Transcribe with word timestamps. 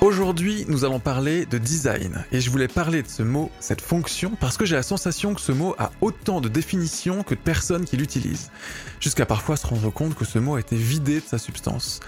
Aujourd'hui, 0.00 0.64
nous 0.66 0.86
allons 0.86 0.98
parler 0.98 1.44
de 1.44 1.58
design. 1.58 2.24
Et 2.32 2.40
je 2.40 2.48
voulais 2.48 2.68
parler 2.68 3.02
de 3.02 3.08
ce 3.08 3.22
mot, 3.22 3.50
cette 3.60 3.82
fonction, 3.82 4.32
parce 4.40 4.56
que 4.56 4.64
j'ai 4.64 4.74
la 4.74 4.82
sensation 4.82 5.34
que 5.34 5.42
ce 5.42 5.52
mot 5.52 5.74
a 5.78 5.92
autant 6.00 6.40
de 6.40 6.48
définitions 6.48 7.22
que 7.22 7.34
de 7.34 7.40
personnes 7.40 7.84
qui 7.84 7.98
l'utilisent. 7.98 8.50
Jusqu'à 8.98 9.26
parfois 9.26 9.58
se 9.58 9.66
rendre 9.66 9.92
compte 9.92 10.14
que 10.14 10.24
ce 10.24 10.38
mot 10.38 10.54
a 10.54 10.60
été 10.60 10.74
vidé 10.74 11.16
de 11.20 11.26
sa 11.26 11.36
substance. 11.36 12.00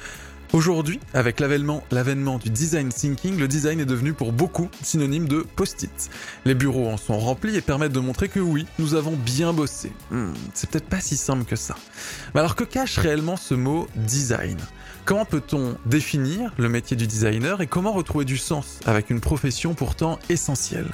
Aujourd'hui, 0.54 1.00
avec 1.12 1.38
l'avènement 1.38 2.38
du 2.38 2.48
design 2.48 2.88
thinking, 2.88 3.38
le 3.38 3.46
design 3.46 3.78
est 3.78 3.86
devenu 3.86 4.14
pour 4.14 4.32
beaucoup 4.32 4.70
synonyme 4.82 5.28
de 5.28 5.46
post-it. 5.54 6.10
Les 6.46 6.54
bureaux 6.54 6.88
en 6.88 6.96
sont 6.96 7.18
remplis 7.18 7.56
et 7.56 7.60
permettent 7.60 7.92
de 7.92 8.00
montrer 8.00 8.30
que 8.30 8.40
oui, 8.40 8.66
nous 8.78 8.94
avons 8.94 9.16
bien 9.16 9.52
bossé. 9.52 9.92
Hmm, 10.10 10.32
c'est 10.54 10.70
peut-être 10.70 10.88
pas 10.88 11.00
si 11.00 11.18
simple 11.18 11.44
que 11.44 11.56
ça. 11.56 11.76
Mais 12.34 12.40
alors 12.40 12.56
que 12.56 12.64
cache 12.64 12.96
réellement 12.96 13.36
ce 13.36 13.52
mot 13.54 13.86
design? 13.96 14.56
Comment 15.04 15.24
peut-on 15.24 15.76
définir 15.84 16.52
le 16.58 16.68
métier 16.68 16.96
du 16.96 17.08
designer 17.08 17.60
et 17.60 17.66
comment 17.66 17.92
retrouver 17.92 18.24
du 18.24 18.36
sens 18.36 18.78
avec 18.86 19.10
une 19.10 19.20
profession 19.20 19.74
pourtant 19.74 20.20
essentielle? 20.28 20.92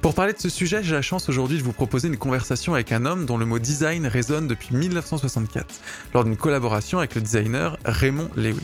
Pour 0.00 0.14
parler 0.14 0.32
de 0.32 0.38
ce 0.38 0.48
sujet, 0.48 0.82
j'ai 0.82 0.94
la 0.94 1.02
chance 1.02 1.28
aujourd'hui 1.28 1.58
de 1.58 1.62
vous 1.62 1.72
proposer 1.72 2.06
une 2.06 2.16
conversation 2.16 2.74
avec 2.74 2.92
un 2.92 3.04
homme 3.04 3.26
dont 3.26 3.38
le 3.38 3.44
mot 3.44 3.58
design 3.58 4.06
résonne 4.06 4.46
depuis 4.46 4.74
1964, 4.76 5.74
lors 6.14 6.24
d'une 6.24 6.36
collaboration 6.36 6.98
avec 6.98 7.16
le 7.16 7.20
designer 7.20 7.78
Raymond 7.84 8.28
Lewy. 8.36 8.62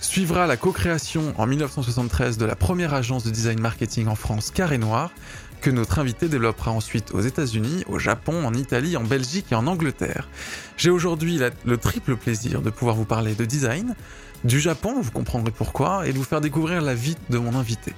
Suivra 0.00 0.46
la 0.46 0.56
co-création 0.56 1.34
en 1.38 1.46
1973 1.46 2.36
de 2.38 2.44
la 2.44 2.56
première 2.56 2.92
agence 2.94 3.24
de 3.24 3.30
design 3.30 3.60
marketing 3.60 4.08
en 4.08 4.14
France 4.14 4.50
Carré 4.50 4.76
Noir, 4.76 5.10
que 5.60 5.70
notre 5.70 5.98
invité 5.98 6.28
développera 6.28 6.70
ensuite 6.70 7.12
aux 7.12 7.20
États-Unis, 7.20 7.84
au 7.88 7.98
Japon, 7.98 8.46
en 8.46 8.54
Italie, 8.54 8.96
en 8.96 9.04
Belgique 9.04 9.46
et 9.52 9.54
en 9.54 9.66
Angleterre. 9.66 10.28
J'ai 10.76 10.90
aujourd'hui 10.90 11.38
le 11.64 11.76
triple 11.76 12.16
plaisir 12.16 12.62
de 12.62 12.70
pouvoir 12.70 12.96
vous 12.96 13.04
parler 13.04 13.34
de 13.34 13.44
design, 13.44 13.94
du 14.44 14.60
Japon, 14.60 15.00
vous 15.00 15.10
comprendrez 15.10 15.50
pourquoi, 15.50 16.06
et 16.06 16.12
de 16.12 16.18
vous 16.18 16.24
faire 16.24 16.40
découvrir 16.40 16.80
la 16.82 16.94
vie 16.94 17.16
de 17.30 17.38
mon 17.38 17.54
invité. 17.54 17.92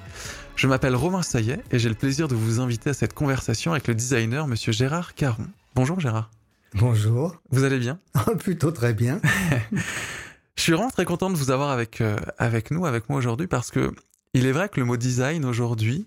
Je 0.57 0.67
m'appelle 0.67 0.97
Romain 0.97 1.23
Saillet 1.23 1.61
et 1.71 1.79
j'ai 1.79 1.89
le 1.89 1.95
plaisir 1.95 2.27
de 2.27 2.35
vous 2.35 2.61
inviter 2.61 2.91
à 2.91 2.95
cette 2.95 3.15
conversation 3.15 3.73
avec 3.73 3.87
le 3.87 3.95
designer 3.95 4.47
monsieur 4.47 4.73
Gérard 4.73 5.15
Caron. 5.15 5.47
Bonjour 5.75 6.01
Gérard. 6.01 6.31
Bonjour. 6.75 7.37
Vous 7.51 7.65
allez 7.65 7.79
bien? 7.79 7.99
Plutôt 8.39 8.71
très 8.71 8.93
bien. 8.93 9.21
Je 10.57 10.63
suis 10.63 10.73
vraiment 10.73 10.91
très 10.91 11.05
content 11.05 11.31
de 11.31 11.37
vous 11.37 11.53
avoir 11.53 11.71
avec, 11.71 12.01
euh, 12.01 12.17
avec 12.39 12.73
nous, 12.73 12.87
avec 12.87 13.09
moi 13.09 13.19
aujourd'hui, 13.19 13.47
parce 13.47 13.71
que 13.71 13.93
il 14.35 14.47
est 14.47 14.53
vrai 14.53 14.69
que 14.69 14.81
le 14.81 14.87
mot 14.87 14.97
design 14.97 15.45
aujourd'hui 15.45 16.07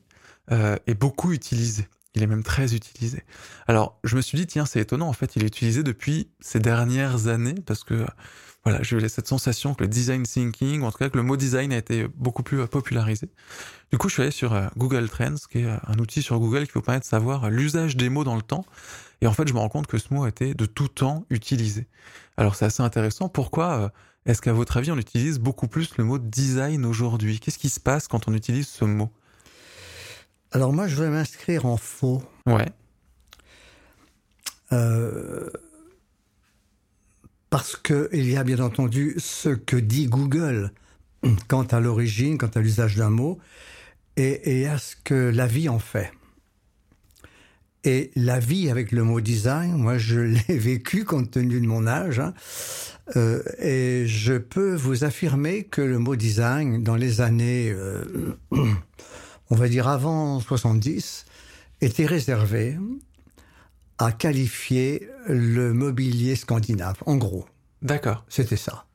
euh, 0.52 0.78
est 0.88 0.96
beaucoup 0.96 1.32
utilisé. 1.32 1.88
Il 2.14 2.24
est 2.24 2.28
même 2.28 2.44
très 2.44 2.76
utilisé. 2.76 3.24
Alors, 3.68 4.00
je 4.04 4.16
me 4.16 4.22
suis 4.22 4.38
dit, 4.38 4.46
tiens, 4.46 4.66
c'est 4.66 4.82
étonnant, 4.82 5.08
en 5.08 5.14
fait, 5.14 5.36
il 5.36 5.44
est 5.44 5.48
utilisé 5.48 5.82
depuis 5.84 6.30
ces 6.42 6.60
dernières 6.60 7.28
années, 7.28 7.56
parce 7.66 7.84
que 7.84 8.06
voilà, 8.64 8.84
j'ai 8.84 8.96
eu 8.96 9.10
cette 9.10 9.28
sensation 9.28 9.74
que 9.74 9.84
le 9.84 9.88
design 9.88 10.24
thinking, 10.24 10.82
ou 10.82 10.86
en 10.86 10.92
tout 10.92 11.00
cas 11.00 11.10
que 11.10 11.18
le 11.18 11.24
mot 11.24 11.36
design 11.36 11.74
a 11.74 11.78
été 11.78 12.08
beaucoup 12.16 12.44
plus 12.44 12.62
euh, 12.62 12.68
popularisé. 12.68 13.28
Du 13.92 13.98
coup, 13.98 14.08
je 14.08 14.14
suis 14.14 14.22
allé 14.22 14.32
sur 14.32 14.54
euh, 14.54 14.68
Google 14.78 15.10
Trends, 15.10 15.36
qui 15.50 15.60
est 15.60 15.66
euh, 15.66 15.78
un 15.88 15.98
outil 15.98 16.22
sur 16.22 16.40
Google 16.40 16.68
qui 16.68 16.74
vous 16.74 16.82
permet 16.82 17.00
de 17.00 17.06
savoir 17.06 17.50
l'usage 17.50 17.98
des 17.98 18.10
mots 18.10 18.24
dans 18.24 18.36
le 18.36 18.44
temps. 18.44 18.66
Et 19.22 19.28
en 19.28 19.34
fait, 19.34 19.48
je 19.48 19.54
me 19.54 19.60
rends 19.60 19.70
compte 19.70 19.88
que 19.88 19.98
ce 19.98 20.14
mot 20.14 20.26
a 20.26 20.30
été 20.30 20.54
de 20.54 20.66
tout 20.68 20.90
temps 20.90 21.26
utilisé. 21.32 21.88
Alors, 22.38 22.56
c'est 22.56 22.66
assez 22.66 22.84
intéressant. 22.84 23.30
Pourquoi 23.30 23.92
est-ce 24.26 24.42
qu'à 24.42 24.54
votre 24.54 24.78
avis, 24.78 24.92
on 24.92 24.98
utilise 24.98 25.40
beaucoup 25.40 25.68
plus 25.68 25.98
le 25.98 26.04
mot 26.04 26.18
design 26.18 26.86
aujourd'hui? 26.86 27.40
Qu'est-ce 27.40 27.60
qui 27.60 27.70
se 27.70 27.80
passe 27.80 28.08
quand 28.08 28.28
on 28.28 28.34
utilise 28.34 28.68
ce 28.68 28.86
mot? 28.86 29.12
Alors 30.52 30.74
moi, 30.74 30.88
je 30.88 31.02
vais 31.02 31.10
m'inscrire 31.10 31.66
en 31.66 31.78
faux. 31.78 32.22
Ouais. 32.46 32.68
Euh, 34.74 35.50
parce 37.50 37.76
qu'il 37.76 38.30
y 38.30 38.38
a 38.38 38.44
bien 38.44 38.60
entendu 38.60 39.16
ce 39.18 39.50
que 39.50 39.76
dit 39.76 40.08
Google 40.08 40.72
quant 41.48 41.64
à 41.64 41.80
l'origine, 41.80 42.38
quant 42.38 42.48
à 42.48 42.60
l'usage 42.60 42.96
d'un 42.96 43.10
mot, 43.10 43.40
et, 44.18 44.68
à 44.68 44.78
ce 44.78 44.96
que 45.04 45.30
la 45.30 45.48
vie 45.48 45.70
en 45.70 45.80
fait. 45.80 46.12
Et 47.84 48.12
la 48.16 48.40
vie 48.40 48.70
avec 48.70 48.92
le 48.92 49.04
mot 49.04 49.22
design, 49.22 49.74
moi 49.74 49.98
je 49.98 50.20
l'ai 50.48 50.58
vécu 50.58 51.04
compte 51.04 51.32
tenu 51.32 51.60
de 51.60 51.68
mon 51.68 51.88
âge, 51.88 52.20
hein, 52.20 52.34
euh, 53.16 53.42
et 53.60 54.06
je 54.08 54.38
peux 54.38 54.76
vous 54.76 55.04
affirmer 55.04 55.64
que 55.64 55.82
le 55.82 56.00
mot 56.00 56.16
design, 56.16 56.84
dans 56.84 56.96
les 56.96 57.22
années, 57.22 57.72
euh, 57.72 58.38
on 59.52 59.56
va 59.56 59.68
dire 59.68 59.88
avant 59.88 60.40
70, 60.40 61.26
était 61.82 62.06
réservé 62.06 62.78
à 63.98 64.12
qualifier 64.12 65.10
le 65.28 65.74
mobilier 65.74 66.36
scandinave, 66.36 66.98
en 67.06 67.18
gros. 67.18 67.46
D'accord. 67.82 68.26
C'était 68.30 68.58
ça. 68.58 68.86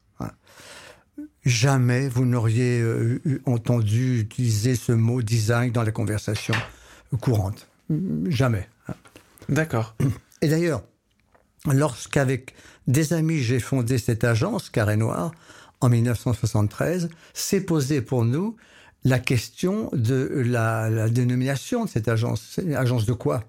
Jamais 1.44 2.09
vous 2.09 2.25
n'auriez 2.25 2.81
euh, 2.81 3.21
entendu 3.47 4.19
utiliser 4.19 4.75
ce 4.75 4.91
mot 4.91 5.22
design 5.22 5.71
dans 5.71 5.84
la 5.84 5.93
conversation 5.93 6.55
courante. 7.21 7.69
Jamais. 8.27 8.69
D'accord. 9.49 9.94
Et 10.43 10.49
d'ailleurs, 10.49 10.83
lorsqu'avec 11.67 12.55
des 12.88 13.12
amis 13.12 13.38
j'ai 13.38 13.61
fondé 13.61 13.99
cette 13.99 14.25
agence 14.25 14.71
Carré 14.71 14.97
Noir 14.97 15.31
en 15.81 15.88
1973, 15.88 17.11
s'est 17.33 17.61
posé 17.61 18.00
pour 18.03 18.25
nous 18.25 18.56
la 19.06 19.21
question 19.21 19.89
de 19.93 20.43
la, 20.44 21.09
dénomination 21.09 21.84
de 21.84 21.89
cette 21.89 22.09
agence. 22.09 22.59
Agence 22.75 23.06
de 23.06 23.12
quoi 23.12 23.44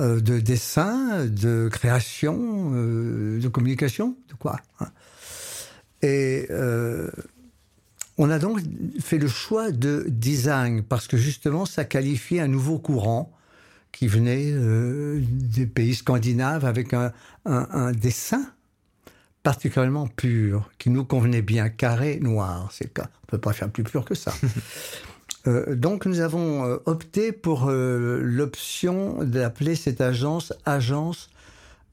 euh, 0.00 0.20
de 0.20 0.40
dessin, 0.40 1.26
de 1.26 1.68
création, 1.70 2.72
euh, 2.74 3.38
de 3.40 3.48
communication, 3.48 4.16
de 4.28 4.34
quoi. 4.34 4.60
Hein? 4.80 4.88
Et 6.00 6.46
euh, 6.50 7.10
on 8.16 8.30
a 8.30 8.38
donc 8.38 8.60
fait 9.00 9.18
le 9.18 9.28
choix 9.28 9.70
de 9.70 10.06
design 10.08 10.82
parce 10.82 11.08
que 11.08 11.18
justement 11.18 11.66
ça 11.66 11.84
qualifiait 11.84 12.40
un 12.40 12.48
nouveau 12.48 12.78
courant 12.78 13.32
qui 13.92 14.06
venait 14.06 14.52
des 15.18 15.66
pays 15.66 15.94
scandinaves 15.94 16.66
avec 16.66 16.92
un, 16.94 17.92
dessin 17.92 18.46
particulièrement 19.46 20.08
pur, 20.08 20.68
qui 20.76 20.90
nous 20.90 21.04
convenait 21.04 21.40
bien, 21.40 21.68
carré, 21.68 22.18
noir. 22.20 22.68
C'est 22.72 22.98
on 22.98 23.26
peut 23.28 23.38
pas 23.38 23.52
faire 23.52 23.70
plus 23.70 23.84
pur 23.84 24.04
que 24.04 24.16
ça. 24.16 24.34
Euh, 25.48 25.76
donc 25.76 26.06
nous 26.06 26.18
avons 26.18 26.64
euh, 26.64 26.78
opté 26.86 27.30
pour 27.30 27.68
euh, 27.68 28.20
l'option 28.20 29.22
d'appeler 29.22 29.76
cette 29.76 30.00
agence 30.00 30.52
agence 30.64 31.30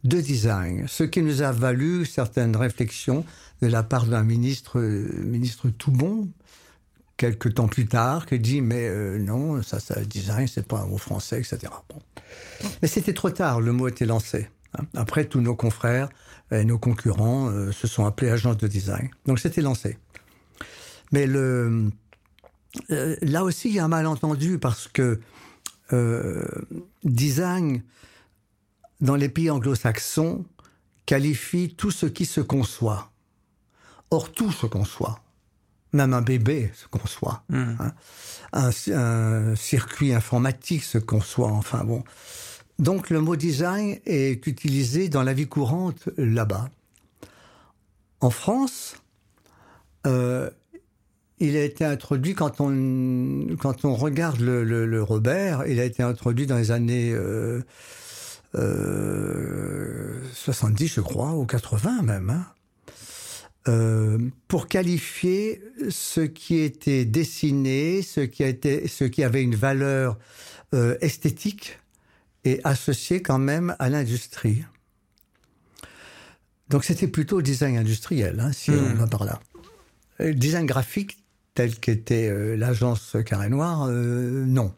de 0.03 0.19
design, 0.19 0.86
ce 0.88 1.03
qui 1.03 1.22
nous 1.22 1.44
a 1.44 1.52
valu 1.52 2.03
certaines 2.03 2.56
réflexions 2.56 3.24
de 3.62 3.68
la 3.68 3.84
part 3.84 4.08
d'un 4.08 4.24
ministre, 4.24 4.80
ministre 4.80 5.70
Toubon, 5.70 6.30
quelques 7.18 7.53
temps 7.53 7.68
plus 7.68 7.85
tard, 7.85 8.25
qui 8.25 8.40
dit 8.40 8.62
mais 8.62 8.90
non, 9.20 9.62
ça, 9.62 9.80
ça 9.80 10.02
design, 10.02 10.47
c'est 10.47 10.68
pas 10.68 10.80
un 10.80 10.88
mot 10.88 10.97
français, 10.97 11.38
etc. 11.38 11.72
Mais 12.81 12.88
c'était 12.88 13.14
trop 13.14 13.30
tard, 13.30 13.62
le 13.62 13.72
mot 13.72 13.88
était 13.88 14.08
lancé. 14.08 14.50
Hein. 14.74 14.85
Après, 14.96 15.25
tous 15.25 15.41
nos 15.41 15.56
confrères 15.56 16.09
et 16.53 16.66
nos 16.66 16.78
concurrents 16.78 17.52
se 17.72 17.88
sont 17.88 18.06
appelés 18.06 18.30
agence 18.30 18.58
de 18.58 18.68
design. 18.68 19.09
Donc 19.25 19.40
c'était 19.40 19.62
lancé. 19.62 19.97
Mais 21.12 21.28
le 21.28 21.90
euh, 22.91 23.16
là 23.22 23.44
aussi, 23.44 23.69
il 23.69 23.75
y 23.75 23.80
a 23.80 23.86
un 23.86 23.90
malentendu 23.90 24.59
parce 24.59 24.88
que 24.88 25.19
euh, 25.91 26.46
design, 27.03 27.84
dans 29.02 29.16
les 29.16 29.30
pays 29.30 29.50
anglo-saxons, 29.50 30.46
qualifie 31.06 31.74
tout 31.75 31.91
ce 31.91 32.06
qui 32.06 32.25
se 32.25 32.41
conçoit. 32.41 33.12
Or, 34.09 34.31
tout 34.31 34.52
se 34.52 34.66
conçoit. 34.66 35.20
Même 35.91 36.14
un 36.14 36.22
bébé 36.22 36.72
se 36.74 36.88
conçoit. 36.88 37.44
Mmh. 37.50 37.75
Hein. 37.80 37.94
Un, 38.53 39.56
circuit 39.56 40.14
informatique 40.14 40.84
se 40.84 40.97
conçoit. 40.97 41.52
Enfin 41.52 41.84
bon. 41.84 42.03
Donc, 42.79 43.09
le 43.09 43.22
mot 43.22 43.35
design 43.35 44.00
est 44.06 44.45
utilisé 44.47 45.09
dans 45.09 45.23
la 45.23 45.34
vie 45.34 45.47
courante 45.47 46.09
là-bas. 46.17 46.69
En 48.20 48.29
France, 48.29 48.96
euh, 50.08 50.49
il 51.40 51.58
a 51.58 51.64
été 51.64 51.84
introduit 51.84 52.35
quand 52.35 52.61
on 52.61 53.96
regarde 53.96 54.40
le, 54.40 55.03
Robert, 55.03 55.67
il 55.67 55.79
a 55.79 55.84
été 55.84 56.03
introduit 56.03 56.47
dans 56.47 56.58
les 56.58 56.72
années 56.72 57.11
euh, 57.11 57.61
70, 60.34 60.85
euh, 60.85 60.87
je 60.96 61.02
crois, 61.02 61.34
ou 61.34 61.46
80 61.46 62.02
même, 62.03 62.29
hein. 62.29 62.46
euh, 63.67 64.17
pour 64.47 64.67
qualifier 64.67 65.61
ce 65.90 66.22
qui 66.22 66.59
était 66.59 67.05
dessiné, 67.05 68.02
ce 68.02 68.22
qui 68.22 69.23
avait 69.23 69.43
une 69.43 69.55
valeur 69.55 70.17
euh, 70.73 70.96
esthétique 71.02 71.79
et 72.45 72.59
associé 72.63 73.22
quand 73.22 73.40
même 73.40 73.75
à 73.79 73.90
l'industrie. 73.90 74.63
Donc 76.69 76.84
c'était 76.84 77.07
plutôt 77.07 77.41
design 77.41 77.78
industriel, 77.78 78.40
hein, 78.40 78.51
si 78.51 78.72
on 78.72 78.73
hmm. 78.73 78.93
va 78.93 79.07
par 79.07 79.25
là. 79.25 79.40
design 80.19 80.66
graphique, 80.66 81.23
telle 81.53 81.79
qu'était 81.79 82.29
euh, 82.29 82.55
l'agence 82.55 83.16
Carré 83.25 83.49
Noir, 83.49 83.87
euh, 83.87 84.45
non. 84.45 84.73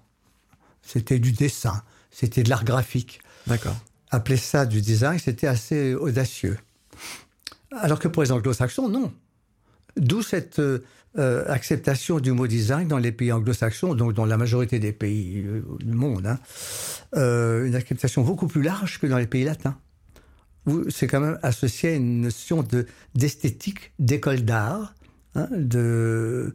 C'était 0.82 1.20
du 1.20 1.32
dessin, 1.32 1.84
c'était 2.12 2.44
de 2.44 2.50
l'art 2.50 2.66
graphique. 2.66 3.22
D'accord. 3.48 3.76
Appeler 4.12 4.38
ça 4.38 4.66
du 4.66 4.82
design, 4.82 5.20
c'était 5.20 5.48
assez 5.48 5.94
audacieux. 5.94 6.58
Alors 7.72 8.00
que 8.00 8.08
pour 8.08 8.24
les 8.24 8.32
anglo-saxons, 8.32 8.90
non. 8.90 9.14
D'où 9.98 10.22
cette, 10.22 10.60
euh, 10.60 10.84
euh, 11.18 11.46
acceptation 11.48 12.20
du 12.20 12.32
mot 12.32 12.48
design 12.48 12.88
dans 12.88 12.98
les 12.98 13.12
pays 13.12 13.32
anglo-saxons, 13.32 13.96
donc 13.96 14.14
dans 14.14 14.26
la 14.26 14.38
majorité 14.38 14.80
des 14.80 14.92
pays 14.92 15.44
euh, 15.46 15.62
du 15.80 15.94
monde, 15.94 16.28
hein, 16.28 16.40
euh, 17.16 17.66
une 17.66 17.76
acceptation 17.76 18.24
beaucoup 18.24 18.48
plus 18.48 18.62
large 18.62 19.00
que 19.00 19.08
dans 19.08 19.18
les 19.18 19.28
pays 19.28 19.44
latins. 19.44 19.78
Où 20.66 20.90
c'est 20.90 21.08
quand 21.08 21.20
même 21.20 21.38
associé 21.44 21.90
à 21.90 21.94
une 21.94 22.22
notion 22.22 22.64
de 22.64 22.88
d'esthétique, 23.14 23.94
d'école 24.00 24.42
d'art, 24.42 24.96
hein, 25.36 25.48
de 25.52 26.54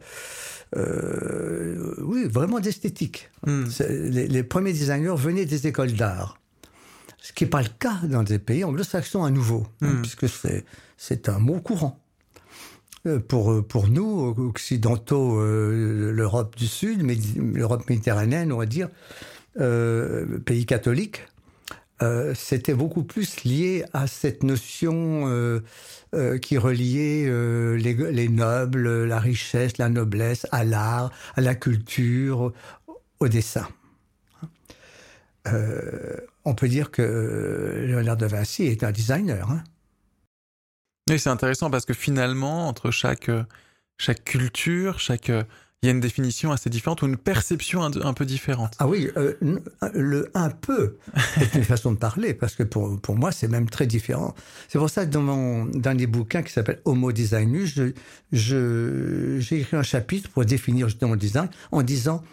euh, 0.75 1.95
oui, 1.99 2.27
vraiment 2.27 2.59
d'esthétique. 2.59 3.29
Hmm. 3.47 3.65
Les, 3.89 4.27
les 4.27 4.43
premiers 4.43 4.73
designers 4.73 5.15
venaient 5.15 5.45
des 5.45 5.67
écoles 5.67 5.93
d'art 5.93 6.41
ce 7.21 7.31
qui 7.33 7.43
n'est 7.43 7.49
pas 7.49 7.61
le 7.61 7.69
cas 7.79 7.99
dans 8.03 8.23
des 8.23 8.39
pays 8.39 8.63
anglo-saxons 8.63 9.23
à 9.23 9.29
nouveau, 9.29 9.67
hein, 9.81 9.93
Hmm. 9.93 10.01
puisque 10.01 10.25
c'est 10.97 11.29
un 11.29 11.39
mot 11.39 11.61
courant. 11.61 12.00
Euh, 13.07 13.19
Pour, 13.19 13.65
pour 13.67 13.87
nous, 13.87 14.35
occidentaux, 14.37 15.39
euh, 15.39 16.11
l'Europe 16.11 16.55
du 16.55 16.67
Sud, 16.67 17.01
l'Europe 17.55 17.89
méditerranéenne, 17.89 18.51
on 18.51 18.57
va 18.57 18.67
dire, 18.67 18.89
euh, 19.59 20.37
pays 20.39 20.65
catholiques, 20.65 21.25
euh, 22.03 22.33
c'était 22.35 22.73
beaucoup 22.73 23.03
plus 23.03 23.43
lié 23.43 23.85
à 23.93 24.07
cette 24.07 24.43
notion 24.43 25.27
euh, 25.27 25.61
euh, 26.15 26.37
qui 26.37 26.57
reliait 26.57 27.25
euh, 27.27 27.75
les, 27.75 27.93
les 27.93 28.29
nobles, 28.29 29.05
la 29.05 29.19
richesse, 29.19 29.77
la 29.77 29.89
noblesse, 29.89 30.47
à 30.51 30.63
l'art, 30.63 31.11
à 31.35 31.41
la 31.41 31.55
culture, 31.55 32.53
au 33.19 33.27
dessin. 33.27 33.67
Euh, 35.47 36.17
on 36.45 36.53
peut 36.53 36.67
dire 36.67 36.91
que 36.91 37.01
euh, 37.01 37.85
Léonard 37.87 38.17
de 38.17 38.25
Vinci 38.27 38.63
est 38.63 38.83
un 38.83 38.91
designer. 38.91 39.49
Hein. 39.49 39.63
Oui, 41.11 41.19
c'est 41.19 41.29
intéressant 41.29 41.69
parce 41.69 41.85
que 41.85 41.93
finalement, 41.93 42.69
entre 42.69 42.89
chaque, 42.89 43.27
euh, 43.27 43.43
chaque 43.97 44.23
culture, 44.23 44.97
chaque, 44.99 45.29
euh, 45.29 45.43
il 45.81 45.87
y 45.87 45.89
a 45.89 45.91
une 45.91 45.99
définition 45.99 46.53
assez 46.53 46.69
différente 46.69 47.01
ou 47.01 47.07
une 47.07 47.17
perception 47.17 47.83
un, 47.83 47.91
un 48.01 48.13
peu 48.13 48.23
différente. 48.23 48.75
Ah 48.79 48.87
oui, 48.87 49.09
euh, 49.17 49.33
le 49.93 50.31
un 50.35 50.49
peu 50.49 50.95
est 51.41 51.53
une 51.55 51.65
façon 51.65 51.91
de 51.91 51.97
parler, 51.97 52.33
parce 52.33 52.55
que 52.55 52.63
pour, 52.63 52.97
pour 53.01 53.17
moi, 53.17 53.33
c'est 53.33 53.49
même 53.49 53.69
très 53.69 53.87
différent. 53.87 54.33
C'est 54.69 54.79
pour 54.79 54.89
ça 54.89 55.05
que 55.05 55.11
dans 55.11 55.21
mon 55.21 55.65
dernier 55.65 56.07
bouquin 56.07 56.43
qui 56.43 56.53
s'appelle 56.53 56.79
Homo 56.85 57.11
Designus, 57.11 57.73
je, 57.75 57.91
je, 58.31 59.37
j'ai 59.39 59.59
écrit 59.59 59.75
un 59.75 59.83
chapitre 59.83 60.29
pour 60.29 60.45
définir 60.45 60.87
justement 60.87 61.11
le 61.11 61.19
design 61.19 61.49
en 61.73 61.81
disant 61.81 62.23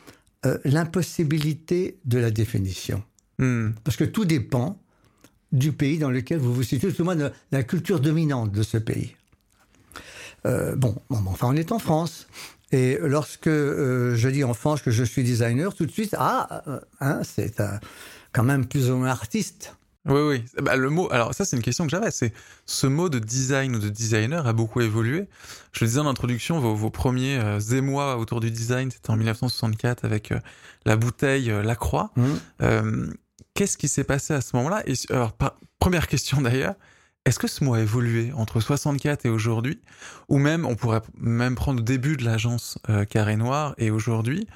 euh, 0.46 0.56
l'impossibilité 0.64 1.98
de 2.04 2.18
la 2.20 2.30
définition. 2.30 3.02
Hmm. 3.40 3.70
Parce 3.82 3.96
que 3.96 4.04
tout 4.04 4.24
dépend 4.24 4.80
du 5.52 5.72
pays 5.72 5.98
dans 5.98 6.10
lequel 6.10 6.38
vous 6.38 6.54
vous 6.54 6.62
situez, 6.62 6.92
tout 6.92 7.02
au 7.02 7.04
moins 7.04 7.16
de 7.16 7.30
la 7.52 7.62
culture 7.62 8.00
dominante 8.00 8.52
de 8.52 8.62
ce 8.62 8.78
pays. 8.78 9.16
Euh, 10.46 10.76
bon, 10.76 10.94
bon, 11.10 11.20
bon, 11.20 11.30
enfin, 11.30 11.48
on 11.50 11.56
est 11.56 11.72
en 11.72 11.78
France. 11.78 12.28
Et 12.70 12.98
lorsque 13.00 13.46
euh, 13.46 14.14
je 14.14 14.28
dis 14.28 14.44
en 14.44 14.54
France 14.54 14.82
que 14.82 14.90
je 14.90 15.02
suis 15.02 15.24
designer, 15.24 15.74
tout 15.74 15.86
de 15.86 15.90
suite, 15.90 16.14
ah, 16.18 16.62
euh, 16.68 16.80
hein, 17.00 17.22
c'est 17.24 17.62
quand 18.32 18.42
même 18.42 18.66
plus 18.66 18.90
ou 18.90 18.96
moins 18.96 19.08
artiste. 19.08 19.74
Oui, 20.08 20.20
oui. 20.20 20.44
Bah, 20.62 20.76
le 20.76 20.90
mot, 20.90 21.08
alors 21.12 21.34
ça, 21.34 21.44
c'est 21.44 21.56
une 21.56 21.62
question 21.62 21.84
que 21.84 21.90
j'avais. 21.90 22.10
C'est 22.10 22.32
ce 22.66 22.86
mot 22.86 23.08
de 23.08 23.18
design 23.18 23.76
ou 23.76 23.78
de 23.78 23.88
designer 23.88 24.46
a 24.46 24.52
beaucoup 24.52 24.80
évolué. 24.80 25.28
Je 25.72 25.84
le 25.84 25.88
disais 25.88 26.00
en 26.00 26.06
introduction, 26.06 26.60
vos, 26.60 26.74
vos 26.74 26.90
premiers 26.90 27.38
euh, 27.38 27.58
émois 27.58 28.16
autour 28.16 28.40
du 28.40 28.50
design, 28.50 28.90
c'était 28.90 29.10
en 29.10 29.16
1964 29.16 30.04
avec 30.04 30.32
euh, 30.32 30.40
la 30.86 30.96
bouteille 30.96 31.50
euh, 31.50 31.62
Lacroix. 31.62 32.10
Hum. 32.16 32.38
Euh, 32.62 33.06
Qu'est-ce 33.58 33.76
qui 33.76 33.88
s'est 33.88 34.04
passé 34.04 34.34
à 34.34 34.40
ce 34.40 34.54
moment-là 34.54 34.84
alors, 35.10 35.32
première 35.80 36.06
question 36.06 36.40
d'ailleurs, 36.40 36.76
est-ce 37.24 37.40
que 37.40 37.48
ce 37.48 37.64
mot 37.64 37.74
a 37.74 37.80
évolué 37.80 38.32
entre 38.32 38.60
64 38.60 39.26
et 39.26 39.30
aujourd'hui 39.30 39.80
Ou 40.28 40.38
même, 40.38 40.64
on 40.64 40.76
pourrait 40.76 41.00
même 41.16 41.56
prendre 41.56 41.80
le 41.80 41.84
début 41.84 42.16
de 42.16 42.24
l'agence 42.24 42.78
euh, 42.88 43.04
Carré 43.04 43.34
Noir 43.34 43.74
et 43.76 43.90
aujourd'hui. 43.90 44.46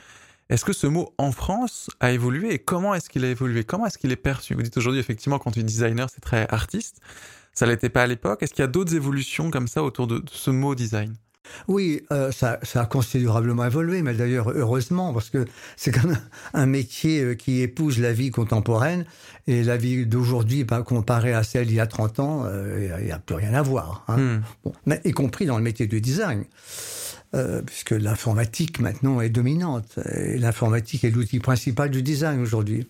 Est-ce 0.50 0.64
que 0.64 0.72
ce 0.72 0.86
mot 0.86 1.12
en 1.18 1.32
France 1.32 1.90
a 1.98 2.12
évolué 2.12 2.54
et 2.54 2.60
comment 2.60 2.94
est-ce 2.94 3.10
qu'il 3.10 3.24
a 3.24 3.28
évolué? 3.28 3.64
Comment 3.64 3.86
est-ce 3.86 3.98
qu'il 3.98 4.12
est 4.12 4.16
perçu? 4.16 4.54
Vous 4.54 4.62
dites 4.62 4.76
aujourd'hui, 4.76 5.00
effectivement, 5.00 5.40
quand 5.40 5.50
tu 5.50 5.58
es 5.58 5.64
designer, 5.64 6.08
c'est 6.08 6.20
très 6.20 6.46
artiste. 6.48 7.00
Ça 7.54 7.66
l'était 7.66 7.88
pas 7.88 8.04
à 8.04 8.06
l'époque. 8.06 8.44
Est-ce 8.44 8.54
qu'il 8.54 8.62
y 8.62 8.64
a 8.64 8.68
d'autres 8.68 8.94
évolutions 8.94 9.50
comme 9.50 9.66
ça 9.66 9.82
autour 9.82 10.06
de 10.06 10.22
ce 10.30 10.52
mot 10.52 10.76
design? 10.76 11.16
Oui, 11.68 12.02
euh, 12.12 12.32
ça, 12.32 12.58
ça 12.62 12.82
a 12.82 12.86
considérablement 12.86 13.64
évolué, 13.64 14.02
mais 14.02 14.14
d'ailleurs 14.14 14.50
heureusement, 14.50 15.12
parce 15.12 15.30
que 15.30 15.44
c'est 15.76 15.90
quand 15.90 16.06
même 16.06 16.20
un 16.54 16.66
métier 16.66 17.22
euh, 17.22 17.34
qui 17.34 17.60
épouse 17.62 17.98
la 17.98 18.12
vie 18.12 18.30
contemporaine, 18.30 19.04
et 19.46 19.62
la 19.62 19.76
vie 19.76 20.06
d'aujourd'hui, 20.06 20.64
ben, 20.64 20.82
comparée 20.82 21.32
à 21.32 21.42
celle 21.42 21.66
d'il 21.66 21.76
y 21.76 21.80
a 21.80 21.86
30 21.86 22.20
ans, 22.20 22.42
euh, 22.46 22.96
il 23.00 23.06
n'y 23.06 23.12
a, 23.12 23.18
plus 23.18 23.34
rien 23.34 23.54
à 23.54 23.62
voir. 23.62 24.04
hein. 24.08 24.16
Hmm. 24.16 24.42
Bon, 24.64 24.72
mais 24.86 25.00
y 25.04 25.12
compris 25.12 25.46
dans 25.46 25.56
le 25.56 25.64
métier 25.64 25.86
du 25.86 26.00
design, 26.00 26.44
euh, 27.34 27.62
puisque 27.62 27.92
l'informatique 27.92 28.80
maintenant 28.80 29.20
est 29.20 29.30
dominante, 29.30 29.98
et 30.14 30.38
l'informatique 30.38 31.04
est 31.04 31.10
l'outil 31.10 31.40
principal 31.40 31.90
du 31.90 32.02
design 32.02 32.40
aujourd'hui. 32.40 32.86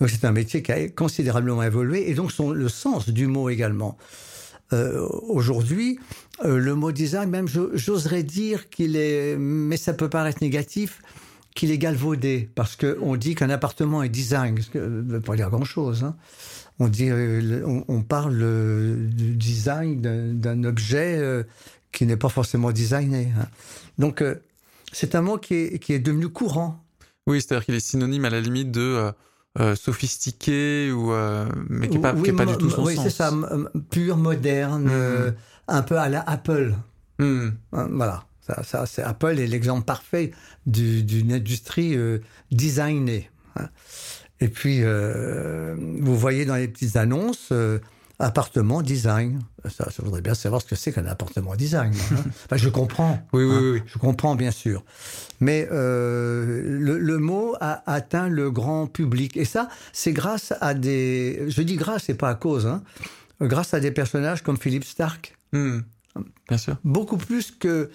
Donc 0.00 0.10
c'est 0.10 0.26
un 0.26 0.32
métier 0.32 0.62
qui 0.62 0.72
a 0.72 0.88
considérablement 0.88 1.62
évolué, 1.62 2.10
et 2.10 2.14
donc 2.14 2.30
son, 2.30 2.50
le 2.50 2.68
sens 2.68 3.08
du 3.08 3.26
mot 3.26 3.48
également. 3.48 3.96
Euh, 4.72 5.06
aujourd'hui, 5.28 5.98
euh, 6.44 6.58
le 6.58 6.74
mot 6.74 6.90
design, 6.92 7.30
même 7.30 7.46
j'oserais 7.74 8.22
dire 8.24 8.68
qu'il 8.68 8.96
est, 8.96 9.36
mais 9.38 9.76
ça 9.76 9.92
peut 9.92 10.08
paraître 10.08 10.42
négatif, 10.42 11.02
qu'il 11.54 11.70
est 11.70 11.78
galvaudé, 11.78 12.50
parce 12.54 12.76
que 12.76 12.98
on 13.00 13.16
dit 13.16 13.34
qu'un 13.34 13.48
appartement 13.50 14.02
est 14.02 14.08
design, 14.08 14.60
ce 14.60 14.70
qui 14.70 14.78
ne 14.78 15.02
veut 15.12 15.20
pas 15.20 15.36
dire 15.36 15.50
grand-chose. 15.50 16.04
hein. 16.04 16.16
On, 16.78 16.88
dit, 16.88 17.08
euh, 17.08 17.62
on, 17.88 18.02
parle 18.02 18.38
euh, 18.42 19.08
du 19.08 19.34
design 19.34 20.00
d'un 20.38 20.64
objet 20.64 21.16
euh, 21.16 21.44
qui 21.92 22.04
n'est 22.04 22.18
pas 22.18 22.28
forcément 22.28 22.70
designé. 22.72 23.28
hein. 23.40 23.46
Donc, 23.98 24.20
euh, 24.20 24.34
c'est 24.92 25.14
un 25.14 25.22
mot 25.22 25.38
qui 25.38 25.54
est, 25.54 25.78
qui 25.78 25.94
est 25.94 25.98
devenu 25.98 26.28
courant. 26.28 26.84
Oui, 27.26 27.40
c'est-à-dire 27.40 27.64
qu'il 27.64 27.74
est 27.74 27.80
synonyme 27.80 28.26
à 28.26 28.30
la 28.30 28.40
limite 28.40 28.70
de 28.70 29.10
euh, 29.58 29.74
sophistiqué 29.74 30.90
ou 30.92 31.12
euh, 31.12 31.46
mais 31.68 31.88
qui 31.88 31.96
n'est 31.96 32.02
pas, 32.02 32.12
qui 32.14 32.30
est 32.30 32.32
pas 32.32 32.46
du 32.46 32.56
tout 32.56 32.70
son 32.70 32.84
oui, 32.84 32.94
sens. 32.96 33.04
c'est 33.04 33.10
ça, 33.10 33.32
pur, 33.90 34.16
moderne, 34.16 34.84
Mhm. 34.84 34.90
euh, 34.92 35.30
un 35.68 35.82
peu 35.82 35.98
à 35.98 36.08
la 36.08 36.20
Apple. 36.28 36.74
Hmm. 37.18 37.48
Hein, 37.72 37.88
Voilà, 37.92 38.24
ça, 38.46 38.62
ça 38.62 38.84
c'est 38.86 39.02
Apple 39.02 39.38
est 39.38 39.46
l'exemple 39.46 39.84
parfait 39.84 40.32
du- 40.66 41.02
d'une 41.02 41.32
industrie 41.32 41.96
euh, 41.96 42.18
designée. 42.50 43.30
hein. 43.56 43.68
Et 44.40 44.48
puis, 44.48 44.80
euh, 44.82 45.74
vous 46.00 46.16
voyez 46.18 46.44
dans 46.44 46.56
les 46.56 46.68
petites 46.68 46.96
annonces, 46.96 47.48
appartement 48.18 48.80
design. 48.82 49.40
Ça, 49.68 49.88
je 49.94 50.00
voudrais 50.02 50.22
bien 50.22 50.34
savoir 50.34 50.62
ce 50.62 50.66
que 50.66 50.74
c'est 50.76 50.92
qu'un 50.92 51.06
appartement 51.06 51.54
design. 51.56 51.92
hein. 52.12 52.16
Enfin, 52.46 52.56
je 52.56 52.68
comprends. 52.68 53.20
Oui, 53.32 53.44
oui, 53.44 53.54
hein, 53.54 53.60
oui, 53.62 53.70
oui. 53.72 53.82
Je 53.86 53.98
comprends, 53.98 54.36
bien 54.36 54.50
sûr. 54.50 54.84
Mais 55.40 55.68
euh, 55.72 56.62
le, 56.64 56.98
le 56.98 57.18
mot 57.18 57.54
a 57.60 57.82
atteint 57.90 58.28
le 58.28 58.50
grand 58.50 58.86
public. 58.86 59.36
Et 59.36 59.44
ça, 59.44 59.68
c'est 59.92 60.12
grâce 60.12 60.54
à 60.60 60.72
des... 60.74 61.44
Je 61.48 61.60
dis 61.62 61.76
grâce, 61.76 62.04
c'est 62.04 62.14
pas 62.14 62.30
à 62.30 62.34
cause. 62.34 62.66
Hein, 62.66 62.82
grâce 63.40 63.74
à 63.74 63.80
des 63.80 63.90
personnages 63.90 64.42
comme 64.42 64.56
Philippe 64.56 64.84
Stark 64.84 65.36
Hmm. 65.52 65.80
Bien 66.48 66.58
sûr. 66.58 66.76
beaucoup 66.82 67.16
plus 67.18 67.50
que 67.52 67.90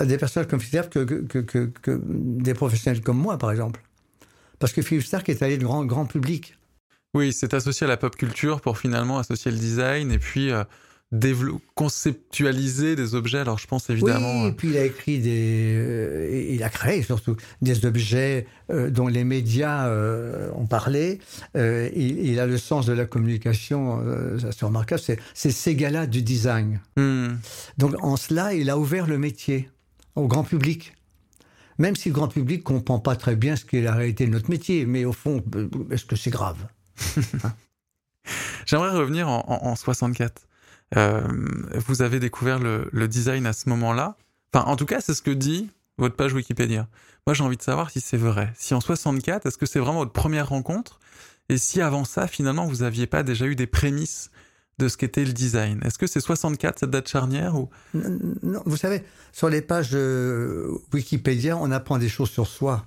des 0.00 0.16
personnages 0.16 0.48
comme 0.48 0.58
Philippe 0.60 0.84
Stark 0.90 0.92
que, 0.92 1.04
que, 1.04 1.38
que, 1.38 1.38
que- 1.38 1.72
que 1.82 2.00
des 2.06 2.54
professionnels 2.54 3.02
comme 3.02 3.18
moi, 3.18 3.36
par 3.38 3.50
exemple. 3.50 3.82
Parce 4.58 4.72
que 4.72 4.80
Philippe 4.82 5.04
Stark 5.04 5.28
est 5.28 5.42
allé 5.42 5.58
de 5.58 5.64
grand, 5.64 5.84
grand 5.84 6.06
public. 6.06 6.56
Oui, 7.14 7.32
c'est 7.32 7.54
associé 7.54 7.84
à 7.84 7.88
la 7.88 7.96
pop 7.96 8.16
culture 8.16 8.60
pour 8.60 8.78
finalement 8.78 9.18
associer 9.18 9.50
le 9.50 9.58
design 9.58 10.10
et 10.10 10.18
puis 10.18 10.50
euh, 10.50 10.64
conceptualiser 11.74 12.96
des 12.96 13.14
objets. 13.14 13.38
Alors 13.38 13.58
je 13.58 13.66
pense 13.66 13.88
évidemment. 13.88 14.42
oui, 14.42 14.46
euh, 14.46 14.48
et 14.48 14.52
puis 14.52 14.68
il 14.68 14.76
a 14.76 14.84
écrit 14.84 15.18
des... 15.20 15.74
euh, 15.76 16.48
il 16.50 16.62
a 16.62 16.68
créé 16.68 17.02
surtout 17.02 17.36
des 17.62 17.86
objets 17.86 18.46
euh, 18.70 18.90
dont 18.90 19.06
les 19.06 19.24
médias 19.24 19.88
ont 20.56 20.66
parlé. 20.66 21.20
Il, 21.54 21.92
il 21.94 22.40
a 22.40 22.46
le 22.46 22.58
sens 22.58 22.86
de 22.86 22.92
la 22.92 23.06
communication, 23.06 24.02
c'est 24.38 24.64
remarquable, 24.64 25.00
c'est, 25.00 25.20
ces 25.34 25.74
gars-là 25.74 26.06
du 26.06 26.22
design. 26.22 26.80
hmm. 26.96 27.34
Donc 27.78 27.94
en 28.02 28.16
cela, 28.16 28.54
il 28.54 28.70
a 28.70 28.78
ouvert 28.78 29.06
le 29.06 29.18
métier 29.18 29.68
au 30.16 30.26
grand 30.26 30.44
public. 30.44 30.94
Même 31.78 31.96
si 31.96 32.08
le 32.08 32.14
grand 32.14 32.28
public 32.28 32.62
comprend 32.62 33.00
pas 33.00 33.16
très 33.16 33.34
bien 33.34 33.56
ce 33.56 33.64
qu'est 33.64 33.82
la 33.82 33.94
réalité 33.94 34.26
de 34.26 34.30
notre 34.30 34.48
métier, 34.48 34.86
mais 34.86 35.04
au 35.04 35.12
fond, 35.12 35.42
est-ce 35.90 36.04
que 36.04 36.14
c'est 36.16 36.30
grave? 36.30 36.58
J'aimerais 38.66 38.90
revenir 38.90 39.28
en, 39.28 39.44
en- 39.48 39.66
en 39.70 39.76
64. 39.76 40.42
Euh, 40.96 41.22
vous 41.86 42.02
avez 42.02 42.20
découvert 42.20 42.58
le, 42.58 42.88
le 42.92 43.08
design 43.08 43.46
à 43.46 43.52
ce 43.52 43.68
moment-là. 43.68 44.16
Enfin, 44.52 44.64
en 44.66 44.76
tout 44.76 44.86
cas, 44.86 45.00
c'est 45.00 45.14
ce 45.14 45.22
que 45.22 45.30
dit 45.30 45.70
votre 45.98 46.16
page 46.16 46.32
Wikipédia. 46.32 46.88
Moi, 47.26 47.34
j'ai 47.34 47.42
envie 47.44 47.56
de 47.56 47.62
savoir 47.62 47.90
si 47.90 48.00
c'est 48.00 48.16
vrai. 48.16 48.52
Si 48.56 48.74
en 48.74 48.80
64, 48.80 49.46
est-ce 49.46 49.58
que 49.58 49.66
c'est 49.66 49.78
vraiment 49.78 49.98
votre 50.00 50.12
première 50.12 50.48
rencontre? 50.48 51.00
Et 51.48 51.58
si 51.58 51.80
avant 51.80 52.04
ça, 52.04 52.26
finalement, 52.26 52.66
vous 52.66 52.82
aviez 52.82 53.06
pas 53.06 53.22
déjà 53.22 53.46
eu 53.46 53.56
des 53.56 53.66
prémices 53.66 54.30
de 54.78 54.88
ce 54.88 54.96
qu'était 54.96 55.24
le 55.24 55.32
design? 55.32 55.80
Est-ce 55.84 55.98
que 55.98 56.06
c'est 56.06 56.20
64 56.20 56.78
cette 56.80 56.90
date 56.90 57.08
charnière 57.08 57.56
ou? 57.56 57.68
Non, 57.94 58.62
vous 58.66 58.76
savez, 58.76 59.04
sur 59.32 59.48
les 59.48 59.60
pages 59.62 59.90
euh, 59.94 60.70
Wikipédia, 60.92 61.56
on 61.56 61.70
apprend 61.70 61.98
des 61.98 62.08
choses 62.08 62.30
sur 62.30 62.46
soi. 62.46 62.86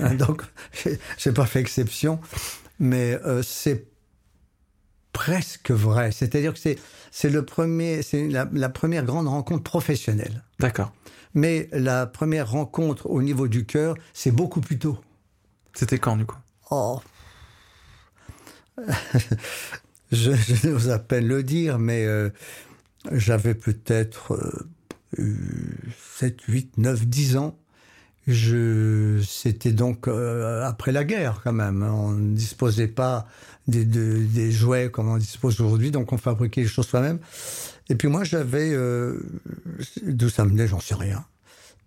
Hein, 0.00 0.14
Donc, 0.18 0.42
j'ai 1.18 1.32
pas 1.32 1.46
fait 1.46 1.60
exception, 1.60 2.20
mais 2.80 3.14
euh, 3.24 3.42
c'est 3.42 3.86
presque 5.12 5.70
vrai. 5.70 6.10
C'est-à-dire 6.10 6.54
que 6.54 6.58
c'est, 6.58 6.78
c'est 7.12 7.30
le 7.30 7.44
premier, 7.44 8.02
c'est 8.02 8.28
la, 8.28 8.48
la 8.52 8.68
première 8.68 9.04
grande 9.04 9.28
rencontre 9.28 9.62
professionnelle. 9.62 10.42
D'accord. 10.58 10.92
Mais 11.34 11.68
la 11.72 12.06
première 12.06 12.50
rencontre 12.50 13.08
au 13.08 13.22
niveau 13.22 13.46
du 13.46 13.64
cœur, 13.64 13.94
c'est 14.12 14.32
beaucoup 14.32 14.60
plus 14.60 14.78
tôt. 14.78 14.98
C'était 15.74 15.98
quand, 15.98 16.16
du 16.16 16.26
coup? 16.26 16.38
Oh. 16.70 17.00
je, 20.10 20.32
je 20.32 20.68
n'ose 20.68 20.90
à 20.90 20.98
peine 20.98 21.26
le 21.26 21.42
dire, 21.44 21.78
mais 21.78 22.04
euh, 22.04 22.30
j'avais 23.12 23.54
peut-être 23.54 24.34
euh, 25.18 25.26
7, 26.16 26.40
8, 26.42 26.78
9, 26.78 27.06
10 27.06 27.36
ans. 27.36 27.59
Je, 28.26 29.20
c'était 29.26 29.72
donc 29.72 30.06
euh, 30.06 30.62
après 30.64 30.92
la 30.92 31.04
guerre 31.04 31.40
quand 31.42 31.52
même. 31.52 31.82
hein. 31.82 31.92
On 31.92 32.10
ne 32.12 32.34
disposait 32.34 32.86
pas 32.88 33.26
des, 33.66 33.84
de- 33.84 34.18
des 34.18 34.52
jouets 34.52 34.90
comme 34.90 35.08
on 35.08 35.16
dispose 35.16 35.60
aujourd'hui, 35.60 35.90
donc 35.90 36.12
on 36.12 36.18
fabriquait 36.18 36.62
les 36.62 36.68
choses 36.68 36.86
soi-même. 36.86 37.18
Et 37.88 37.94
puis 37.96 38.08
moi, 38.08 38.22
j'avais, 38.24 38.70
euh, 38.72 39.20
d'où 40.06 40.28
ça 40.28 40.44
venait, 40.44 40.68
j'en 40.68 40.80
sais 40.80 40.94
rien. 40.94 41.24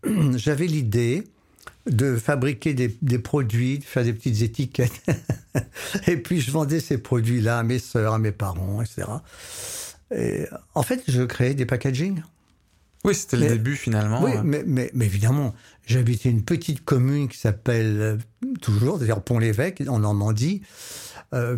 J'avais 0.35 0.67
l'idée 0.67 1.23
de 1.89 2.17
fabriquer 2.17 2.73
des, 2.73 2.93
des 3.01 3.19
produits, 3.19 3.79
de 3.79 3.83
faire 3.85 4.03
des 4.03 4.11
petites 4.13 4.41
étiquettes. 4.41 5.01
et 6.07 6.17
puis 6.17 6.41
je 6.41 6.51
vendais 6.51 6.81
ces 6.81 6.97
produits-là 6.97 7.59
à 7.59 7.63
mes 7.63 7.79
sœurs, 7.79 8.13
à 8.13 8.19
mes 8.19 8.33
parents, 8.33 8.81
etc. 8.81 9.03
Et 10.13 10.45
en 10.75 10.83
fait, 10.83 11.03
je 11.07 11.23
créais 11.23 11.53
des 11.53 11.65
packaging. 11.65 12.21
Oui, 13.05 13.15
c'était 13.15 13.37
le 13.37 13.47
début, 13.47 13.75
finalement. 13.75 14.23
Oui, 14.23 14.31
euh. 14.35 14.41
mais, 14.43 14.63
mais, 14.65 14.89
mais 14.93 15.05
évidemment, 15.05 15.53
j'habitais 15.85 16.29
une 16.29 16.43
petite 16.43 16.85
commune 16.85 17.27
qui 17.27 17.37
s'appelle 17.37 17.97
euh, 17.99 18.17
toujours, 18.61 18.97
d'ailleurs 18.97 19.21
Pont-l'Évêque, 19.21 19.83
en 19.87 19.99
Normandie. 19.99 20.61
Euh, 21.33 21.57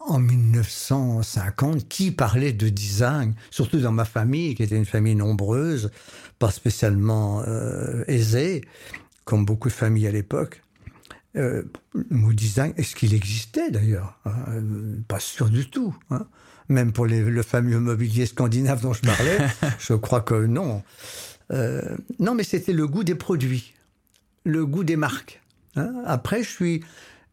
en 0.00 0.18
1950, 0.18 1.86
qui 1.88 2.10
parlait 2.10 2.52
de 2.52 2.68
design, 2.68 3.34
surtout 3.50 3.78
dans 3.78 3.92
ma 3.92 4.04
famille, 4.06 4.54
qui 4.54 4.62
était 4.62 4.76
une 4.76 4.86
famille 4.86 5.14
nombreuse, 5.14 5.90
pas 6.38 6.50
spécialement 6.50 7.42
euh, 7.46 8.02
aisée, 8.08 8.62
comme 9.24 9.44
beaucoup 9.44 9.68
de 9.68 9.74
familles 9.74 10.06
à 10.06 10.10
l'époque. 10.10 10.62
Euh, 11.36 11.62
le 11.94 12.16
mot 12.16 12.32
design, 12.32 12.72
est-ce 12.76 12.96
qu'il 12.96 13.14
existait 13.14 13.70
d'ailleurs 13.70 14.18
hein 14.24 14.34
Pas 15.06 15.20
sûr 15.20 15.48
du 15.48 15.68
tout. 15.70 15.94
hein. 16.10 16.26
Même 16.70 16.92
pour 16.92 17.04
les- 17.06 17.22
le 17.22 17.42
fameux 17.42 17.78
mobilier 17.80 18.24
scandinave 18.26 18.80
dont 18.80 18.92
je 18.94 19.02
parlais, 19.02 19.38
je 19.78 19.92
crois 19.94 20.20
que 20.22 20.46
non. 20.46 20.82
Euh, 21.52 21.82
non, 22.18 22.34
mais 22.34 22.44
c'était 22.44 22.72
le 22.72 22.86
goût 22.86 23.04
des 23.04 23.16
produits, 23.16 23.74
le 24.44 24.64
goût 24.64 24.84
des 24.84 24.96
marques. 24.96 25.42
hein. 25.76 25.92
Après, 26.06 26.42
je 26.42 26.48
suis, 26.48 26.84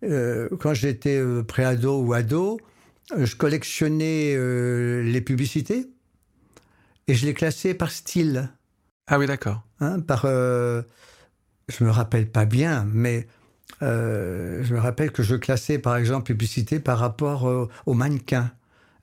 euh, 0.04 0.50
quand 0.60 0.74
j'étais 0.74 1.18
euh, 1.18 1.44
préado 1.44 2.02
ou 2.02 2.14
ado, 2.14 2.60
je 3.16 3.36
collectionnais 3.36 4.34
euh, 4.36 5.02
les 5.04 5.22
publicités 5.22 5.88
et 7.08 7.14
je 7.14 7.26
les 7.26 7.34
classais 7.34 7.74
par 7.76 7.92
style. 7.92 8.50
Ah 9.08 9.18
oui, 9.20 9.28
d'accord. 9.28 9.62
hein, 9.80 10.00
par, 10.00 10.24
euh, 10.26 10.82
je 11.70 11.84
me 11.84 11.90
rappelle 11.92 12.28
pas 12.28 12.46
bien, 12.46 12.86
mais 12.92 13.28
euh, 13.84 14.64
je 14.64 14.74
me 14.74 14.80
rappelle 14.80 15.12
que 15.12 15.22
je 15.24 15.36
classais 15.36 15.78
par 15.78 15.96
exemple 15.96 16.24
publicité 16.26 16.80
par 16.80 16.98
rapport 17.00 17.48
euh, 17.48 17.70
aux 17.86 17.94
mannequins. 17.94 18.52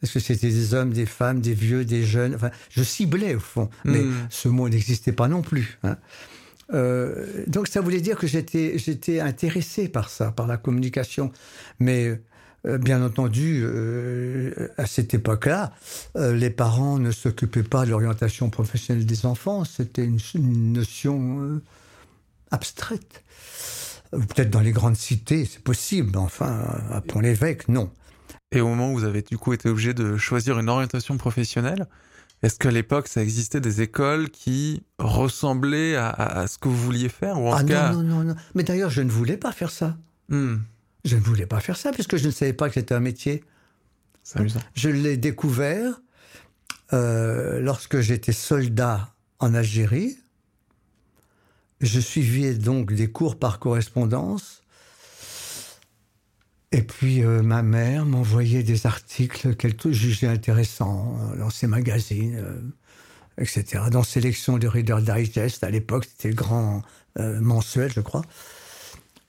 Est-ce 0.05 0.15
que 0.15 0.21
c'était 0.21 0.49
des 0.51 0.75
hommes, 0.75 0.93
des 0.93 1.07
femmes, 1.07 1.41
des 1.41 1.55
vieux, 1.55 1.85
des 1.85 2.05
jeunes 2.05 2.35
Enfin, 2.37 2.51
je 2.71 2.83
ciblais 2.85 3.35
au 3.35 3.41
fond, 3.41 3.69
mais 3.85 4.03
Hmm. 4.03 4.13
ce 4.31 4.49
mot 4.49 4.69
n'existait 4.69 5.13
pas 5.13 5.27
non 5.29 5.43
plus. 5.43 5.79
hein. 5.83 5.97
Euh, 6.73 7.45
donc 7.47 7.69
ça 7.69 7.81
voulait 7.83 8.01
dire 8.01 8.17
que 8.17 8.27
j'étais 8.27 8.79
j'étais 8.79 9.21
intéressé 9.21 9.89
par 9.89 10.09
ça, 10.09 10.31
par 10.33 10.47
la 10.47 10.57
communication, 10.57 11.31
mais 11.79 12.19
euh, 12.67 12.79
bien 12.79 13.03
entendu, 13.05 13.61
euh, 13.65 14.69
à 14.79 14.87
cette 14.87 15.13
époque-là, 15.13 15.73
les 16.17 16.49
parents 16.51 16.99
ne 16.99 17.11
s'occupaient 17.11 17.63
pas 17.65 17.85
de 17.85 17.91
l'orientation 17.91 18.49
professionnelle 18.49 19.05
des 19.05 19.27
enfants. 19.27 19.65
C'était 19.65 20.05
une, 20.07 20.19
une 20.35 20.73
notion 20.73 21.61
abstraite. 22.51 23.23
Peut-être 24.11 24.51
dans 24.51 24.61
les 24.61 24.73
grandes 24.73 24.97
cités, 24.97 25.45
c'est 25.45 25.63
possible, 25.63 26.11
mais 26.13 26.19
enfin, 26.19 26.65
à 26.91 27.01
Pont-l'Évêque, 27.01 27.69
non. 27.69 27.91
Et 28.55 28.61
au 28.61 28.69
moment 28.69 28.91
où 28.93 28.99
vous 28.99 29.05
avez 29.05 29.23
du 29.23 29.37
coup 29.37 29.53
été 29.53 29.69
obligé 29.69 29.93
de 29.95 30.17
choisir 30.17 30.59
une 30.59 30.69
orientation 30.69 31.17
professionnelle, 31.19 31.87
est-ce 32.43 32.59
qu'à 32.59 32.71
l'époque 32.71 33.09
ça 33.09 33.23
existait 33.23 33.61
des 33.61 33.83
écoles 33.83 34.31
qui 34.31 34.83
ressemblaient 34.99 35.97
à, 35.97 36.09
à- 36.09 36.41
à 36.41 36.47
ce 36.47 36.57
que 36.59 36.69
vous 36.69 36.77
vouliez 36.77 37.09
faire 37.09 37.41
ou 37.41 37.49
en 37.49 37.55
Ah 37.55 37.63
non, 37.63 37.69
cas 37.69 37.93
non, 37.93 38.03
non, 38.03 38.25
non. 38.25 38.37
Mais 38.55 38.63
d'ailleurs, 38.63 38.91
je 38.91 39.03
ne 39.03 39.11
voulais 39.11 39.37
pas 39.37 39.51
faire 39.53 39.71
ça. 39.71 39.97
Hmm, 40.29 40.57
Je 41.05 41.17
ne 41.17 41.21
voulais 41.23 41.47
pas 41.47 41.61
faire 41.61 41.77
ça, 41.77 41.91
puisque 41.91 42.17
je 42.17 42.27
ne 42.27 42.31
savais 42.31 42.53
pas 42.53 42.69
que 42.69 42.75
c'était 42.75 42.95
un 42.95 43.01
métier. 43.01 43.43
c'est 44.23 44.39
amusant. 44.39 44.61
Je 44.75 44.89
l'ai 44.89 45.17
découvert 45.17 46.01
euh, 46.93 47.61
lorsque 47.61 48.01
j'étais 48.01 48.33
soldat 48.33 49.13
en 49.41 49.53
Algérie. 49.55 50.17
Je 51.81 51.99
suivais 52.01 52.55
donc 52.55 52.93
des 52.93 53.11
cours 53.11 53.39
par 53.39 53.59
correspondance. 53.59 54.63
Et 56.75 56.83
puis 56.83 57.23
euh, 57.23 57.41
ma 57.41 57.63
mère 57.63 58.05
m'envoyait 58.05 58.65
des 58.65 58.85
articles 58.85 59.55
qu'elle 59.55 59.77
jugeait 59.93 60.27
intéressants 60.27 61.17
euh, 61.21 61.37
dans 61.37 61.49
ses 61.49 61.69
magazines, 61.69 62.35
euh, 62.35 62.61
etc. 63.39 63.85
Dans 63.93 64.03
Sélection 64.03 64.59
de 64.59 64.67
Reader 64.67 64.97
Digest, 65.01 65.63
à 65.63 65.71
l'époque, 65.71 66.05
c'était 66.05 66.31
le 66.31 66.35
grand 66.35 66.83
mensuel, 67.17 67.93
je 67.93 68.01
crois. 68.01 68.23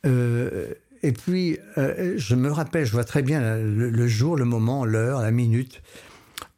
Et 0.05 1.11
puis, 1.11 1.59
je 1.77 2.33
me 2.33 2.51
rappelle, 2.51 2.85
je 2.85 2.91
vois 2.91 3.03
très 3.03 3.21
bien 3.21 3.57
le 3.57 4.07
jour, 4.07 4.37
le 4.37 4.45
moment, 4.45 4.85
l'heure, 4.85 5.21
la 5.21 5.29
minute, 5.29 5.83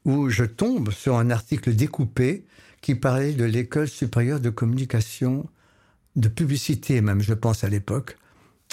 où 0.06 0.29
je 0.29 0.46
tombe 0.46 0.91
sur 0.91 1.17
un 1.17 1.29
article 1.29 1.74
découpé 1.75 2.46
qui 2.79 2.96
parlait 2.96 3.34
de 3.34 3.44
l'école 3.44 3.89
supérieure 3.89 4.39
de 4.39 4.50
communication, 4.50 5.50
de 6.15 6.29
publicité 6.29 7.01
même, 7.01 7.22
je 7.22 7.34
pense 7.34 7.65
à 7.65 7.70
l'époque, 7.70 8.17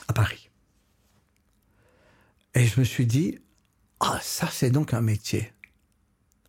à 0.07 0.13
Paris. 0.13 0.49
Et 2.55 2.67
je 2.67 2.79
me 2.81 2.85
suis 2.85 3.07
dit, 3.07 3.39
ah, 4.01 4.19
ça 4.23 4.49
c'est 4.51 4.71
donc 4.71 4.95
un 4.95 5.01
métier. 5.01 5.53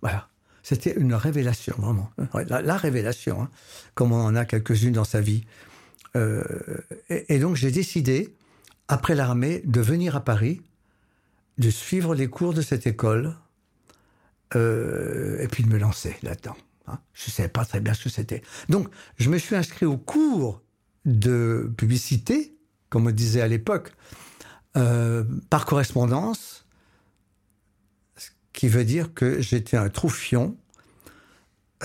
Voilà. 0.01 0.29
C'était 0.63 0.93
une 0.95 1.13
révélation, 1.13 1.75
vraiment. 1.77 2.09
La, 2.47 2.62
la 2.62 2.77
révélation, 2.77 3.43
hein, 3.43 3.50
comme 3.93 4.12
on 4.12 4.21
en 4.24 4.35
a 4.35 4.45
quelques-unes 4.45 4.93
dans 4.93 5.03
sa 5.03 5.21
vie. 5.21 5.45
Euh, 6.15 6.43
et, 7.09 7.35
et 7.35 7.39
donc 7.39 7.55
j'ai 7.55 7.71
décidé, 7.71 8.35
après 8.88 9.13
l'armée, 9.15 9.62
de 9.65 9.81
venir 9.81 10.15
à 10.15 10.24
Paris, 10.24 10.62
de 11.57 11.69
suivre 11.69 12.15
les 12.15 12.27
cours 12.27 12.53
de 12.53 12.62
cette 12.62 12.88
école, 12.88 13.35
euh, 14.55 15.39
et 15.39 15.47
puis 15.47 15.63
de 15.63 15.69
me 15.69 15.77
lancer 15.77 16.15
là-dedans. 16.24 16.57
hein. 16.88 17.00
Je 17.13 17.29
ne 17.29 17.31
savais 17.31 17.50
pas 17.50 17.65
très 17.65 17.79
bien 17.79 17.93
ce 17.93 18.03
que 18.05 18.09
c'était. 18.09 18.41
Donc, 18.69 18.89
je 19.17 19.29
me 19.29 19.38
suis 19.38 19.55
inscrit 19.55 19.85
au 19.85 19.97
cours 19.97 20.62
de 21.05 21.71
publicité, 21.77 22.57
comme 22.89 23.07
on 23.07 23.12
disait 23.12 23.41
à 23.41 23.47
l'époque, 23.47 23.91
euh, 24.77 25.24
par 25.50 25.65
correspondance, 25.65 26.65
ce 28.17 28.29
qui 28.51 28.67
veut 28.67 28.84
dire 28.84 29.13
que 29.13 29.41
j'étais 29.41 29.77
un 29.77 29.88
troufion 29.88 30.58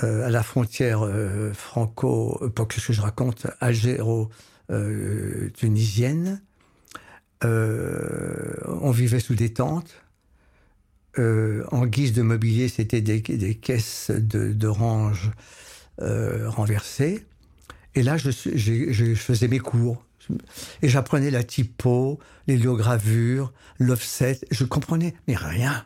euh, 0.03 0.25
à 0.25 0.29
la 0.29 0.43
frontière 0.43 1.05
euh, 1.05 1.53
franco, 1.53 2.37
pas 2.53 2.65
que 2.65 2.81
ce 2.81 2.87
que 2.87 2.93
je 2.93 2.99
raconte, 3.01 3.47
algéro-tunisienne. 3.61 6.41
On 7.43 8.91
vivait 8.91 9.21
sous 9.21 9.35
des 9.35 9.53
tentes. 9.53 10.03
En 11.17 11.85
guise 11.85 12.11
de 12.13 12.21
mobilier, 12.21 12.67
c'était 12.67 12.99
des, 13.01 13.21
caisses 13.55 14.11
d'oranges 14.11 15.31
renversées. 15.97 17.25
Et 17.95 18.03
là, 18.03 18.17
je 18.17 19.15
faisais 19.15 19.47
mes 19.47 19.59
cours. 19.59 20.05
Et 20.81 20.89
j'apprenais 20.89 21.31
la 21.31 21.43
typo, 21.43 22.19
l'héliogravure, 22.47 23.51
l'offset. 23.79 24.39
Je 24.51 24.63
comprenais, 24.63 25.13
mais 25.27 25.35
rien. 25.35 25.85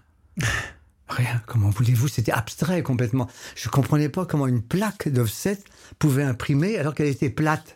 Rien. 1.08 1.42
Comment 1.46 1.70
voulez-vous? 1.70 2.08
C'était 2.08 2.32
abstrait 2.32 2.82
complètement. 2.84 3.28
Je 3.56 3.70
comprenais 3.70 4.10
pas 4.10 4.26
comment 4.26 4.48
une 4.48 4.62
plaque 4.62 5.08
d'offset 5.10 5.60
pouvait 6.00 6.24
imprimer 6.24 6.78
alors 6.78 6.94
qu'elle 6.96 7.08
était 7.08 7.30
plate. 7.30 7.76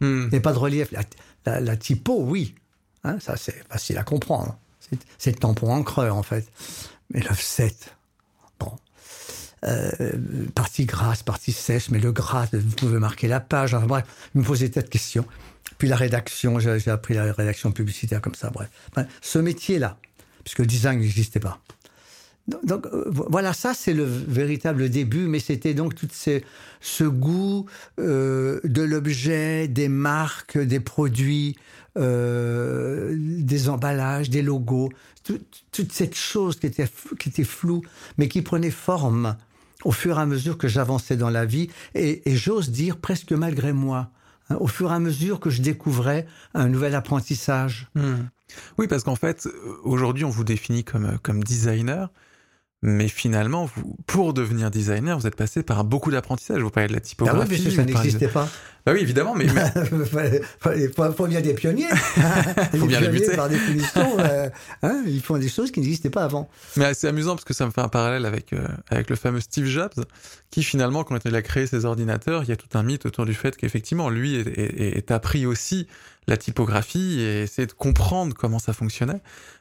Hmm. 0.00 0.24
Il 0.30 0.34
n'y 0.34 0.40
pas 0.40 0.52
de 0.52 0.58
relief. 0.58 0.90
La, 0.92 1.02
la- 1.46 1.60
la 1.60 1.76
typo, 1.76 2.20
oui. 2.22 2.54
Hein, 3.04 3.18
ça, 3.20 3.36
c'est 3.36 3.64
facile 3.68 3.98
à 3.98 4.02
comprendre. 4.02 4.58
C'est- 5.18 5.30
le 5.30 5.36
tampon 5.38 5.72
encreur, 5.72 6.16
en 6.16 6.22
fait. 6.22 6.46
Mais 7.12 7.20
l'offset, 7.20 7.74
bon. 8.58 8.72
Euh, 9.64 10.12
partie 10.54 10.84
grasse, 10.84 11.22
partie 11.22 11.52
sèche, 11.52 11.88
mais 11.90 11.98
le 11.98 12.12
gras, 12.12 12.46
vous 12.52 12.74
pouvez 12.76 12.98
marquer 12.98 13.28
la 13.28 13.40
page. 13.40 13.72
Enfin 13.72 13.86
bref, 13.86 14.04
je 14.34 14.40
me 14.40 14.44
posais 14.44 14.68
tas 14.68 14.82
de 14.82 14.88
questions. 14.88 15.24
Puis 15.78 15.88
la 15.88 15.96
rédaction, 15.96 16.58
j'ai 16.58 16.90
appris 16.90 17.14
la 17.14 17.32
rédaction 17.32 17.72
publicitaire 17.72 18.20
comme 18.20 18.34
ça, 18.34 18.50
bref. 18.50 18.68
Ce 19.20 19.38
métier-là, 19.38 19.98
puisque 20.44 20.60
le 20.60 20.66
design 20.66 21.00
n'existait 21.00 21.40
pas. 21.40 21.60
Donc, 22.46 22.86
euh, 22.86 23.04
vo- 23.06 23.26
voilà, 23.30 23.54
ça 23.54 23.72
c'est 23.72 23.94
le 23.94 24.04
véritable 24.04 24.90
début, 24.90 25.26
mais 25.26 25.40
c'était 25.40 25.72
donc 25.72 25.94
tout 25.94 26.08
ce 26.12 27.04
goût 27.04 27.64
euh, 27.98 28.60
de 28.64 28.82
l'objet, 28.82 29.66
des 29.66 29.88
marques, 29.88 30.58
des 30.58 30.80
produits 30.80 31.56
euh, 31.96 33.14
des 33.16 33.68
emballages, 33.68 34.28
des 34.28 34.42
logos, 34.42 34.90
toute 35.22 35.92
cette 35.92 36.16
chose 36.16 36.58
qui 36.58 36.66
était, 36.66 37.44
floue, 37.44 37.82
mais 38.18 38.28
qui 38.28 38.42
prenait 38.42 38.72
forme 38.72 39.36
au 39.84 39.92
fur 39.92 40.18
et 40.18 40.20
à 40.20 40.26
mesure 40.26 40.58
que 40.58 40.66
j'avançais 40.66 41.16
dans 41.16 41.30
la 41.30 41.44
vie, 41.44 41.68
et, 41.94 42.20
j'ose 42.26 42.70
dire 42.70 42.96
presque 42.96 43.32
malgré 43.32 43.72
moi, 43.72 44.10
au 44.50 44.66
fur 44.66 44.90
et 44.90 44.94
à 44.94 44.98
mesure 44.98 45.40
que 45.40 45.50
je 45.50 45.62
découvrais 45.62 46.26
un 46.54 46.68
nouvel 46.68 46.94
apprentissage. 46.94 47.88
Hmm. 47.94 48.28
Oui, 48.78 48.86
parce 48.86 49.02
qu'en 49.04 49.16
fait, 49.16 49.48
aujourd'hui, 49.82 50.24
on 50.24 50.30
vous 50.30 50.44
définit 50.44 50.84
comme, 50.84 51.18
comme 51.22 51.42
designer, 51.42 52.10
mais 52.86 53.08
finalement, 53.08 53.64
vous, 53.64 53.96
pour 54.06 54.34
devenir 54.34 54.70
designer, 54.70 55.18
vous 55.18 55.26
êtes 55.26 55.36
passé 55.36 55.62
par 55.62 55.84
beaucoup 55.84 56.10
d'apprentissage. 56.10 56.60
Vous 56.60 56.68
parlez 56.68 56.88
de 56.88 56.92
la 56.92 57.00
typographie. 57.00 57.40
Ah 57.40 57.46
oui, 57.48 57.56
parce 57.56 57.62
que 57.62 57.70
ça 57.70 57.84
n'existait 57.84 58.28
pas. 58.28 58.46
Bah 58.84 58.92
oui, 58.92 59.00
évidemment, 59.00 59.34
mais... 59.34 59.46
il 59.46 60.90
faut, 61.16 61.26
bien 61.26 61.40
des 61.40 61.54
pionniers. 61.54 61.86
il 62.74 62.78
faut 62.80 62.86
bien 62.86 63.00
pionniers, 63.00 63.34
par 63.34 63.48
définition, 63.48 64.16
euh, 64.18 64.50
hein, 64.82 65.02
ils 65.06 65.22
font 65.22 65.38
des 65.38 65.48
choses 65.48 65.70
qui 65.70 65.80
n'existaient 65.80 66.10
pas 66.10 66.24
avant. 66.24 66.50
Mais 66.76 66.92
c'est 66.92 67.08
amusant 67.08 67.36
parce 67.36 67.46
que 67.46 67.54
ça 67.54 67.64
me 67.64 67.70
fait 67.70 67.80
un 67.80 67.88
parallèle 67.88 68.26
avec, 68.26 68.52
euh, 68.52 68.68
avec 68.90 69.08
le 69.08 69.16
fameux 69.16 69.40
Steve 69.40 69.64
Jobs, 69.64 70.04
qui 70.50 70.62
finalement, 70.62 71.04
quand 71.04 71.24
il 71.24 71.34
a 71.34 71.40
créé 71.40 71.66
ses 71.66 71.86
ordinateurs, 71.86 72.42
il 72.42 72.50
y 72.50 72.52
a 72.52 72.56
tout 72.56 72.68
un 72.76 72.82
mythe 72.82 73.06
autour 73.06 73.24
du 73.24 73.32
fait 73.32 73.56
qu'effectivement, 73.56 74.10
lui 74.10 74.34
est, 74.34 74.98
est, 74.98 75.10
appris 75.10 75.46
aussi 75.46 75.86
la 76.26 76.36
typographie 76.36 77.20
et 77.20 77.42
essayer 77.42 77.66
de 77.66 77.72
comprendre 77.72 78.34
comment 78.34 78.58
ça 78.58 78.72
fonctionnait. 78.72 79.20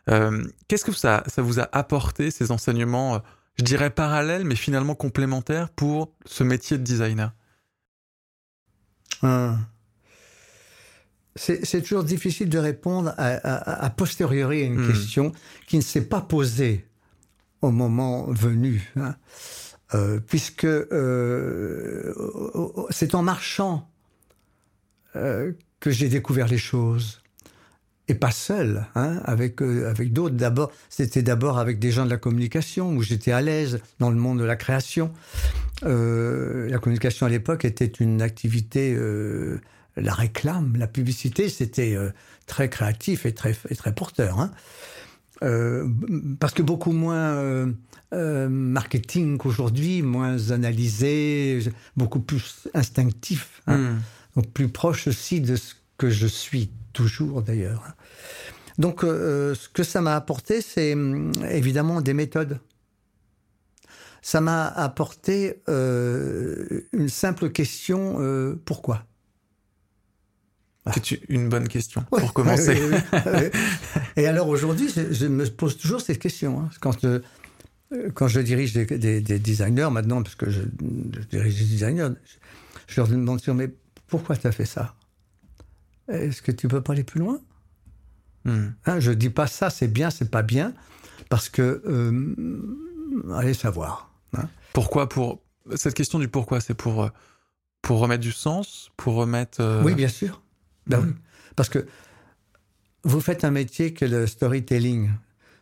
Euh, 0.10 0.44
Qu'est-ce 0.68 0.86
que 0.86 0.92
ça, 0.92 1.24
ça 1.28 1.42
vous 1.42 1.60
a 1.60 1.70
apporté, 1.72 2.32
ces 2.32 2.52
enseignements, 2.52 3.16
euh, 3.16 3.20
je 3.58 3.64
dirais 3.64 3.90
parallèles, 3.90 4.46
mais 4.46 4.56
finalement 4.56 4.96
complémentaires 4.96 5.70
pour 5.70 6.14
ce 6.26 6.44
métier 6.44 6.78
de 6.78 6.84
designer? 6.84 7.34
Ah. 9.22 9.58
C'est 11.36 11.82
toujours 11.82 12.04
difficile 12.04 12.48
de 12.48 12.60
répondre 12.60 13.16
à, 13.18 13.90
posteriori 13.90 14.62
à 14.62 14.66
une 14.66 14.84
hmm. 14.84 14.88
question 14.88 15.32
qui 15.66 15.78
ne 15.78 15.82
s'est 15.82 16.06
pas 16.06 16.22
posée 16.22 16.86
au 17.62 17.72
moment 17.72 18.28
venu. 18.30 18.92
Hein. 18.98 19.16
Euh, 19.96 20.20
puisque 20.20 20.66
euh, 20.66 22.14
c'est 22.90 23.14
en 23.14 23.22
marchant 23.22 23.92
euh, 25.16 25.52
que 25.84 25.92
j'ai 25.92 26.08
découvert 26.08 26.48
les 26.48 26.58
choses. 26.58 27.22
Et 28.08 28.16
pas 28.16 28.32
seul, 28.32 28.86
hein, 28.96 29.22
avec, 29.26 29.62
avec 29.62 30.14
d'autres. 30.14 30.36
D'abord, 30.36 30.72
c'était 30.90 31.24
d'abord 31.24 31.60
avec 31.60 31.78
des 31.78 31.92
gens 31.92 32.06
de 32.06 32.10
la 32.10 32.18
communication, 32.18 32.96
où 32.96 33.02
j'étais 33.02 33.34
à 33.34 33.42
l'aise 33.42 33.82
dans 34.00 34.10
le 34.10 34.16
monde 34.16 34.40
de 34.40 34.46
la 34.46 34.56
création. 34.56 35.12
Euh, 35.84 36.70
la 36.70 36.80
communication 36.80 37.26
à 37.26 37.30
l'époque 37.30 37.66
était 37.66 37.86
une 37.86 38.22
activité, 38.22 38.96
euh, 38.96 39.60
la 39.98 40.14
réclame, 40.14 40.78
la 40.78 40.88
publicité, 40.88 41.50
c'était 41.50 41.96
euh, 41.96 42.12
très 42.46 42.70
créatif 42.70 43.26
et 43.26 43.34
très, 43.34 43.54
très 43.54 43.94
porteur. 43.94 44.40
Hein. 44.40 44.52
parce 46.40 46.54
que 46.54 46.62
beaucoup 46.62 46.94
moins 46.94 47.74
marketing 48.14 49.38
qu'aujourd'hui, 49.38 50.02
moins 50.02 50.52
analysé, 50.52 51.60
beaucoup 51.98 52.22
plus 52.22 52.70
instinctif, 52.74 53.62
hein. 53.68 53.98
Donc 54.36 54.50
plus 54.52 54.70
proche 54.70 55.08
aussi 55.08 55.42
de 55.42 55.56
ce 55.56 55.74
que 55.98 56.10
je 56.10 56.28
suis 56.28 56.72
toujours 56.94 57.42
d'ailleurs. 57.42 57.96
Donc 58.78 59.02
ce 59.02 59.70
que 59.70 59.84
ça 59.84 60.02
m'a 60.02 60.16
apporté, 60.16 60.62
c'est 60.62 60.96
évidemment 61.52 62.02
des 62.02 62.14
méthodes 62.14 62.60
ça 64.24 64.40
m'a 64.40 64.68
apporté 64.68 65.62
euh, 65.70 66.88
une 66.94 67.10
simple 67.10 67.50
question 67.50 68.16
euh, 68.20 68.60
pourquoi? 68.66 69.06
C'est 70.94 71.12
une 71.30 71.50
bonne 71.50 71.68
question 71.68 72.04
pour 72.10 72.34
commencer. 72.34 72.78
Et 74.18 74.28
alors 74.28 74.50
aujourd'hui, 74.50 74.90
je, 74.90 75.26
me 75.28 75.46
pose 75.46 75.78
toujours 75.78 76.02
cette 76.02 76.20
question. 76.20 76.60
Hein. 76.60 76.70
Quand, 76.82 77.06
euh, 77.06 77.20
quand 78.14 78.28
je 78.28 78.42
dirige 78.42 78.74
des, 78.74 79.22
designers 79.22 79.90
maintenant, 79.92 80.24
parce 80.24 80.36
que 80.36 80.50
je, 80.50 80.62
dirige 81.32 81.58
des 81.60 81.66
designers, 81.66 82.10
je, 82.88 83.00
leur 83.00 83.08
demande 83.08 83.42
mais 83.56 83.72
pourquoi 84.14 84.38
tu 84.38 84.46
as 84.46 84.52
fait 84.52 84.66
ça? 84.66 84.94
Est-ce 86.08 86.44
que 86.44 86.52
tu 86.52 86.68
peux 86.68 86.82
pas 86.82 86.94
aller 86.94 87.04
plus 87.04 87.20
loin? 87.20 87.40
Hmm. 88.46 88.68
hein, 88.86 89.00
Je 89.00 89.12
dis 89.12 89.32
pas 89.32 89.48
ça, 89.48 89.72
c'est 89.72 89.88
bien, 89.88 90.12
c'est 90.12 90.30
pas 90.30 90.44
bien, 90.44 90.74
parce 91.30 91.50
que 91.50 91.82
allez 93.34 93.56
savoir. 93.56 94.12
Hein 94.38 94.48
pourquoi 94.74 95.10
pour 95.10 95.42
cette 95.76 95.96
question 95.96 96.20
du 96.20 96.28
pourquoi, 96.28 96.62
c'est 96.62 96.76
pour 96.76 97.04
euh, 97.04 97.10
pour 97.82 97.98
remettre 97.98 98.22
du 98.22 98.32
sens, 98.32 98.92
pour 98.98 99.16
remettre. 99.16 99.62
Euh, 99.62 99.82
oui, 99.84 99.96
bien 99.96 100.08
sûr. 100.08 100.44
Ben 100.86 101.00
oui. 101.04 101.14
Parce 101.56 101.70
que 101.70 101.88
vous 103.04 103.20
faites 103.20 103.44
un 103.44 103.52
métier 103.52 103.96
que 103.96 104.06
le 104.06 104.28
storytelling, 104.28 105.10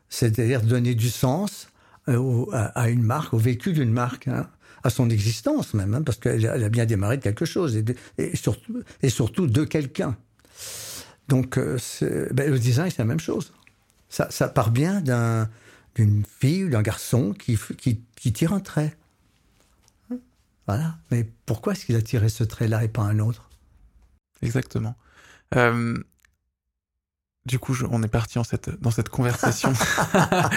c'est-à-dire 0.10 0.62
donner 0.62 0.94
du 0.94 1.10
sens 1.10 1.70
euh, 2.10 2.46
à, 2.52 2.90
une 2.90 3.04
marque, 3.04 3.34
au 3.34 3.38
vécu 3.38 3.72
d'une 3.72 3.92
marque, 3.92 4.28
hein, 4.28 4.50
à 4.84 4.90
son 4.90 5.10
existence 5.10 5.74
même, 5.74 5.94
hein, 5.94 6.02
parce 6.02 6.18
qu'elle 6.18 6.46
a 6.46 6.70
bien 6.70 6.86
démarré 6.86 7.18
de 7.18 7.24
quelque 7.24 7.46
chose 7.46 7.82
et, 8.18 8.36
surtout, 8.36 8.84
et 9.02 9.10
surtout 9.10 9.48
de 9.48 9.64
quelqu'un. 9.64 10.18
Donc, 11.28 11.58
ben, 11.58 12.52
le 12.52 12.60
design, 12.60 12.90
c'est 12.90 13.00
la 13.00 13.06
même 13.06 13.20
chose. 13.20 13.54
Ça, 14.10 14.30
ça 14.30 14.50
part 14.50 14.72
bien 14.72 15.02
d'un 15.02 15.50
d'une 15.96 16.24
fille 16.40 16.66
ou 16.66 16.70
d'un 16.70 16.82
garçon 16.82 17.34
qui, 17.34 17.58
qui, 17.78 18.02
qui, 18.16 18.34
tire 18.34 18.54
un 18.54 18.60
trait. 18.60 18.96
Voilà. 20.68 20.98
Mais 21.12 21.30
pourquoi 21.46 21.74
est-ce 21.74 21.86
qu'il 21.86 21.96
a 21.96 22.02
tiré 22.02 22.30
ce 22.30 22.44
trait-là 22.44 22.84
et 22.84 22.88
pas 22.88 23.02
un 23.02 23.20
autre? 23.20 23.50
Exactement. 24.42 24.96
Euh, 25.56 25.98
du 27.46 27.58
coup, 27.58 27.76
on 27.90 28.04
est 28.04 28.08
parti 28.08 28.38
en 28.38 28.44
cette, 28.44 28.70
dans 28.82 28.92
cette 28.92 29.10
conversation. 29.10 29.74
ça, 29.76 30.50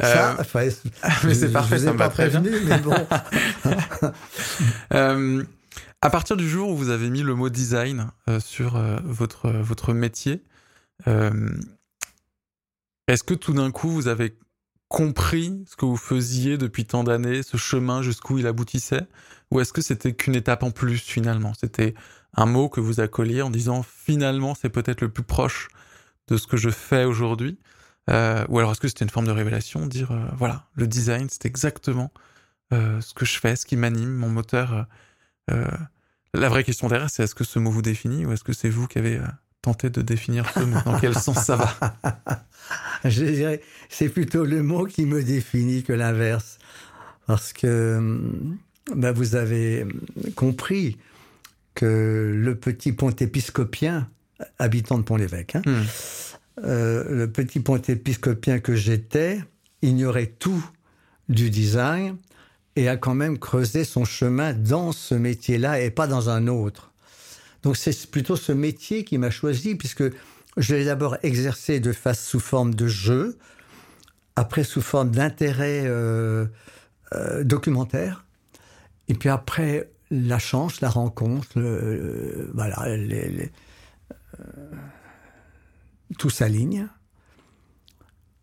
euh, 0.00 0.34
mais 1.24 1.34
c'est 1.34 1.50
parfait, 1.50 1.78
ça 1.78 1.92
me 1.92 1.98
va 1.98 2.08
très 2.08 2.28
bien. 2.28 2.42
Mais 2.42 2.78
bon. 2.78 2.94
euh, 4.92 5.42
à 6.02 6.10
partir 6.10 6.36
du 6.36 6.48
jour 6.48 6.70
où 6.70 6.76
vous 6.76 6.90
avez 6.90 7.08
mis 7.08 7.22
le 7.22 7.34
mot 7.34 7.48
design 7.48 8.10
euh, 8.28 8.40
sur 8.40 8.78
votre, 9.04 9.50
votre 9.50 9.94
métier, 9.94 10.42
est-ce 11.06 13.22
que 13.22 13.34
tout 13.34 13.52
d'un 13.52 13.70
coup 13.70 13.88
vous 13.88 14.08
avez 14.08 14.36
compris 14.88 15.64
ce 15.68 15.76
que 15.76 15.86
vous 15.86 15.96
faisiez 15.96 16.58
depuis 16.58 16.84
tant 16.84 17.02
d'années, 17.02 17.42
ce 17.42 17.56
chemin 17.56 18.02
jusqu'où 18.02 18.38
il 18.38 18.46
aboutissait? 18.46 19.06
Ou 19.50 19.60
est-ce 19.60 19.72
que 19.72 19.80
c'était 19.80 20.12
qu'une 20.12 20.34
étape 20.34 20.64
en 20.64 20.70
plus 20.70 20.98
finalement? 20.98 21.52
C'était 21.58 21.94
un 22.34 22.46
mot 22.46 22.68
que 22.68 22.80
vous 22.80 23.00
accolliez 23.00 23.42
en 23.42 23.50
disant 23.50 23.82
finalement 23.82 24.54
c'est 24.54 24.68
peut-être 24.68 25.00
le 25.00 25.08
plus 25.08 25.22
proche 25.22 25.68
de 26.28 26.36
ce 26.36 26.46
que 26.46 26.56
je 26.56 26.70
fais 26.70 27.04
aujourd'hui 27.04 27.58
euh, 28.10 28.44
Ou 28.48 28.58
alors 28.58 28.72
est-ce 28.72 28.80
que 28.80 28.88
c'était 28.88 29.04
une 29.04 29.10
forme 29.10 29.26
de 29.26 29.32
révélation 29.32 29.86
Dire 29.86 30.12
euh, 30.12 30.26
voilà, 30.36 30.66
le 30.74 30.86
design 30.86 31.28
c'est 31.30 31.46
exactement 31.46 32.12
euh, 32.72 33.00
ce 33.00 33.14
que 33.14 33.24
je 33.24 33.38
fais, 33.38 33.56
ce 33.56 33.66
qui 33.66 33.76
m'anime, 33.76 34.12
mon 34.12 34.28
moteur. 34.28 34.86
la 35.48 36.48
vraie 36.48 36.64
question 36.64 36.88
derrière 36.88 37.10
c'est 37.10 37.22
est-ce 37.22 37.34
que 37.34 37.44
ce 37.44 37.58
mot 37.58 37.70
vous 37.70 37.82
définit 37.82 38.26
ou 38.26 38.32
est-ce 38.32 38.44
que 38.44 38.52
c'est 38.52 38.70
vous 38.70 38.86
qui 38.86 38.98
avez 38.98 39.20
tenté 39.62 39.90
de 39.90 40.02
définir 40.02 40.48
ce 40.52 40.60
mot? 40.60 40.78
Dans 40.84 40.98
quel 40.98 41.14
sens 41.14 41.44
ça 41.44 41.56
va? 41.56 41.74
Je 43.04 43.24
dirais, 43.24 43.62
c'est 43.88 44.08
plutôt 44.08 44.44
le 44.44 44.62
mot 44.62 44.86
qui 44.86 45.06
me 45.06 45.22
définit 45.22 45.82
que 45.82 45.92
l'inverse. 45.92 46.58
Parce 47.26 47.52
que 47.52 48.20
ben 48.94 49.12
vous 49.12 49.34
avez 49.34 49.84
compris 50.36 50.96
que 51.74 52.32
le 52.36 52.54
petit 52.56 52.92
pont 52.92 53.10
épiscopien, 53.10 54.08
habitant 54.58 54.98
de 54.98 55.02
Pont-l'Évêque, 55.02 55.56
hein, 55.56 55.62
hmm. 55.64 55.84
euh, 56.64 57.04
le 57.08 57.30
petit 57.30 57.60
pont 57.60 57.76
épiscopien 57.76 58.58
que 58.58 58.74
j'étais, 58.74 59.40
ignorait 59.82 60.26
tout 60.38 60.64
du 61.28 61.50
design 61.50 62.16
et 62.76 62.88
a 62.88 62.96
quand 62.96 63.14
même 63.14 63.38
creusé 63.38 63.84
son 63.84 64.04
chemin 64.04 64.52
dans 64.52 64.92
ce 64.92 65.14
métier-là 65.14 65.80
et 65.80 65.90
pas 65.90 66.06
dans 66.06 66.28
un 66.28 66.46
autre. 66.46 66.92
Donc 67.62 67.76
c'est 67.76 68.10
plutôt 68.10 68.36
ce 68.36 68.52
métier 68.52 69.04
qui 69.04 69.18
m'a 69.18 69.30
choisi, 69.30 69.74
puisque 69.74 70.04
je 70.56 70.74
l'ai 70.74 70.84
d'abord 70.84 71.16
exercé 71.22 71.80
de 71.80 71.92
face 71.92 72.24
sous 72.24 72.40
forme 72.40 72.74
de 72.74 72.86
jeu, 72.86 73.38
après 74.36 74.64
sous 74.64 74.82
forme 74.82 75.10
d'intérêt 75.10 75.82
euh, 75.86 76.46
euh, 77.14 77.44
documentaire, 77.44 78.24
et 79.08 79.14
puis 79.14 79.30
après 79.30 79.90
la 80.10 80.38
chance, 80.38 80.80
la 80.80 80.90
rencontre, 80.90 81.58
voilà, 82.54 82.96
les, 82.96 83.50
tout 86.18 86.30
s'aligne, 86.30 86.88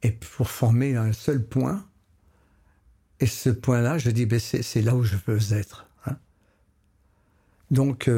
et 0.01 0.11
pour 0.11 0.49
former 0.49 0.95
un 0.95 1.13
seul 1.13 1.43
point. 1.43 1.85
Et 3.19 3.25
ce 3.25 3.49
point-là, 3.49 3.97
je 3.97 4.09
dis, 4.09 4.25
ben 4.25 4.39
c'est 4.39 4.81
là 4.81 4.95
où 4.95 5.03
je 5.03 5.15
veux 5.27 5.53
être. 5.53 5.85
Hein. 6.05 6.17
Donc, 7.71 8.09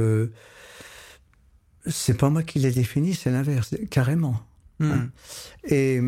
c'est 1.86 2.18
pas 2.18 2.30
moi 2.30 2.44
qui 2.44 2.60
l'ai 2.60 2.72
défini, 2.72 3.14
c'est 3.14 3.30
l'inverse, 3.30 3.76
carrément. 3.92 4.42
Hmm. 4.80 4.92
Hein. 4.92 5.10
Et 5.66 6.02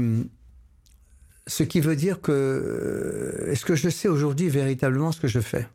ce 1.46 1.64
qui 1.64 1.80
veut 1.80 1.96
dire 1.96 2.22
que 2.22 3.46
est-ce 3.48 3.66
que 3.66 3.76
je 3.76 3.90
sais 3.90 4.08
aujourd'hui 4.08 4.50
véritablement 4.50 5.12
ce 5.12 5.22
que 5.22 5.28
je 5.28 5.40
fais? 5.40 5.68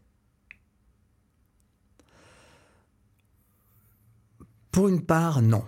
Pour 4.70 4.88
une 4.88 5.02
part, 5.02 5.42
non. 5.42 5.64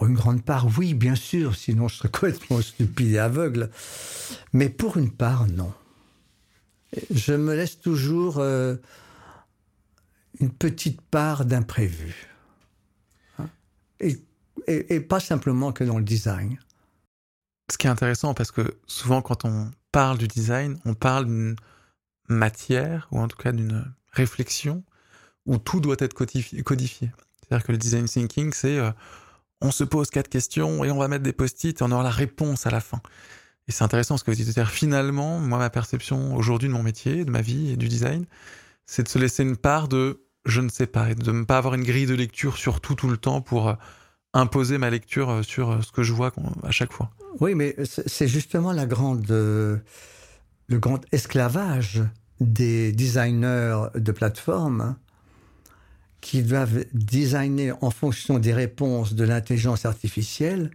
Pour 0.00 0.08
une 0.08 0.14
grande 0.14 0.42
part, 0.42 0.66
oui, 0.78 0.94
bien 0.94 1.14
sûr, 1.14 1.54
sinon 1.54 1.86
je 1.86 1.96
serais 1.96 2.08
complètement 2.12 2.62
stupide 2.62 3.12
et 3.12 3.18
aveugle. 3.18 3.68
Mais 4.54 4.70
pour 4.70 4.96
une 4.96 5.10
part, 5.10 5.46
non. 5.46 5.74
Je 7.10 7.34
me 7.34 7.54
laisse 7.54 7.78
toujours 7.78 8.38
euh, 8.38 8.76
une 10.40 10.48
petite 10.48 11.02
part 11.02 11.44
d'imprévu. 11.44 12.28
Hein. 13.38 13.50
et, 14.00 15.00
pas 15.00 15.20
simplement 15.20 15.70
que 15.70 15.84
dans 15.84 15.98
le 15.98 16.04
design. 16.04 16.58
Ce 17.70 17.76
qui 17.76 17.86
est 17.86 17.90
intéressant, 17.90 18.32
parce 18.32 18.52
que 18.52 18.78
souvent 18.86 19.20
quand 19.20 19.44
on 19.44 19.70
parle 19.92 20.16
du 20.16 20.28
design, 20.28 20.78
on 20.86 20.94
parle 20.94 21.26
d'une 21.26 21.56
matière, 22.26 23.06
ou 23.10 23.18
en 23.18 23.28
tout 23.28 23.36
cas 23.36 23.52
d'une 23.52 23.84
réflexion, 24.12 24.82
où 25.44 25.58
tout 25.58 25.80
doit 25.80 25.96
être 25.98 26.14
codifié. 26.14 26.62
C'est-à-dire 26.62 27.66
que 27.66 27.72
le 27.72 27.78
design 27.78 28.06
thinking, 28.06 28.54
c'est 28.54 28.78
euh, 28.78 28.92
on 29.60 29.70
se 29.70 29.84
pose 29.84 30.10
quatre 30.10 30.28
questions 30.28 30.84
et 30.84 30.90
on 30.90 30.98
va 30.98 31.08
mettre 31.08 31.22
des 31.22 31.32
post-it 31.32 31.80
et 31.80 31.84
on 31.84 31.90
aura 31.90 32.02
la 32.02 32.10
réponse 32.10 32.66
à 32.66 32.70
la 32.70 32.80
fin. 32.80 33.00
Et 33.68 33.72
c'est 33.72 33.84
intéressant 33.84 34.16
ce 34.16 34.24
que 34.24 34.30
vous 34.30 34.36
dites. 34.36 34.46
C'est-à-dire 34.46 34.72
finalement, 34.72 35.38
moi, 35.38 35.58
ma 35.58 35.70
perception 35.70 36.34
aujourd'hui 36.34 36.68
de 36.68 36.72
mon 36.72 36.82
métier, 36.82 37.24
de 37.24 37.30
ma 37.30 37.42
vie 37.42 37.70
et 37.72 37.76
du 37.76 37.88
design, 37.88 38.24
c'est 38.86 39.04
de 39.04 39.08
se 39.08 39.18
laisser 39.18 39.42
une 39.42 39.56
part 39.56 39.88
de 39.88 40.24
je 40.46 40.60
ne 40.60 40.70
sais 40.70 40.86
pas 40.86 41.10
et 41.10 41.14
de 41.14 41.30
ne 41.30 41.44
pas 41.44 41.58
avoir 41.58 41.74
une 41.74 41.84
grille 41.84 42.06
de 42.06 42.14
lecture 42.14 42.56
sur 42.56 42.80
tout 42.80 42.94
tout 42.94 43.08
le 43.08 43.18
temps 43.18 43.42
pour 43.42 43.68
euh, 43.68 43.74
imposer 44.32 44.78
ma 44.78 44.88
lecture 44.88 45.30
euh, 45.30 45.42
sur 45.42 45.84
ce 45.84 45.92
que 45.92 46.02
je 46.02 46.12
vois 46.12 46.32
à 46.62 46.70
chaque 46.70 46.92
fois. 46.92 47.10
Oui, 47.40 47.54
mais 47.54 47.76
c'est 47.84 48.26
justement 48.26 48.72
la 48.72 48.86
grande, 48.86 49.28
le 49.28 49.82
grand 50.70 51.00
esclavage 51.12 52.02
des 52.40 52.90
designers 52.92 53.84
de 53.94 54.12
plateforme 54.12 54.96
qui 56.30 56.42
doivent 56.42 56.84
designer 56.92 57.76
en 57.82 57.90
fonction 57.90 58.38
des 58.38 58.52
réponses 58.52 59.14
de 59.14 59.24
l'intelligence 59.24 59.84
artificielle 59.84 60.70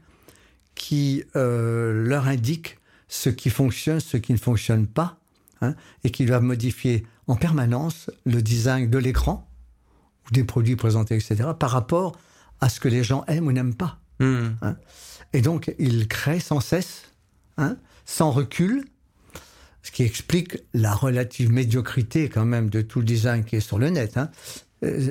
qui 0.75 1.23
euh, 1.37 1.93
leur 2.05 2.27
indiquent 2.27 2.77
ce 3.07 3.29
qui 3.29 3.49
fonctionne, 3.49 4.01
ce 4.01 4.17
qui 4.17 4.33
ne 4.33 4.37
fonctionne 4.37 4.85
pas, 4.85 5.17
hein, 5.61 5.75
et 6.03 6.11
qui 6.11 6.25
doivent 6.25 6.43
modifier 6.43 7.07
en 7.27 7.37
permanence 7.37 8.11
le 8.25 8.41
design 8.41 8.89
de 8.89 8.97
l'écran 8.97 9.49
ou 10.27 10.33
des 10.33 10.43
produits 10.43 10.75
présentés, 10.75 11.15
etc., 11.15 11.51
par 11.57 11.71
rapport 11.71 12.19
à 12.59 12.67
ce 12.67 12.81
que 12.81 12.89
les 12.89 13.05
gens 13.05 13.23
aiment 13.29 13.47
ou 13.47 13.53
n'aiment 13.53 13.75
pas. 13.75 13.97
Hmm. 14.19 14.55
Hein. 14.61 14.75
Et 15.31 15.39
donc, 15.39 15.73
ils 15.79 16.09
créent 16.09 16.41
sans 16.41 16.59
cesse, 16.59 17.13
hein, 17.55 17.77
sans 18.03 18.29
recul, 18.29 18.83
ce 19.83 19.91
qui 19.91 20.03
explique 20.03 20.57
la 20.73 20.93
relative 20.93 21.49
médiocrité 21.49 22.27
quand 22.27 22.43
même 22.43 22.69
de 22.69 22.81
tout 22.81 22.99
le 22.99 23.05
design 23.05 23.45
qui 23.45 23.55
est 23.55 23.61
sur 23.61 23.79
le 23.79 23.89
net. 23.89 24.19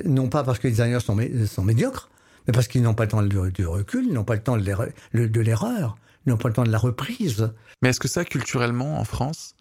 Non 0.05 0.29
pas 0.29 0.43
parce 0.43 0.59
que 0.59 0.67
les 0.67 0.71
designers 0.71 0.99
sont, 0.99 1.17
sont 1.47 1.63
médiocres, 1.63 2.09
mais 2.47 2.53
parce 2.53 2.67
qu'ils 2.67 2.81
n'ont 2.81 2.93
pas 2.93 3.03
le 3.03 3.09
temps 3.09 3.23
du, 3.23 3.65
recul, 3.65 4.05
ils 4.05 4.13
n'ont 4.13 4.23
pas 4.23 4.35
le 4.35 4.41
temps 4.41 4.57
de 4.57 4.63
l'erreur, 4.63 5.97
ils 6.25 6.29
n'ont 6.29 6.37
pas 6.37 6.49
le 6.49 6.53
temps 6.53 6.63
de 6.63 6.71
la 6.71 6.77
reprise. 6.77 7.51
Mais 7.81 7.89
est-ce 7.89 7.99
que 7.99 8.07
ça, 8.07 8.25
culturellement, 8.25 8.99
en 8.99 9.03
France, 9.03 9.55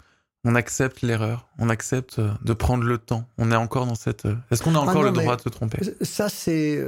on 0.44 0.54
accepte 0.54 1.02
l'erreur, 1.02 1.48
on 1.58 1.70
accepte 1.70 2.18
euh, 2.18 2.30
de 2.44 2.52
prendre 2.52 2.84
le 2.84 2.98
temps. 2.98 3.26
On 3.38 3.50
est 3.50 3.56
encore 3.56 3.86
dans 3.86 3.94
cette. 3.94 4.26
Euh, 4.26 4.36
est-ce 4.50 4.62
qu'on 4.62 4.74
a 4.74 4.78
ah 4.78 4.82
encore 4.82 5.02
le 5.02 5.10
droit 5.10 5.36
de 5.36 5.40
se 5.40 5.48
tromper? 5.48 5.78
Ça, 6.02 6.28
c'est 6.28 6.84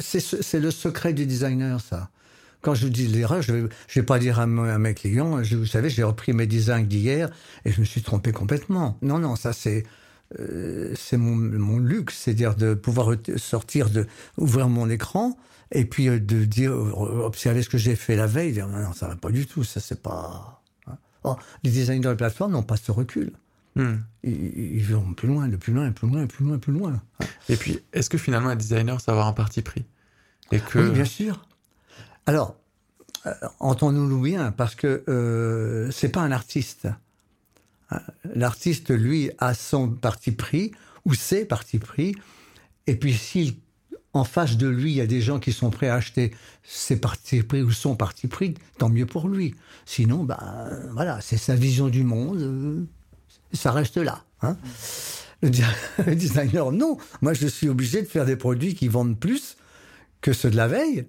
c'est 0.00 0.60
le 0.60 0.70
secret 0.70 1.12
du 1.12 1.26
designer, 1.26 1.80
ça. 1.80 2.08
Quand 2.60 2.74
je 2.74 2.88
dis 2.88 3.06
l'erreur, 3.06 3.40
je 3.40 3.52
ne 3.52 3.68
vais, 3.94 4.02
pas 4.02 4.18
dire 4.18 4.40
à, 4.40 4.46
mes 4.46 4.94
clients, 4.94 5.40
vous 5.40 5.66
savez, 5.66 5.90
j'ai 5.90 6.02
repris 6.02 6.32
mes 6.32 6.46
designs 6.46 6.82
d'hier 6.82 7.30
et 7.64 7.70
je 7.70 7.80
me 7.80 7.84
suis 7.84 8.02
trompé 8.02 8.32
complètement. 8.32 8.98
Non, 9.00 9.18
non, 9.18 9.36
ça 9.36 9.52
c'est 9.52 9.84
euh, 10.38 10.92
c'est 10.96 11.16
mon, 11.16 11.78
luxe, 11.78 12.18
c'est-à-dire 12.18 12.54
de 12.54 12.74
pouvoir 12.74 13.14
sortir, 13.36 13.90
de 13.90 14.06
ouvrir 14.36 14.68
mon 14.68 14.90
écran 14.90 15.36
et 15.70 15.84
puis 15.84 16.08
euh, 16.08 16.18
de 16.18 16.44
dire, 16.44 16.72
observer 16.72 17.62
ce 17.62 17.68
que 17.68 17.78
j'ai 17.78 17.96
fait 17.96 18.16
la 18.16 18.26
veille, 18.26 18.52
dire 18.52 18.68
non, 18.68 18.92
ça 18.92 19.08
va 19.08 19.16
pas 19.16 19.30
du 19.30 19.46
tout, 19.46 19.64
ça 19.64 19.80
c'est 19.80 20.02
pas. 20.02 20.62
Hein. 21.24 21.36
Les 21.64 21.70
designers 21.70 22.00
de 22.00 22.08
la 22.08 22.16
plateforme 22.16 22.52
n'ont 22.52 22.62
pas 22.62 22.76
ce 22.76 22.92
recul. 22.92 23.32
Hmm. 23.76 23.98
Ils, 24.24 24.84
vont 24.84 25.14
plus 25.14 25.28
loin, 25.28 25.46
de 25.46 25.56
plus 25.56 25.72
loin, 25.72 25.92
plus 25.92 26.08
loin, 26.08 26.26
plus 26.26 26.44
loin, 26.44 26.58
plus 26.58 26.72
loin. 26.72 27.00
Et 27.48 27.56
puis, 27.56 27.78
est-ce 27.92 28.10
que 28.10 28.18
finalement 28.18 28.48
un 28.48 28.56
designer, 28.56 29.00
ça 29.00 29.12
va 29.12 29.18
avoir 29.18 29.28
un 29.28 29.32
parti 29.32 29.62
pris 29.62 29.84
et 30.50 30.58
que... 30.58 30.78
Oui, 30.80 30.90
bien 30.90 31.04
sûr. 31.04 31.46
Alors, 32.26 32.56
euh, 33.26 33.32
entendons-nous 33.60 34.20
bien, 34.20 34.52
parce 34.52 34.74
que 34.74 35.04
euh, 35.08 35.90
c'est 35.90 36.08
pas 36.08 36.20
un 36.20 36.32
artiste. 36.32 36.88
L'artiste, 38.34 38.90
lui, 38.90 39.30
a 39.38 39.54
son 39.54 39.88
parti 39.88 40.32
pris, 40.32 40.72
ou 41.04 41.14
ses 41.14 41.44
partis 41.44 41.78
pris, 41.78 42.14
et 42.86 42.96
puis 42.96 43.14
si 43.14 43.60
en 44.14 44.24
face 44.24 44.56
de 44.56 44.66
lui, 44.66 44.92
il 44.92 44.96
y 44.96 45.00
a 45.00 45.06
des 45.06 45.20
gens 45.20 45.38
qui 45.38 45.52
sont 45.52 45.70
prêts 45.70 45.88
à 45.88 45.94
acheter 45.94 46.32
ses 46.62 46.98
partis 46.98 47.42
pris 47.42 47.62
ou 47.62 47.70
son 47.70 47.94
parti 47.94 48.26
pris, 48.26 48.54
tant 48.78 48.88
mieux 48.88 49.06
pour 49.06 49.28
lui. 49.28 49.54
Sinon, 49.86 50.24
bah, 50.24 50.68
voilà, 50.92 51.20
c'est 51.20 51.36
sa 51.36 51.54
vision 51.54 51.88
du 51.88 52.04
monde, 52.04 52.40
euh, 52.40 52.84
ça 53.52 53.72
reste 53.72 53.96
là. 53.96 54.24
Hein. 54.42 54.56
Le, 55.42 56.14
designer, 56.14 56.72
non. 56.72 56.98
Moi, 57.22 57.32
je 57.32 57.46
suis 57.46 57.68
obligé 57.68 58.02
de 58.02 58.08
faire 58.08 58.26
des 58.26 58.34
produits 58.34 58.74
qui 58.74 58.88
vendent 58.88 59.18
plus 59.18 59.56
que 60.20 60.32
ceux 60.32 60.50
de 60.50 60.56
la 60.56 60.66
veille, 60.66 61.06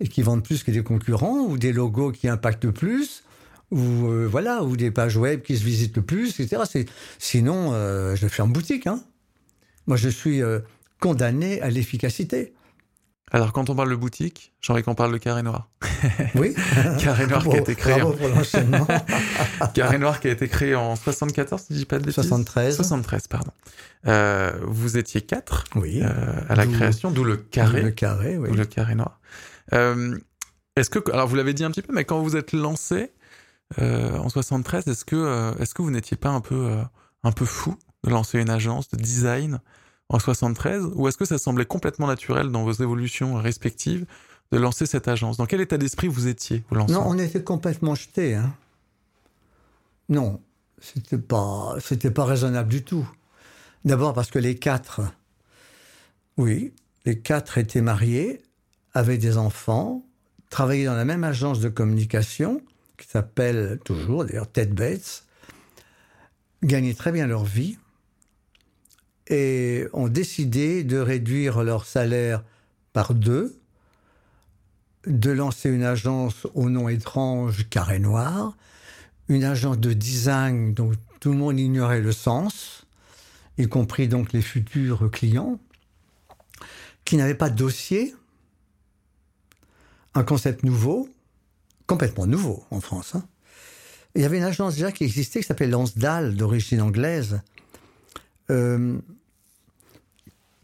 et 0.00 0.08
qui 0.08 0.20
vendent 0.20 0.44
plus 0.44 0.62
que 0.62 0.70
des 0.70 0.82
concurrents, 0.82 1.40
ou 1.40 1.56
des 1.56 1.72
logos 1.72 2.12
qui 2.12 2.28
impactent 2.28 2.70
plus, 2.70 3.22
ou 3.70 4.08
euh, 4.08 4.26
voilà, 4.26 4.62
ou 4.62 4.76
des 4.76 4.90
pages 4.90 5.16
web 5.16 5.42
qui 5.42 5.56
se 5.56 5.64
visitent 5.64 5.96
le 5.96 6.02
plus, 6.02 6.40
etc. 6.40 6.62
Sinon, 7.18 7.70
euh, 7.72 8.16
je 8.16 8.26
ferme 8.26 8.52
boutique. 8.52 8.86
Hein. 8.86 9.00
Moi, 9.86 9.96
je 9.96 10.08
suis 10.08 10.42
euh, 10.42 10.60
condamné 11.00 11.60
à 11.62 11.70
l'efficacité. 11.70 12.54
Alors, 13.32 13.52
quand 13.52 13.70
on 13.70 13.76
parle 13.76 13.90
de 13.90 13.96
boutique, 13.96 14.52
j'aimerais 14.60 14.82
qu'on 14.82 14.96
parle 14.96 15.12
de 15.12 15.18
Carré 15.18 15.42
Noir. 15.42 15.68
Oui. 16.34 16.54
Carré 16.98 17.26
Noir 17.26 17.44
qui 17.44 17.56
a 17.56 17.60
été 17.60 17.74
créé. 17.74 18.00
Bravo 18.00 18.14
pour 18.14 18.28
Carré 19.74 19.98
Noir 19.98 20.18
qui 20.18 20.28
a 20.28 20.30
été 20.30 20.48
créé 20.48 20.74
en 20.74 20.96
74, 20.96 21.60
si 21.60 21.74
je 21.74 21.78
dis 21.78 21.84
pas 21.84 21.98
de 21.98 22.04
bêtises. 22.04 22.14
73. 22.14 22.76
73, 22.76 23.28
pardon. 23.28 23.52
vous 24.66 24.96
étiez 24.96 25.20
quatre. 25.20 25.64
Oui. 25.76 26.00
à 26.02 26.54
la 26.54 26.66
création, 26.66 27.10
d'où 27.10 27.22
le 27.22 27.36
carré. 27.36 27.82
Le 27.82 27.90
carré, 27.90 28.38
oui. 28.38 28.56
le 28.56 28.64
Carré 28.64 28.94
Noir. 28.94 29.20
Est-ce 30.76 30.88
que, 30.88 30.98
alors 31.12 31.28
vous 31.28 31.36
l'avez 31.36 31.52
dit 31.52 31.64
un 31.64 31.70
petit 31.70 31.82
peu, 31.82 31.92
mais 31.92 32.04
quand 32.04 32.22
vous 32.22 32.36
êtes 32.36 32.52
lancé, 32.52 33.12
en 33.78 34.28
73, 34.28 34.88
est-ce 34.88 35.04
que, 35.04 35.16
euh, 35.16 35.54
est-ce 35.58 35.74
que 35.74 35.82
vous 35.82 35.90
n'étiez 35.90 36.16
pas 36.16 36.30
un 36.30 36.40
peu, 36.40 36.66
euh, 36.70 36.82
un 37.22 37.32
peu 37.32 37.44
fou 37.44 37.76
de 38.04 38.10
lancer 38.10 38.40
une 38.40 38.50
agence 38.50 38.88
de 38.88 38.96
design 38.96 39.60
en 40.08 40.18
73 40.18 40.90
ou 40.94 41.06
est-ce 41.06 41.16
que 41.16 41.24
ça 41.24 41.38
semblait 41.38 41.66
complètement 41.66 42.08
naturel 42.08 42.50
dans 42.50 42.64
vos 42.64 42.72
évolutions 42.72 43.34
respectives 43.34 44.06
de 44.50 44.58
lancer 44.58 44.86
cette 44.86 45.06
agence? 45.06 45.36
Dans 45.36 45.46
quel 45.46 45.60
état 45.60 45.78
d'esprit 45.78 46.08
vous 46.08 46.26
étiez 46.26 46.64
Non, 46.72 47.04
on 47.06 47.18
était 47.18 47.44
complètement 47.44 47.94
jetés. 47.94 48.34
Hein. 48.34 48.52
Non, 50.08 50.40
c'était 50.80 51.18
pas, 51.18 51.76
c'était 51.80 52.10
pas 52.10 52.24
raisonnable 52.24 52.68
du 52.68 52.82
tout. 52.82 53.08
D'abord 53.84 54.12
parce 54.12 54.30
que 54.30 54.40
les 54.40 54.56
quatre, 54.56 55.00
oui, 56.36 56.74
les 57.04 57.20
quatre 57.20 57.58
étaient 57.58 57.80
mariés, 57.80 58.42
avaient 58.94 59.18
des 59.18 59.38
enfants, 59.38 60.04
travaillaient 60.50 60.86
dans 60.86 60.96
la 60.96 61.04
même 61.04 61.22
agence 61.22 61.60
de 61.60 61.68
communication 61.68 62.60
qui 63.00 63.08
s'appellent 63.08 63.80
toujours, 63.84 64.24
d'ailleurs, 64.24 64.50
Ted 64.50 64.72
Bates, 64.72 65.24
gagnaient 66.62 66.94
très 66.94 67.10
bien 67.10 67.26
leur 67.26 67.44
vie 67.44 67.78
et 69.28 69.86
ont 69.92 70.08
décidé 70.08 70.84
de 70.84 70.98
réduire 70.98 71.62
leur 71.62 71.86
salaire 71.86 72.44
par 72.92 73.14
deux, 73.14 73.58
de 75.06 75.30
lancer 75.30 75.70
une 75.70 75.84
agence 75.84 76.46
au 76.54 76.68
nom 76.68 76.88
étrange 76.88 77.68
Carré 77.70 77.98
Noir, 77.98 78.56
une 79.28 79.44
agence 79.44 79.78
de 79.78 79.92
design 79.92 80.74
dont 80.74 80.92
tout 81.20 81.30
le 81.30 81.38
monde 81.38 81.58
ignorait 81.58 82.00
le 82.00 82.12
sens, 82.12 82.86
y 83.56 83.66
compris 83.66 84.08
donc 84.08 84.32
les 84.32 84.42
futurs 84.42 85.10
clients, 85.10 85.58
qui 87.04 87.16
n'avait 87.16 87.34
pas 87.34 87.48
de 87.48 87.56
dossier, 87.56 88.14
un 90.14 90.24
concept 90.24 90.64
nouveau, 90.64 91.08
complètement 91.90 92.28
nouveau 92.28 92.62
en 92.70 92.80
France. 92.80 93.16
Hein. 93.16 93.24
Il 94.14 94.22
y 94.22 94.24
avait 94.24 94.38
une 94.38 94.44
agence 94.44 94.74
déjà 94.74 94.92
qui 94.92 95.02
existait 95.02 95.40
qui 95.40 95.46
s'appelait 95.46 95.66
Lansdale, 95.66 96.36
d'origine 96.36 96.80
anglaise, 96.80 97.40
euh, 98.48 98.96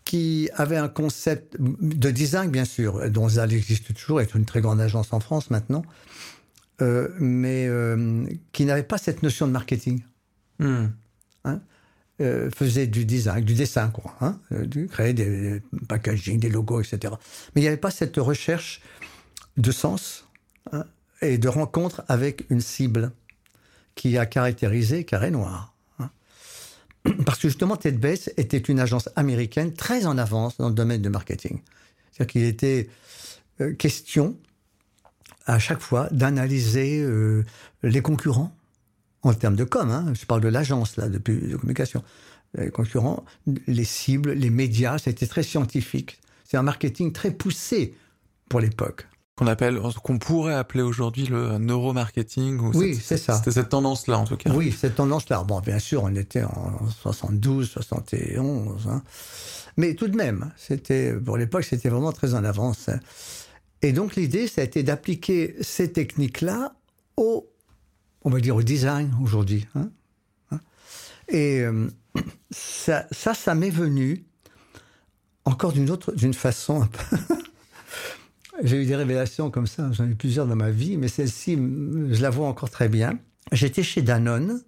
qui 0.04 0.48
avait 0.54 0.76
un 0.76 0.88
concept 0.88 1.56
de 1.58 2.10
design, 2.12 2.50
bien 2.52 2.64
sûr. 2.64 3.00
Lansdale 3.12 3.52
existe 3.52 3.92
toujours, 3.92 4.20
est 4.20 4.36
une 4.36 4.44
très 4.44 4.60
grande 4.60 4.80
agence 4.80 5.12
en 5.12 5.18
France 5.18 5.50
maintenant, 5.50 5.82
euh, 6.80 7.08
mais 7.18 7.66
euh, 7.66 8.24
qui 8.52 8.64
n'avait 8.64 8.84
pas 8.84 8.98
cette 8.98 9.24
notion 9.24 9.48
de 9.48 9.52
marketing. 9.52 10.02
Hmm. 10.60 10.86
Hein. 11.44 11.60
faisait 12.54 12.86
du 12.86 13.04
design, 13.04 13.44
du 13.44 13.54
dessin, 13.54 13.88
quoi. 13.88 14.14
Hein, 14.20 14.38
créer 14.90 15.12
des, 15.12 15.60
des 15.60 15.62
packaging, 15.88 16.38
des 16.38 16.48
logos, 16.48 16.80
etc. 16.80 17.14
Mais 17.54 17.62
il 17.62 17.64
n'y 17.64 17.68
avait 17.68 17.76
pas 17.76 17.90
cette 17.90 18.16
recherche 18.16 18.80
de 19.56 19.72
sens 19.72 20.24
hein, 20.72 20.84
et 21.22 21.38
de 21.38 21.48
rencontre 21.48 22.04
avec 22.08 22.44
une 22.50 22.60
cible 22.60 23.12
qui 23.94 24.18
a 24.18 24.26
caractérisé 24.26 25.04
Carré 25.04 25.30
Noir. 25.30 25.74
Hein. 25.98 26.10
Parce 27.24 27.38
que 27.38 27.48
justement, 27.48 27.76
Ted 27.76 27.98
Bates 27.98 28.30
était 28.36 28.58
une 28.58 28.80
agence 28.80 29.08
américaine 29.16 29.72
très 29.72 30.06
en 30.06 30.18
avance 30.18 30.56
dans 30.58 30.68
le 30.68 30.74
domaine 30.74 31.02
du 31.02 31.08
marketing. 31.08 31.60
C'est-à-dire 32.12 32.32
qu'il 32.32 32.44
était 32.44 32.88
euh, 33.60 33.74
question 33.74 34.36
à 35.46 35.58
chaque 35.58 35.80
fois 35.80 36.08
d'analyser 36.10 37.00
euh, 37.00 37.44
les 37.82 38.02
concurrents 38.02 38.54
en 39.22 39.32
termes 39.32 39.56
de 39.56 39.64
com. 39.64 39.90
Hein, 39.90 40.12
je 40.14 40.26
parle 40.26 40.40
de 40.40 40.48
l'agence 40.48 40.96
là 40.96 41.08
de, 41.08 41.18
de 41.18 41.56
communication. 41.56 42.02
Les 42.54 42.70
concurrents, 42.70 43.24
les 43.66 43.84
cibles, 43.84 44.32
les 44.32 44.50
médias, 44.50 44.98
c'était 44.98 45.26
très 45.26 45.42
scientifique. 45.42 46.20
C'est 46.44 46.56
un 46.56 46.62
marketing 46.62 47.12
très 47.12 47.30
poussé 47.30 47.94
pour 48.48 48.60
l'époque 48.60 49.08
qu'on 49.36 49.46
appelle, 49.46 49.78
qu'on 50.02 50.18
pourrait 50.18 50.54
appeler 50.54 50.82
aujourd'hui 50.82 51.26
le 51.26 51.58
neuromarketing. 51.58 52.58
Ou 52.58 52.70
oui, 52.74 52.96
c'est 52.96 53.18
ça. 53.18 53.36
C'était 53.36 53.52
cette 53.52 53.68
tendance-là, 53.68 54.18
en 54.18 54.24
tout 54.24 54.38
cas. 54.38 54.50
Oui, 54.50 54.72
cette 54.72 54.94
tendance-là. 54.96 55.44
Bon, 55.44 55.60
bien 55.60 55.78
sûr, 55.78 56.04
on 56.04 56.14
était 56.14 56.42
en 56.42 56.88
72, 57.02 57.68
71, 57.68 58.88
hein. 58.88 59.02
mais 59.76 59.94
tout 59.94 60.08
de 60.08 60.16
même, 60.16 60.52
c'était 60.56 61.12
pour 61.12 61.36
l'époque, 61.36 61.64
c'était 61.64 61.90
vraiment 61.90 62.12
très 62.12 62.34
en 62.34 62.44
avance. 62.44 62.88
Hein. 62.88 62.98
Et 63.82 63.92
donc 63.92 64.16
l'idée, 64.16 64.48
ça 64.48 64.62
a 64.62 64.64
été 64.64 64.82
d'appliquer 64.82 65.54
ces 65.60 65.92
techniques-là 65.92 66.74
au, 67.18 67.46
on 68.22 68.30
va 68.30 68.40
dire, 68.40 68.56
au 68.56 68.62
design 68.62 69.14
aujourd'hui. 69.22 69.66
Hein. 69.74 69.90
Et 71.28 71.60
euh, 71.60 71.88
ça, 72.50 73.06
ça, 73.10 73.34
ça 73.34 73.54
m'est 73.54 73.70
venu 73.70 74.24
encore 75.44 75.72
d'une 75.72 75.90
autre, 75.90 76.12
d'une 76.12 76.34
façon 76.34 76.82
un 76.82 76.86
peu 76.86 77.16
J'ai 78.62 78.82
eu 78.82 78.86
des 78.86 78.96
révélations 78.96 79.50
comme 79.50 79.66
ça, 79.66 79.90
j'en 79.92 80.06
ai 80.06 80.10
eu 80.10 80.14
plusieurs 80.14 80.46
dans 80.46 80.56
ma 80.56 80.70
vie, 80.70 80.96
mais 80.96 81.08
celle-ci, 81.08 81.54
je 81.56 82.22
la 82.22 82.30
vois 82.30 82.48
encore 82.48 82.70
très 82.70 82.88
bien. 82.88 83.18
J'étais 83.52 83.82
chez 83.82 84.02
Danone, 84.02 84.62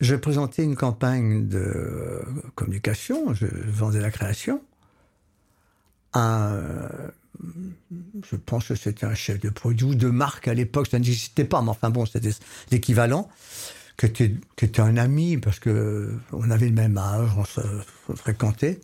je 0.00 0.16
présentais 0.16 0.64
une 0.64 0.76
campagne 0.76 1.48
de 1.48 2.22
communication, 2.54 3.34
je 3.34 3.46
vendais 3.46 4.00
la 4.00 4.10
création. 4.10 4.62
Un, 6.14 6.60
je 8.30 8.36
pense 8.36 8.68
que 8.68 8.74
c'était 8.74 9.06
un 9.06 9.14
chef 9.14 9.40
de 9.40 9.50
produit 9.50 9.86
ou 9.86 9.94
de 9.94 10.08
marque 10.08 10.48
à 10.48 10.54
l'époque, 10.54 10.88
ça 10.90 10.98
n'existait 10.98 11.44
pas, 11.44 11.62
mais 11.62 11.70
enfin 11.70 11.90
bon, 11.90 12.06
c'était 12.06 12.30
l'équivalent, 12.70 13.28
qui 13.96 14.06
était, 14.06 14.80
un 14.80 14.96
ami 14.96 15.36
parce 15.36 15.58
que 15.58 16.12
on 16.32 16.50
avait 16.50 16.68
le 16.68 16.74
même 16.74 16.98
âge, 16.98 17.30
on 17.36 17.44
se 17.44 17.60
fréquentait. 18.14 18.80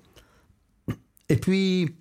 Et 1.29 1.37
puis, 1.37 1.95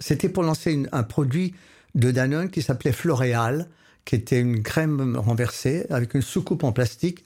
c'était 0.00 0.28
pour 0.28 0.42
lancer 0.42 0.82
un 0.92 1.02
produit 1.02 1.54
de 1.94 2.10
Danone 2.10 2.50
qui 2.50 2.62
s'appelait 2.62 2.92
Floréal, 2.92 3.68
qui 4.04 4.14
était 4.14 4.40
une 4.40 4.62
crème 4.62 5.16
renversée 5.16 5.86
avec 5.90 6.14
une 6.14 6.22
soucoupe 6.22 6.64
en 6.64 6.72
plastique. 6.72 7.24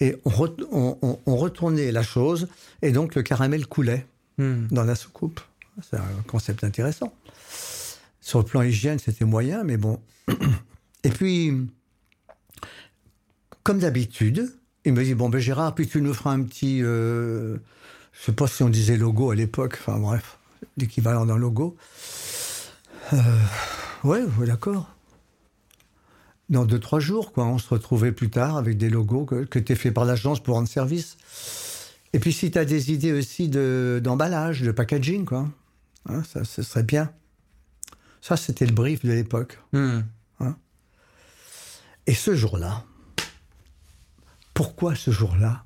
Et 0.00 0.16
on, 0.24 1.36
retournait 1.36 1.92
la 1.92 2.02
chose, 2.02 2.48
et 2.82 2.90
donc 2.90 3.14
le 3.14 3.22
caramel 3.22 3.66
coulait 3.66 4.06
hmm. 4.38 4.66
dans 4.70 4.82
la 4.84 4.96
soucoupe. 4.96 5.40
C'est 5.82 5.96
un 5.96 6.22
concept 6.26 6.64
intéressant. 6.64 7.14
Sur 8.20 8.40
le 8.40 8.44
plan 8.44 8.62
hygiène, 8.62 8.98
c'était 8.98 9.24
moyen, 9.24 9.64
mais 9.64 9.76
bon. 9.76 10.00
Et 11.04 11.10
puis, 11.10 11.52
comme 13.62 13.78
d'habitude, 13.78 14.52
il 14.84 14.92
me 14.94 15.04
dit 15.04 15.14
Bon, 15.14 15.28
ben 15.28 15.38
Gérard, 15.38 15.74
puis 15.74 15.86
tu 15.86 16.00
nous 16.00 16.14
feras 16.14 16.32
un 16.32 16.42
petit. 16.42 16.82
Euh, 16.82 17.58
je 18.12 18.24
sais 18.24 18.32
pas 18.32 18.46
si 18.46 18.62
on 18.62 18.68
disait 18.68 18.96
logo 18.96 19.30
à 19.30 19.34
l'époque, 19.34 19.78
enfin 19.80 19.98
bref 19.98 20.38
l'équivalent 20.76 21.26
d'un 21.26 21.36
logo. 21.36 21.76
Euh, 23.12 23.18
ouais, 24.04 24.22
d'accord. 24.46 24.88
Dans 26.50 26.64
deux, 26.64 26.78
trois 26.78 27.00
jours, 27.00 27.32
quoi. 27.32 27.46
On 27.46 27.58
se 27.58 27.68
retrouvait 27.68 28.12
plus 28.12 28.30
tard 28.30 28.56
avec 28.56 28.76
des 28.76 28.90
logos 28.90 29.24
que, 29.24 29.44
que 29.44 29.58
tu 29.58 29.76
fait 29.76 29.90
par 29.90 30.04
l'agence 30.04 30.42
pour 30.42 30.56
rendre 30.56 30.68
service. 30.68 31.16
Et 32.12 32.18
puis, 32.18 32.32
si 32.32 32.50
tu 32.50 32.58
as 32.58 32.64
des 32.64 32.92
idées 32.92 33.12
aussi 33.12 33.48
d'emballage, 33.48 34.62
de, 34.62 34.70
packaging, 34.70 35.24
quoi, 35.24 35.48
hein, 36.08 36.22
ça, 36.22 36.44
ce 36.44 36.62
serait 36.62 36.84
bien. 36.84 37.10
Ça, 38.20 38.36
c'était 38.36 38.66
le 38.66 38.72
brief 38.72 39.04
de 39.04 39.12
l'époque. 39.12 39.58
Hmm. 39.72 40.00
Hein. 40.40 40.56
Et 42.06 42.14
ce 42.14 42.34
jour-là, 42.34 42.84
pourquoi 44.54 44.94
ce 44.94 45.10
jour-là 45.10 45.64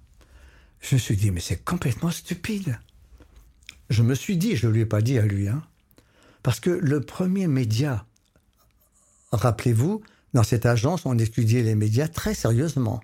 Je 0.80 0.94
me 0.94 1.00
suis 1.00 1.16
dit, 1.16 1.30
mais 1.30 1.40
c'est 1.40 1.62
complètement 1.62 2.10
stupide. 2.10 2.78
Je 3.90 4.02
me 4.02 4.14
suis 4.14 4.36
dit, 4.36 4.56
je 4.56 4.66
ne 4.66 4.72
lui 4.72 4.80
ai 4.82 4.86
pas 4.86 5.00
dit 5.00 5.18
à 5.18 5.26
lui, 5.26 5.48
hein, 5.48 5.62
parce 6.42 6.60
que 6.60 6.70
le 6.70 7.00
premier 7.00 7.46
média, 7.46 8.04
rappelez-vous, 9.32 10.02
dans 10.34 10.42
cette 10.42 10.66
agence, 10.66 11.06
on 11.06 11.18
étudiait 11.18 11.62
les 11.62 11.74
médias 11.74 12.08
très 12.08 12.34
sérieusement. 12.34 13.00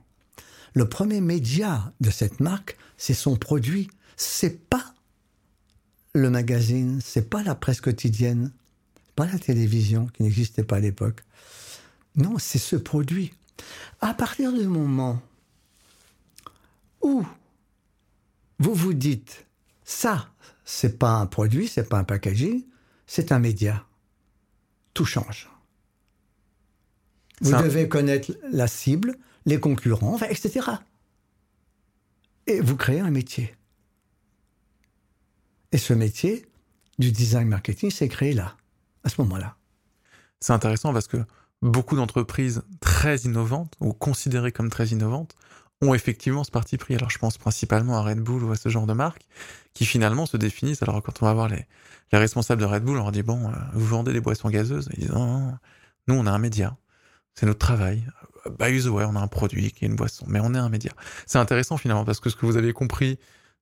Le 0.74 0.88
premier 0.88 1.20
média 1.20 1.92
de 2.00 2.10
cette 2.10 2.40
marque, 2.40 2.76
c'est 2.96 3.14
son 3.14 3.36
produit. 3.36 3.88
C'est 4.16 4.68
pas 4.68 4.94
le 6.12 6.30
magazine, 6.30 7.00
c'est 7.02 7.28
pas 7.28 7.42
la 7.42 7.54
presse 7.54 7.80
quotidienne, 7.80 8.52
pas 9.16 9.26
la 9.26 9.38
télévision 9.38 10.06
qui 10.06 10.22
n'existait 10.22 10.64
pas 10.64 10.76
à 10.76 10.80
l'époque. 10.80 11.22
Non, 12.16 12.38
c'est 12.38 12.58
ce 12.58 12.76
produit. 12.76 13.32
À 14.00 14.14
partir 14.14 14.52
du 14.52 14.66
moment 14.66 15.20
où 17.02 17.24
vous 18.58 18.74
vous 18.74 18.94
dites 18.94 19.46
ça, 19.84 20.28
c'est 20.64 20.98
pas 20.98 21.12
un 21.12 21.26
produit, 21.26 21.68
c'est 21.68 21.88
pas 21.88 21.98
un 21.98 22.04
packaging, 22.04 22.64
c'est 23.06 23.32
un 23.32 23.38
média. 23.38 23.84
Tout 24.94 25.04
change. 25.04 25.50
Vous 27.40 27.52
devez 27.52 27.88
connaître 27.88 28.32
la 28.50 28.68
cible, 28.68 29.16
les 29.44 29.58
concurrents, 29.58 30.18
etc. 30.18 30.70
Et 32.46 32.60
vous 32.60 32.76
créez 32.76 33.00
un 33.00 33.10
métier. 33.10 33.54
Et 35.72 35.78
ce 35.78 35.92
métier 35.92 36.46
du 36.98 37.10
design 37.10 37.48
marketing 37.48 37.90
s'est 37.90 38.08
créé 38.08 38.32
là, 38.32 38.56
à 39.02 39.08
ce 39.08 39.20
moment-là. 39.22 39.56
C'est 40.40 40.52
intéressant 40.52 40.92
parce 40.92 41.08
que 41.08 41.24
beaucoup 41.62 41.96
d'entreprises 41.96 42.62
très 42.80 43.18
innovantes, 43.18 43.74
ou 43.80 43.92
considérées 43.92 44.52
comme 44.52 44.70
très 44.70 44.88
innovantes, 44.88 45.34
ont 45.88 45.94
effectivement 45.94 46.44
ce 46.44 46.50
parti 46.50 46.76
pris. 46.78 46.94
Alors 46.94 47.10
je 47.10 47.18
pense 47.18 47.38
principalement 47.38 47.96
à 47.96 48.02
Red 48.02 48.20
Bull 48.20 48.42
ou 48.44 48.52
à 48.52 48.56
ce 48.56 48.68
genre 48.68 48.86
de 48.86 48.92
marque 48.92 49.22
qui 49.72 49.86
finalement 49.86 50.26
se 50.26 50.36
définissent. 50.36 50.82
Alors 50.82 51.02
quand 51.02 51.22
on 51.22 51.26
va 51.26 51.34
voir 51.34 51.48
les, 51.48 51.66
les 52.12 52.18
responsables 52.18 52.60
de 52.60 52.66
Red 52.66 52.84
Bull, 52.84 52.96
on 52.96 53.02
leur 53.02 53.12
dit 53.12 53.22
bon, 53.22 53.48
euh, 53.48 53.52
vous 53.72 53.86
vendez 53.86 54.12
des 54.12 54.20
boissons 54.20 54.50
gazeuses? 54.50 54.88
Ils 54.94 55.00
disent 55.00 55.12
non, 55.12 55.56
nous 56.08 56.14
on 56.14 56.26
a 56.26 56.30
un 56.30 56.38
média, 56.38 56.76
c'est 57.34 57.46
notre 57.46 57.58
travail. 57.58 58.04
By 58.58 58.82
the 58.82 58.86
way, 58.86 59.04
on 59.04 59.16
a 59.16 59.20
un 59.20 59.28
produit 59.28 59.72
qui 59.72 59.84
est 59.84 59.88
une 59.88 59.96
boisson, 59.96 60.26
mais 60.28 60.38
on 60.40 60.54
est 60.54 60.58
un 60.58 60.68
média. 60.68 60.92
C'est 61.26 61.38
intéressant 61.38 61.78
finalement 61.78 62.04
parce 62.04 62.20
que 62.20 62.28
ce 62.28 62.36
que 62.36 62.44
vous 62.44 62.56
avez 62.56 62.72
compris 62.72 63.18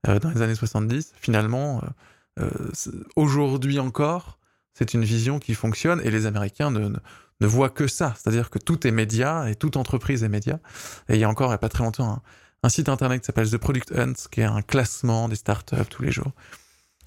euh, 0.09 0.19
dans 0.19 0.31
les 0.31 0.43
années 0.43 0.57
70, 0.57 1.13
finalement, 1.21 1.83
euh, 2.41 2.51
aujourd'hui 3.15 3.79
encore, 3.79 4.39
c'est 4.75 4.95
une 4.95 5.05
vision 5.05 5.39
qui 5.39 5.55
fonctionne 5.55 6.01
et 6.03 6.11
les 6.11 6.27
Américains 6.27 6.71
ne 6.71 6.97
voit 7.47 7.71
que 7.71 7.87
ça, 7.87 8.15
c'est-à-dire 8.17 8.51
que 8.51 8.59
tout 8.59 8.87
est 8.87 8.91
média 8.91 9.49
et 9.51 9.55
toute 9.55 9.77
entreprise 9.77 10.23
est 10.25 10.29
média. 10.29 10.61
Et 11.09 11.15
il 11.15 11.21
y 11.21 11.25
a 11.25 11.29
encore, 11.29 11.49
il 11.49 11.51
n'y 11.51 11.55
a 11.55 11.59
pas 11.59 11.69
très 11.69 11.85
longtemps, 11.85 12.23
un, 12.63 12.69
site 12.69 12.89
internet 12.89 13.21
qui 13.21 13.27
s'appelle 13.27 13.51
The 13.51 13.57
Product 13.57 13.93
Hunt, 13.93 14.15
qui 14.31 14.41
est 14.41 14.45
un 14.45 14.63
classement 14.63 15.29
des 15.29 15.37
startups 15.37 15.87
tous 15.89 16.03
les 16.03 16.13
jours. 16.13 16.33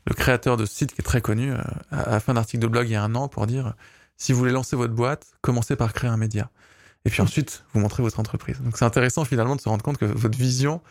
Le 0.05 0.13
créateur 0.13 0.57
de 0.57 0.65
ce 0.65 0.75
site, 0.75 0.93
qui 0.93 1.01
est 1.01 1.05
très 1.05 1.21
connu, 1.21 1.51
euh, 1.51 1.57
a 1.91 2.19
fait 2.19 2.31
un 2.31 2.37
article 2.37 2.61
de 2.61 2.67
blog 2.67 2.87
il 2.87 2.91
y 2.91 2.95
a 2.95 3.03
un 3.03 3.15
an 3.15 3.27
pour 3.27 3.47
dire 3.47 3.73
si 4.17 4.31
vous 4.31 4.39
voulez 4.39 4.51
lancer 4.51 4.75
votre 4.75 4.93
boîte, 4.93 5.25
commencez 5.41 5.75
par 5.75 5.93
créer 5.93 6.09
un 6.09 6.17
média. 6.17 6.49
Et 7.05 7.09
puis 7.09 7.21
ensuite, 7.21 7.63
vous 7.73 7.79
montrez 7.79 8.01
votre 8.01 8.19
entreprise. 8.19 8.61
Donc 8.61 8.77
c'est 8.77 8.85
intéressant 8.85 9.25
finalement 9.25 9.55
de 9.55 9.61
se 9.61 9.69
rendre 9.69 9.83
compte 9.83 9.97
que 9.97 10.05
votre 10.05 10.37
vision 10.37 10.81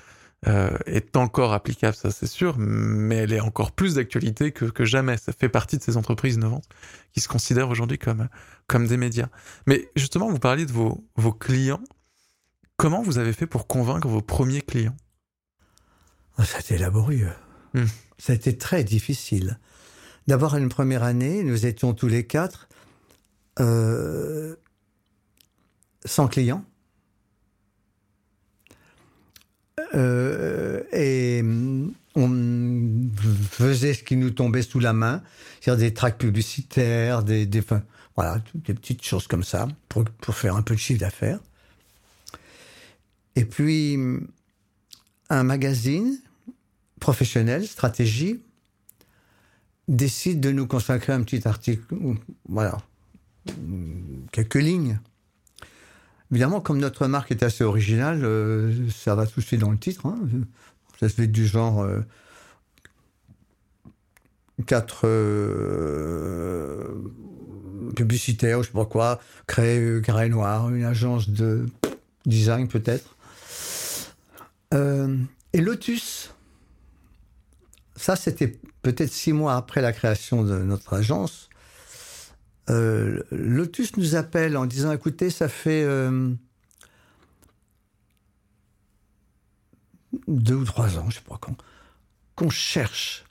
euh, 0.47 0.77
est 0.87 1.17
encore 1.17 1.53
applicable, 1.53 1.95
ça 1.95 2.11
c'est 2.11 2.27
sûr, 2.27 2.57
mais 2.59 3.17
elle 3.17 3.33
est 3.33 3.41
encore 3.41 3.73
plus 3.73 3.95
d'actualité 3.95 4.53
que, 4.53 4.67
que, 4.67 4.85
jamais. 4.85 5.17
Ça 5.17 5.33
fait 5.33 5.49
partie 5.49 5.79
de 5.79 5.83
ces 5.83 5.97
entreprises 5.97 6.35
innovantes 6.35 6.69
qui 7.13 7.21
se 7.21 7.29
considèrent 7.29 7.71
aujourd'hui 7.71 7.99
comme, 7.99 8.29
comme 8.67 8.87
des 8.87 8.97
médias. 8.97 9.29
Mais 9.67 9.89
justement, 9.97 10.29
vous 10.29 10.39
parliez 10.39 10.67
de 10.67 10.73
vos, 10.73 11.03
vos 11.17 11.33
clients. 11.33 11.83
Comment 12.77 13.03
vous 13.03 13.19
avez 13.19 13.33
fait 13.33 13.47
pour 13.47 13.67
convaincre 13.67 14.07
vos 14.09 14.21
premiers 14.21 14.61
clients? 14.61 14.97
Oh, 16.39 16.43
Ça 16.43 16.59
a 16.59 16.61
été 16.61 16.77
laborieux. 16.77 17.33
Hmm. 17.73 17.87
Ça 18.19 18.33
a 18.33 18.37
été 18.37 18.59
très 18.59 18.85
difficile. 18.85 19.59
D'abord, 20.27 20.57
une 20.57 20.69
première 20.69 21.03
année, 21.03 21.43
nous 21.43 21.67
étions 21.67 21.95
tous 21.95 22.09
les 22.09 22.27
quatre 22.27 22.69
euh, 23.61 24.57
sans 26.05 26.29
clients. 26.29 26.65
Euh, 29.95 30.83
et 30.93 31.43
on 32.15 33.09
faisait 33.51 33.95
ce 33.95 34.03
qui 34.05 34.17
nous 34.17 34.31
tombait 34.31 34.63
sous 34.63 34.81
la 34.81 34.93
main, 34.93 35.23
c'est-à-dire 35.61 35.89
des 35.89 35.95
tracts 35.95 36.21
publicitaires, 36.21 37.23
des, 37.23 37.47
des, 37.47 37.63
voilà, 38.17 38.43
des 38.55 38.75
petites 38.75 39.05
choses 39.05 39.27
comme 39.27 39.45
ça, 39.45 39.69
pour, 39.89 40.05
pour 40.05 40.35
faire 40.35 40.57
un 40.57 40.63
peu 40.63 40.75
de 40.75 40.81
chiffre 40.81 41.01
d'affaires. 41.01 41.41
Et 43.37 43.45
puis, 43.45 43.99
un 45.29 45.43
magazine 45.43 46.19
professionnel, 47.01 47.67
stratégie, 47.67 48.41
décide 49.89 50.41
de 50.41 50.51
nous 50.51 50.67
consacrer 50.67 51.13
un 51.13 51.23
petit 51.23 51.47
article, 51.47 51.83
voilà, 52.49 52.79
quelques 54.33 54.55
lignes. 54.55 54.99
Évidemment, 56.31 56.61
comme 56.61 56.79
notre 56.79 57.07
marque 57.07 57.31
est 57.31 57.43
assez 57.43 57.65
originale, 57.65 58.25
euh, 58.25 58.89
ça 58.91 59.15
va 59.15 59.27
suite 59.27 59.61
dans 59.61 59.71
le 59.71 59.79
titre. 59.79 60.07
Hein. 60.07 60.19
Ça 60.99 61.09
se 61.09 61.15
fait 61.15 61.27
du 61.27 61.47
genre 61.47 61.83
euh, 61.83 62.01
quatre 64.67 65.07
publicitaire, 67.95 68.63
je 68.63 68.69
sais 68.69 68.73
pas 68.73 68.87
quoi, 68.87 69.21
créer 69.47 70.01
Carré 70.03 70.29
Noir, 70.29 70.71
une 70.71 70.85
agence 70.85 71.29
de 71.29 71.67
design 72.27 72.69
peut-être. 72.69 73.17
et 74.73 75.61
Lotus, 75.61 76.35
ça 77.97 78.17
c'était 78.17 78.59
peut-être 78.83 79.13
six 79.13 79.33
mois 79.33 79.57
après 79.57 79.81
la 79.81 79.93
création 79.93 80.43
de 80.45 80.59
notre 80.59 80.95
agence. 80.95 81.49
Lotus 82.69 83.97
nous 83.97 84.15
appelle 84.15 84.57
en 84.57 84.67
disant 84.67 84.93
écoutez, 84.93 85.31
ça 85.31 85.49
fait 85.49 85.87
deux 90.29 90.55
ou 90.55 90.65
trois 90.65 90.99
ans, 90.99 91.11
je 91.11 91.17
sais 91.17 91.25
pas 91.27 91.39
quand, 91.41 91.57
qu'on 92.35 92.51
cherche 92.51 93.25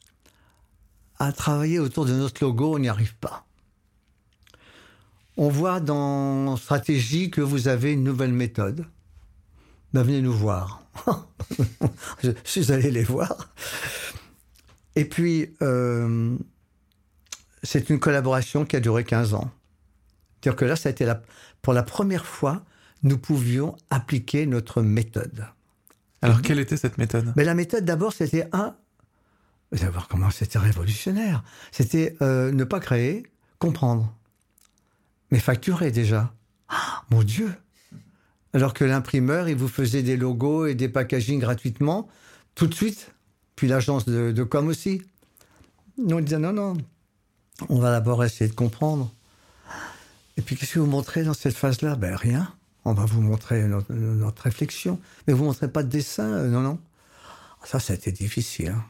à 1.19 1.31
travailler 1.31 1.79
autour 1.79 2.05
de 2.05 2.13
notre 2.13 2.43
logo, 2.43 2.75
on 2.75 2.79
n'y 2.79 2.89
arrive 2.89 3.15
pas. 3.15 3.45
On 5.37 5.49
voit 5.49 5.79
dans 5.79 6.55
stratégie 6.57 7.31
que 7.31 7.41
vous 7.41 7.67
avez 7.67 7.93
une 7.93 8.03
nouvelle 8.03 8.33
méthode. 8.33 8.85
Ben, 9.93 10.03
venez 10.03 10.21
nous 10.21 10.33
voir. 10.33 10.83
je 12.23 12.31
suis 12.43 12.71
allé 12.71 12.91
les 12.91 13.03
voir. 13.03 13.49
Et 14.95 15.05
puis, 15.05 15.55
euh, 15.61 16.37
c'est 17.63 17.89
une 17.89 17.99
collaboration 17.99 18.65
qui 18.65 18.75
a 18.75 18.79
duré 18.79 19.03
15 19.03 19.33
ans. 19.33 19.51
C'est-à-dire 20.41 20.57
que 20.57 20.65
là, 20.65 20.75
ça 20.75 20.89
a 20.89 20.91
été 20.91 21.05
la, 21.05 21.21
pour 21.61 21.73
la 21.73 21.83
première 21.83 22.25
fois, 22.25 22.63
nous 23.03 23.17
pouvions 23.17 23.75
appliquer 23.89 24.45
notre 24.45 24.81
méthode. 24.81 25.47
Alors, 26.21 26.41
quelle 26.41 26.59
était 26.59 26.77
cette 26.77 26.97
méthode? 26.97 27.33
Mais 27.35 27.43
La 27.43 27.53
méthode, 27.53 27.83
d'abord, 27.83 28.13
c'était 28.13 28.47
un. 28.53 28.75
Vous 29.71 29.81
allez 29.81 29.91
voir 29.91 30.07
comment 30.07 30.29
c'était 30.29 30.59
révolutionnaire? 30.59 31.43
C'était 31.71 32.15
euh, 32.21 32.51
ne 32.51 32.63
pas 32.63 32.79
créer, 32.79 33.23
comprendre. 33.59 34.15
Mais 35.31 35.39
facturer 35.39 35.91
déjà. 35.91 36.33
Ah, 36.69 37.03
mon 37.09 37.23
Dieu 37.23 37.51
Alors 38.53 38.73
que 38.73 38.85
l'imprimeur, 38.85 39.49
il 39.49 39.55
vous 39.55 39.67
faisait 39.67 40.03
des 40.03 40.15
logos 40.15 40.65
et 40.65 40.75
des 40.75 40.87
packaging 40.87 41.39
gratuitement, 41.39 42.07
tout 42.55 42.67
de 42.67 42.73
suite. 42.73 43.11
Puis 43.55 43.67
l'agence 43.67 44.05
de, 44.05 44.43
com 44.43 44.67
aussi. 44.67 45.01
Nous, 45.97 46.15
on 46.15 46.21
disait 46.21 46.39
non, 46.39 46.53
non, 46.53 46.77
on 47.69 47.79
va 47.79 47.91
d'abord 47.91 48.23
essayer 48.23 48.49
de 48.49 48.55
comprendre. 48.55 49.11
Et 50.37 50.41
puis, 50.41 50.55
qu'est-ce 50.55 50.73
que 50.73 50.79
vous 50.79 50.85
montrez 50.85 51.23
dans 51.23 51.33
cette 51.33 51.55
phase-là? 51.55 51.95
Ben, 51.95 52.15
rien 52.15 52.53
on 52.85 52.93
va 52.93 53.05
vous 53.05 53.21
montrer 53.21 53.63
notre, 53.63 54.41
réflexion. 54.41 54.99
Mais 55.27 55.33
vous 55.33 55.43
ne 55.43 55.47
montrez 55.47 55.69
pas 55.69 55.83
de 55.83 55.89
dessin, 55.89 56.31
euh, 56.31 56.49
non, 56.49 56.61
non. 56.61 56.79
Ça, 57.63 57.79
ça 57.79 57.93
été 57.93 58.11
difficile. 58.11 58.69
Hein. 58.69 58.83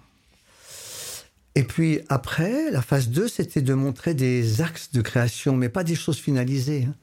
Et 1.55 1.63
puis 1.63 2.01
après, 2.09 2.71
la 2.71 2.81
phase 2.81 3.09
2, 3.09 3.27
c'était 3.27 3.61
de 3.61 3.75
montrer 3.75 4.15
des 4.15 4.61
axes 4.61 4.91
de 4.91 5.01
création, 5.01 5.55
mais 5.55 5.69
pas 5.69 5.83
des 5.83 5.95
choses 5.95 6.17
finalisées. 6.17 6.87
Hein. 6.89 6.95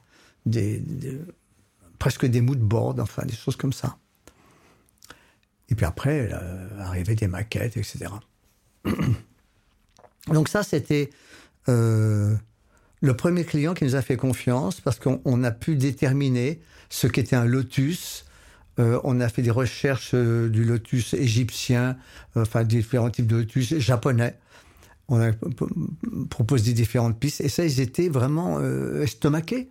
Des, 0.45 0.83
presque 1.99 2.25
des 2.25 2.41
mood 2.41 2.59
boards, 2.59 2.95
enfin 2.99 3.23
des 3.25 3.35
choses 3.35 3.55
comme 3.55 3.71
ça. 3.71 3.97
Et 5.69 5.75
puis 5.75 5.85
après, 5.85 6.29
arrivaient 6.79 7.15
des 7.15 7.27
maquettes, 7.27 7.77
etc. 7.77 8.07
Donc 10.27 10.49
ça, 10.49 10.63
c'était 10.63 11.09
euh, 11.69 12.35
le 13.01 13.15
premier 13.15 13.43
client 13.43 13.73
qui 13.73 13.83
nous 13.83 13.95
a 13.95 14.01
fait 14.01 14.17
confiance 14.17 14.81
parce 14.81 14.99
qu'on 14.99 15.43
a 15.43 15.51
pu 15.51 15.75
déterminer 15.75 16.61
ce 16.89 17.07
qu'était 17.07 17.35
un 17.35 17.45
lotus. 17.45 18.25
Euh, 18.79 18.99
on 19.03 19.19
a 19.19 19.29
fait 19.29 19.41
des 19.41 19.51
recherches 19.51 20.11
euh, 20.13 20.49
du 20.49 20.63
lotus 20.63 21.13
égyptien, 21.13 21.97
enfin 22.35 22.63
différents 22.63 23.09
types 23.09 23.27
de 23.27 23.37
lotus 23.37 23.77
japonais. 23.77 24.37
On 25.07 25.19
a 25.19 25.31
proposé 26.29 26.73
différentes 26.73 27.19
pistes 27.19 27.41
et 27.41 27.49
ça, 27.49 27.65
ils 27.65 27.81
étaient 27.81 28.07
vraiment 28.07 28.61
estomaqués 29.01 29.67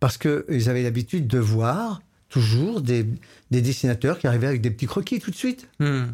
parce 0.00 0.18
qu'ils 0.18 0.68
avaient 0.68 0.82
l'habitude 0.82 1.26
de 1.26 1.38
voir 1.38 2.02
toujours 2.28 2.82
des, 2.82 3.06
dessinateurs 3.50 4.18
qui 4.18 4.26
arrivaient 4.26 4.48
avec 4.48 4.60
des 4.60 4.70
petits 4.70 4.86
croquis 4.86 5.20
tout 5.20 5.30
de 5.30 5.36
suite. 5.36 5.68
Hmm. 5.80 6.06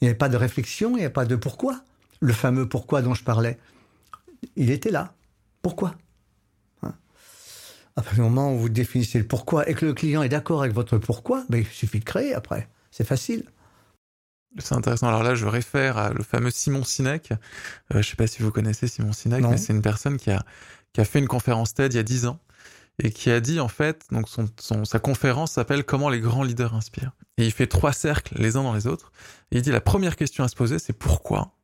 Il 0.00 0.04
n'y 0.04 0.08
avait 0.08 0.18
pas 0.18 0.28
de 0.28 0.36
réflexion, 0.36 0.90
il 0.90 0.96
n'y 0.96 1.04
avait 1.04 1.12
pas 1.12 1.24
de 1.24 1.36
pourquoi. 1.36 1.80
Le 2.20 2.32
fameux 2.32 2.68
pourquoi 2.68 3.02
dont 3.02 3.14
je 3.14 3.24
parlais, 3.24 3.58
il 4.56 4.70
était 4.70 4.90
là. 4.90 5.14
Pourquoi? 5.62 5.94
À 7.96 8.02
partir 8.02 8.14
du 8.24 8.28
moment 8.28 8.52
où 8.52 8.58
vous 8.58 8.68
définissez 8.68 9.18
le 9.18 9.26
pourquoi 9.26 9.68
et 9.68 9.74
que 9.74 9.86
le 9.86 9.94
client 9.94 10.22
est 10.24 10.28
d'accord 10.28 10.62
avec 10.62 10.74
votre 10.74 10.98
pourquoi, 10.98 11.44
ben, 11.48 11.58
il 11.58 11.66
suffit 11.66 12.00
de 12.00 12.04
créer 12.04 12.34
après. 12.34 12.68
C'est 12.90 13.06
facile. 13.06 13.44
C'est 14.58 14.74
intéressant. 14.74 15.08
Alors 15.08 15.22
là, 15.22 15.36
je 15.36 15.46
réfère 15.46 15.96
à 15.96 16.10
le 16.12 16.24
fameux 16.24 16.50
Simon 16.50 16.82
Sinek. 16.82 17.32
Euh, 17.32 17.36
je 17.90 17.98
ne 17.98 18.02
sais 18.02 18.16
pas 18.16 18.26
si 18.26 18.42
vous 18.42 18.50
connaissez 18.50 18.88
Simon 18.88 19.12
Sinek, 19.12 19.44
mais 19.44 19.56
c'est 19.56 19.72
une 19.72 19.82
personne 19.82 20.16
qui 20.16 20.30
a, 20.30 20.44
qui 20.92 21.00
a 21.00 21.04
fait 21.04 21.20
une 21.20 21.28
conférence 21.28 21.74
TED 21.74 21.92
il 21.92 21.96
y 21.96 22.00
a 22.00 22.02
dix 22.02 22.26
ans 22.26 22.40
et 23.02 23.10
qui 23.10 23.30
a 23.30 23.40
dit 23.40 23.60
en 23.60 23.68
fait, 23.68 24.04
donc 24.12 24.28
son, 24.28 24.84
sa 24.84 24.98
conférence 24.98 25.52
s'appelle 25.52 25.84
Comment 25.84 26.08
les 26.08 26.20
grands 26.20 26.44
leaders 26.44 26.74
inspirent. 26.74 27.12
Et 27.36 27.46
il 27.46 27.52
fait 27.52 27.66
trois 27.66 27.92
cercles 27.92 28.34
les 28.38 28.56
uns 28.56 28.62
dans 28.62 28.74
les 28.74 28.86
autres. 28.86 29.12
Et 29.50 29.56
il 29.56 29.62
dit 29.62 29.72
la 29.72 29.80
première 29.80 30.16
question 30.16 30.44
à 30.44 30.48
se 30.48 30.56
poser, 30.56 30.78
c'est 30.78 30.92
pourquoi? 30.92 31.56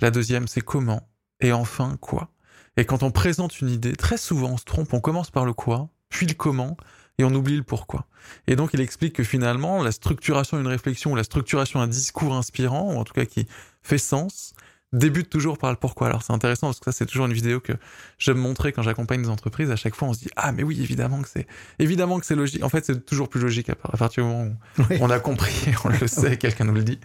La 0.00 0.10
deuxième, 0.10 0.48
c'est 0.48 0.60
comment? 0.60 1.08
Et 1.40 1.52
enfin, 1.52 1.96
quoi? 2.00 2.30
Et 2.76 2.84
quand 2.84 3.02
on 3.02 3.10
présente 3.10 3.60
une 3.60 3.70
idée, 3.70 3.94
très 3.94 4.16
souvent 4.16 4.50
on 4.50 4.56
se 4.56 4.64
trompe, 4.64 4.92
on 4.92 5.00
commence 5.00 5.30
par 5.30 5.44
le 5.44 5.52
quoi, 5.52 5.88
puis 6.08 6.26
le 6.26 6.34
comment, 6.34 6.76
et 7.18 7.24
on 7.24 7.34
oublie 7.34 7.56
le 7.56 7.64
pourquoi. 7.64 8.06
Et 8.46 8.56
donc 8.56 8.70
il 8.72 8.80
explique 8.80 9.14
que 9.14 9.24
finalement, 9.24 9.82
la 9.82 9.92
structuration 9.92 10.56
d'une 10.56 10.68
réflexion, 10.68 11.12
ou 11.12 11.16
la 11.16 11.24
structuration 11.24 11.80
d'un 11.80 11.88
discours 11.88 12.34
inspirant, 12.34 12.92
ou 12.92 12.98
en 12.98 13.04
tout 13.04 13.14
cas 13.14 13.24
qui 13.24 13.46
fait 13.82 13.98
sens, 13.98 14.52
débute 14.92 15.28
toujours 15.28 15.58
par 15.58 15.70
le 15.70 15.76
pourquoi. 15.76 16.06
Alors 16.06 16.22
c'est 16.22 16.32
intéressant 16.32 16.68
parce 16.68 16.80
que 16.80 16.86
ça 16.86 16.92
c'est 16.92 17.06
toujours 17.06 17.26
une 17.26 17.32
vidéo 17.32 17.60
que 17.60 17.72
j'aime 18.18 18.38
montrer 18.38 18.72
quand 18.72 18.82
j'accompagne 18.82 19.22
des 19.22 19.28
entreprises. 19.28 19.70
À 19.70 19.76
chaque 19.76 19.94
fois 19.94 20.08
on 20.08 20.14
se 20.14 20.20
dit 20.20 20.30
ah 20.36 20.52
mais 20.52 20.62
oui 20.62 20.80
évidemment 20.80 21.20
que 21.20 21.28
c'est 21.28 21.46
évidemment 21.78 22.18
que 22.18 22.26
c'est 22.26 22.34
logique. 22.34 22.62
En 22.62 22.68
fait 22.68 22.84
c'est 22.84 23.04
toujours 23.04 23.28
plus 23.28 23.40
logique 23.40 23.68
à 23.70 23.74
partir 23.74 24.24
du 24.24 24.30
moment 24.30 24.56
où 24.78 24.82
on 25.00 25.10
a 25.10 25.20
compris, 25.20 25.72
on 25.84 25.90
le 25.90 26.06
sait, 26.06 26.36
quelqu'un 26.36 26.64
nous 26.64 26.74
le 26.74 26.84
dit. 26.84 26.98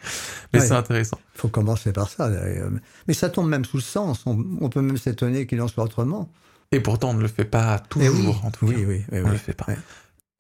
Mais 0.54 0.62
c'est 0.62 0.72
intéressant. 0.72 1.20
Il 1.36 1.42
faut 1.42 1.50
commencer 1.50 1.92
par 1.92 2.10
ça. 2.10 2.30
Mais 3.08 3.14
ça 3.14 3.30
tombe 3.30 3.50
même 3.50 3.66
sous 3.66 3.78
le 3.78 3.84
sens. 3.84 4.24
On, 4.26 4.70
peut 4.70 4.82
même 4.82 4.98
s'étonner 4.98 5.46
qu'il 5.46 5.62
en 5.62 5.68
soit 5.68 5.84
autrement. 5.84 6.32
Et 6.72 6.80
pourtant 6.80 7.12
on 7.12 7.16
ne 7.16 7.22
le 7.22 7.28
fait 7.28 7.46
pas 7.46 7.80
toujours 7.80 8.46
en 8.46 8.52
tout 8.52 8.68
cas. 8.68 8.74
Oui 8.76 8.86
oui, 8.86 9.06
on 9.12 9.28
ne 9.28 9.32
le 9.32 9.38
fait 9.38 9.54
pas. 9.54 9.68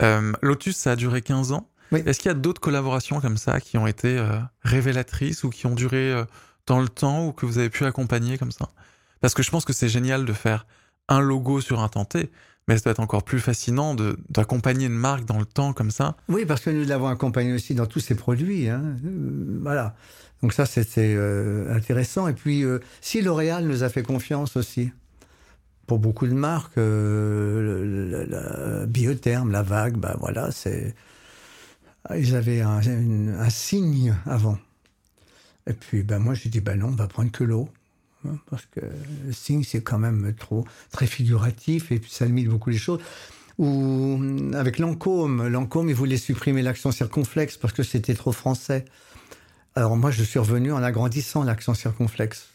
Euh, 0.01 0.31
Lotus 0.41 0.77
ça 0.77 0.91
a 0.91 0.95
duré 0.95 1.21
15 1.21 1.51
ans. 1.51 1.69
Est-ce 1.91 2.19
qu'il 2.19 2.29
y 2.29 2.31
a 2.31 2.37
d'autres 2.37 2.61
collaborations 2.61 3.19
comme 3.19 3.37
ça 3.37 3.59
qui 3.59 3.77
ont 3.77 3.85
été 3.85 4.17
euh, 4.17 4.39
révélatrices 4.63 5.43
ou 5.43 5.51
qui 5.51 5.67
ont 5.67 5.75
duré 5.75 6.11
euh, 6.11 6.25
dans 6.67 6.79
le 6.79 6.89
temps 6.89 7.27
ou 7.27 7.31
que 7.31 7.45
vous 7.45 7.57
avez 7.57 7.69
pu 7.69 7.85
accompagner 7.85 8.37
comme 8.37 8.51
ça 8.51 8.69
Parce 9.21 9.33
que 9.33 9.43
je 9.43 9.51
pense 9.51 9.65
que 9.65 9.73
c'est 9.73 9.89
génial 9.89 10.25
de 10.25 10.33
faire 10.33 10.65
un 11.09 11.19
logo 11.19 11.61
sur 11.61 11.81
un 11.81 11.89
tenté, 11.89 12.31
mais 12.67 12.77
ça 12.77 12.85
doit 12.85 12.91
être 12.91 12.99
encore 12.99 13.23
plus 13.23 13.39
fascinant 13.39 13.95
d'accompagner 14.29 14.87
une 14.87 14.93
marque 14.93 15.25
dans 15.25 15.39
le 15.39 15.45
temps 15.45 15.73
comme 15.73 15.91
ça. 15.91 16.15
Oui, 16.29 16.45
parce 16.45 16.61
que 16.61 16.69
nous 16.69 16.85
l'avons 16.85 17.07
accompagné 17.07 17.53
aussi 17.53 17.75
dans 17.75 17.85
tous 17.85 17.99
ses 17.99 18.15
produits. 18.15 18.69
Hein. 18.69 18.95
Euh, 19.05 19.59
voilà. 19.61 19.95
Donc 20.41 20.53
ça, 20.53 20.65
c'était 20.65 21.13
euh, 21.15 21.75
intéressant. 21.75 22.27
Et 22.27 22.33
puis, 22.33 22.63
euh, 22.63 22.79
si 23.01 23.21
L'Oréal 23.21 23.65
nous 23.65 23.83
a 23.83 23.89
fait 23.89 24.03
confiance 24.03 24.55
aussi, 24.55 24.91
pour 25.87 25.99
beaucoup 25.99 26.27
de 26.27 26.33
marques, 26.33 26.77
la, 26.77 28.85
Biotherme, 28.85 29.51
la 29.51 29.63
Vague, 29.63 29.97
ben 29.97 30.15
voilà, 30.19 30.51
c'est... 30.51 30.95
Ils 32.17 32.35
avaient 32.35 32.61
un 32.61 33.49
signe 33.49 34.13
avant. 34.25 34.57
Et 35.67 35.73
puis, 35.73 36.03
ben, 36.03 36.19
moi, 36.19 36.33
j'ai 36.33 36.49
dit, 36.49 36.59
ben 36.59 36.79
non, 36.79 36.87
on 36.87 36.95
va 36.95 37.07
prendre 37.07 37.31
que 37.31 37.43
l'eau. 37.43 37.69
Hein, 38.27 38.37
parce 38.49 38.65
que 38.67 38.81
le 39.25 39.31
signe, 39.31 39.63
c'est 39.63 39.81
quand 39.81 39.99
même 39.99 40.33
trop, 40.35 40.65
très 40.91 41.07
figuratif 41.07 41.91
et 41.91 41.99
puis 41.99 42.11
ça 42.11 42.25
limite 42.25 42.47
beaucoup 42.47 42.69
les 42.69 42.77
choses. 42.77 42.99
Ou 43.59 44.19
avec 44.53 44.79
Lancôme, 44.79 45.47
Lancôme, 45.47 45.89
il 45.89 45.95
voulait 45.95 46.17
supprimer 46.17 46.61
l'accent 46.61 46.91
circonflexe 46.91 47.57
parce 47.57 47.73
que 47.73 47.83
c'était 47.83 48.15
trop 48.15 48.31
français. 48.31 48.85
Alors 49.75 49.95
moi, 49.95 50.11
je 50.11 50.23
suis 50.23 50.39
revenu 50.39 50.71
en 50.71 50.81
agrandissant 50.81 51.43
l'accent 51.43 51.73
circonflexe. 51.73 52.49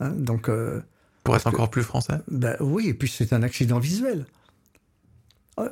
Hein, 0.00 0.10
donc, 0.10 0.48
euh, 0.48 0.80
Pour 1.22 1.36
être 1.36 1.46
encore 1.46 1.70
plus 1.70 1.82
français? 1.82 2.18
Ben, 2.28 2.56
Oui, 2.60 2.88
et 2.88 2.94
puis 2.94 3.08
c'est 3.08 3.32
un 3.32 3.42
accident 3.42 3.78
visuel. 3.78 4.26
Euh, 5.58 5.68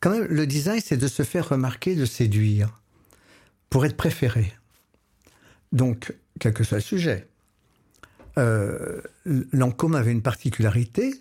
quand 0.00 0.10
même, 0.10 0.24
le 0.24 0.46
design, 0.46 0.80
c'est 0.84 0.96
de 0.96 1.08
se 1.08 1.22
faire 1.22 1.48
remarquer, 1.48 1.94
de 1.94 2.06
séduire, 2.06 2.80
pour 3.70 3.84
être 3.84 3.96
préféré. 3.96 4.52
Donc, 5.76 6.14
quel 6.40 6.54
que 6.54 6.64
soit 6.64 6.78
le 6.78 6.82
sujet. 6.82 7.28
Euh, 8.38 9.02
Lancôme 9.52 9.94
avait 9.94 10.10
une 10.10 10.22
particularité, 10.22 11.14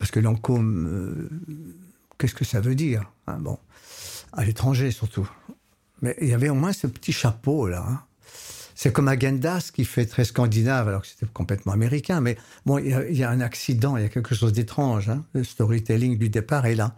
parce 0.00 0.10
que 0.10 0.18
Lancôme, 0.18 0.88
euh, 0.88 1.30
qu'est-ce 2.18 2.34
que 2.34 2.44
ça 2.44 2.60
veut 2.60 2.74
dire 2.74 3.12
hein, 3.28 3.38
Bon, 3.38 3.56
à 4.32 4.44
l'étranger 4.44 4.90
surtout. 4.90 5.30
Mais 6.02 6.16
il 6.20 6.26
y 6.26 6.34
avait 6.34 6.48
au 6.48 6.56
moins 6.56 6.72
ce 6.72 6.88
petit 6.88 7.12
chapeau 7.12 7.68
là. 7.68 7.86
Hein. 7.88 8.00
C'est 8.74 8.92
comme 8.92 9.06
Agendas 9.06 9.70
qui 9.72 9.84
fait 9.84 10.06
très 10.06 10.24
scandinave, 10.24 10.88
alors 10.88 11.02
que 11.02 11.08
c'était 11.08 11.26
complètement 11.26 11.72
américain. 11.72 12.20
Mais 12.20 12.36
bon, 12.66 12.78
il 12.78 13.16
y, 13.16 13.24
a, 13.24 13.30
un 13.30 13.40
accident, 13.40 13.96
il 13.96 14.02
y 14.02 14.06
a 14.06 14.08
quelque 14.08 14.34
chose 14.34 14.52
d'étrange. 14.52 15.08
Hein. 15.08 15.24
Le 15.34 15.44
storytelling 15.44 16.18
du 16.18 16.28
départ 16.28 16.66
est 16.66 16.76
là. 16.76 16.96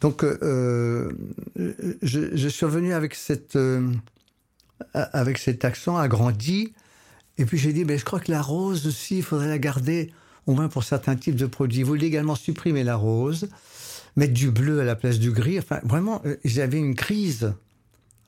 Donc, 0.00 0.24
euh, 0.24 1.10
je, 1.56 2.36
je, 2.36 2.48
suis 2.48 2.66
revenu 2.66 2.92
avec 2.92 3.14
cette 3.14 3.56
avec 4.94 5.38
cet 5.38 5.64
accent 5.64 5.96
agrandi. 5.96 6.72
Et 7.38 7.44
puis 7.44 7.58
j'ai 7.58 7.72
dit, 7.72 7.84
mais 7.84 7.98
je 7.98 8.04
crois 8.04 8.20
que 8.20 8.30
la 8.30 8.42
rose 8.42 8.86
aussi, 8.86 9.18
il 9.18 9.22
faudrait 9.22 9.48
la 9.48 9.58
garder. 9.58 10.12
au 10.46 10.54
moins 10.54 10.68
pour 10.68 10.84
certains 10.84 11.16
types 11.16 11.36
de 11.36 11.46
produits. 11.46 11.82
Vous 11.82 11.88
voulez 11.88 12.06
également 12.06 12.34
supprimer 12.34 12.84
la 12.84 12.96
rose, 12.96 13.48
mettre 14.16 14.34
du 14.34 14.50
bleu 14.50 14.80
à 14.80 14.84
la 14.84 14.96
place 14.96 15.18
du 15.18 15.30
gris. 15.30 15.58
Enfin, 15.58 15.80
vraiment, 15.84 16.20
euh, 16.24 16.36
j'avais 16.44 16.78
une 16.78 16.94
crise. 16.94 17.54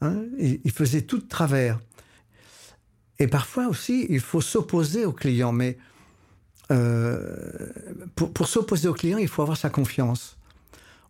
Hein. 0.00 0.22
il, 0.38 0.70
faisait 0.70 1.02
tout 1.02 1.18
de 1.18 1.26
travers. 1.26 1.80
Et 3.18 3.26
parfois 3.26 3.68
aussi, 3.68 4.06
il 4.10 4.20
faut 4.20 4.40
s'opposer 4.40 5.04
au 5.04 5.12
client. 5.12 5.52
Mais 5.52 5.78
euh, 6.70 7.36
pour, 8.14 8.32
pour 8.32 8.48
s'opposer 8.48 8.88
au 8.88 8.94
client, 8.94 9.18
il 9.18 9.28
faut 9.28 9.42
avoir 9.42 9.56
sa 9.56 9.70
confiance. 9.70 10.36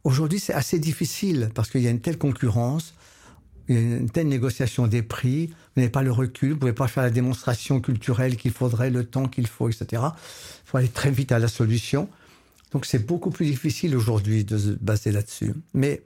Aujourd'hui, 0.04 0.38
c'est 0.38 0.52
assez 0.52 0.78
difficile 0.78 1.50
parce 1.54 1.70
qu'il 1.70 1.80
y 1.80 1.86
a 1.86 1.90
une 1.90 2.00
telle 2.00 2.18
concurrence, 2.18 2.94
une 3.68 4.10
telle 4.10 4.28
négociation 4.28 4.86
des 4.86 5.02
prix, 5.02 5.46
vous 5.46 5.80
n'avez 5.80 5.90
pas 5.90 6.02
le 6.02 6.12
recul, 6.12 6.50
vous 6.50 6.54
ne 6.54 6.60
pouvez 6.60 6.72
pas 6.72 6.88
faire 6.88 7.02
la 7.02 7.10
démonstration 7.10 7.80
culturelle 7.80 8.36
qu'il 8.36 8.52
faudrait, 8.52 8.90
le 8.90 9.04
temps 9.04 9.26
qu'il 9.26 9.46
faut, 9.46 9.68
etc. 9.68 9.86
Il 9.92 10.68
faut 10.68 10.78
aller 10.78 10.88
très 10.88 11.10
vite 11.10 11.32
à 11.32 11.38
la 11.38 11.48
solution. 11.48 12.08
Donc 12.72 12.86
c'est 12.86 13.06
beaucoup 13.06 13.30
plus 13.30 13.46
difficile 13.46 13.96
aujourd'hui 13.96 14.44
de 14.44 14.58
se 14.58 14.70
baser 14.70 15.12
là-dessus. 15.12 15.54
Mais 15.74 16.02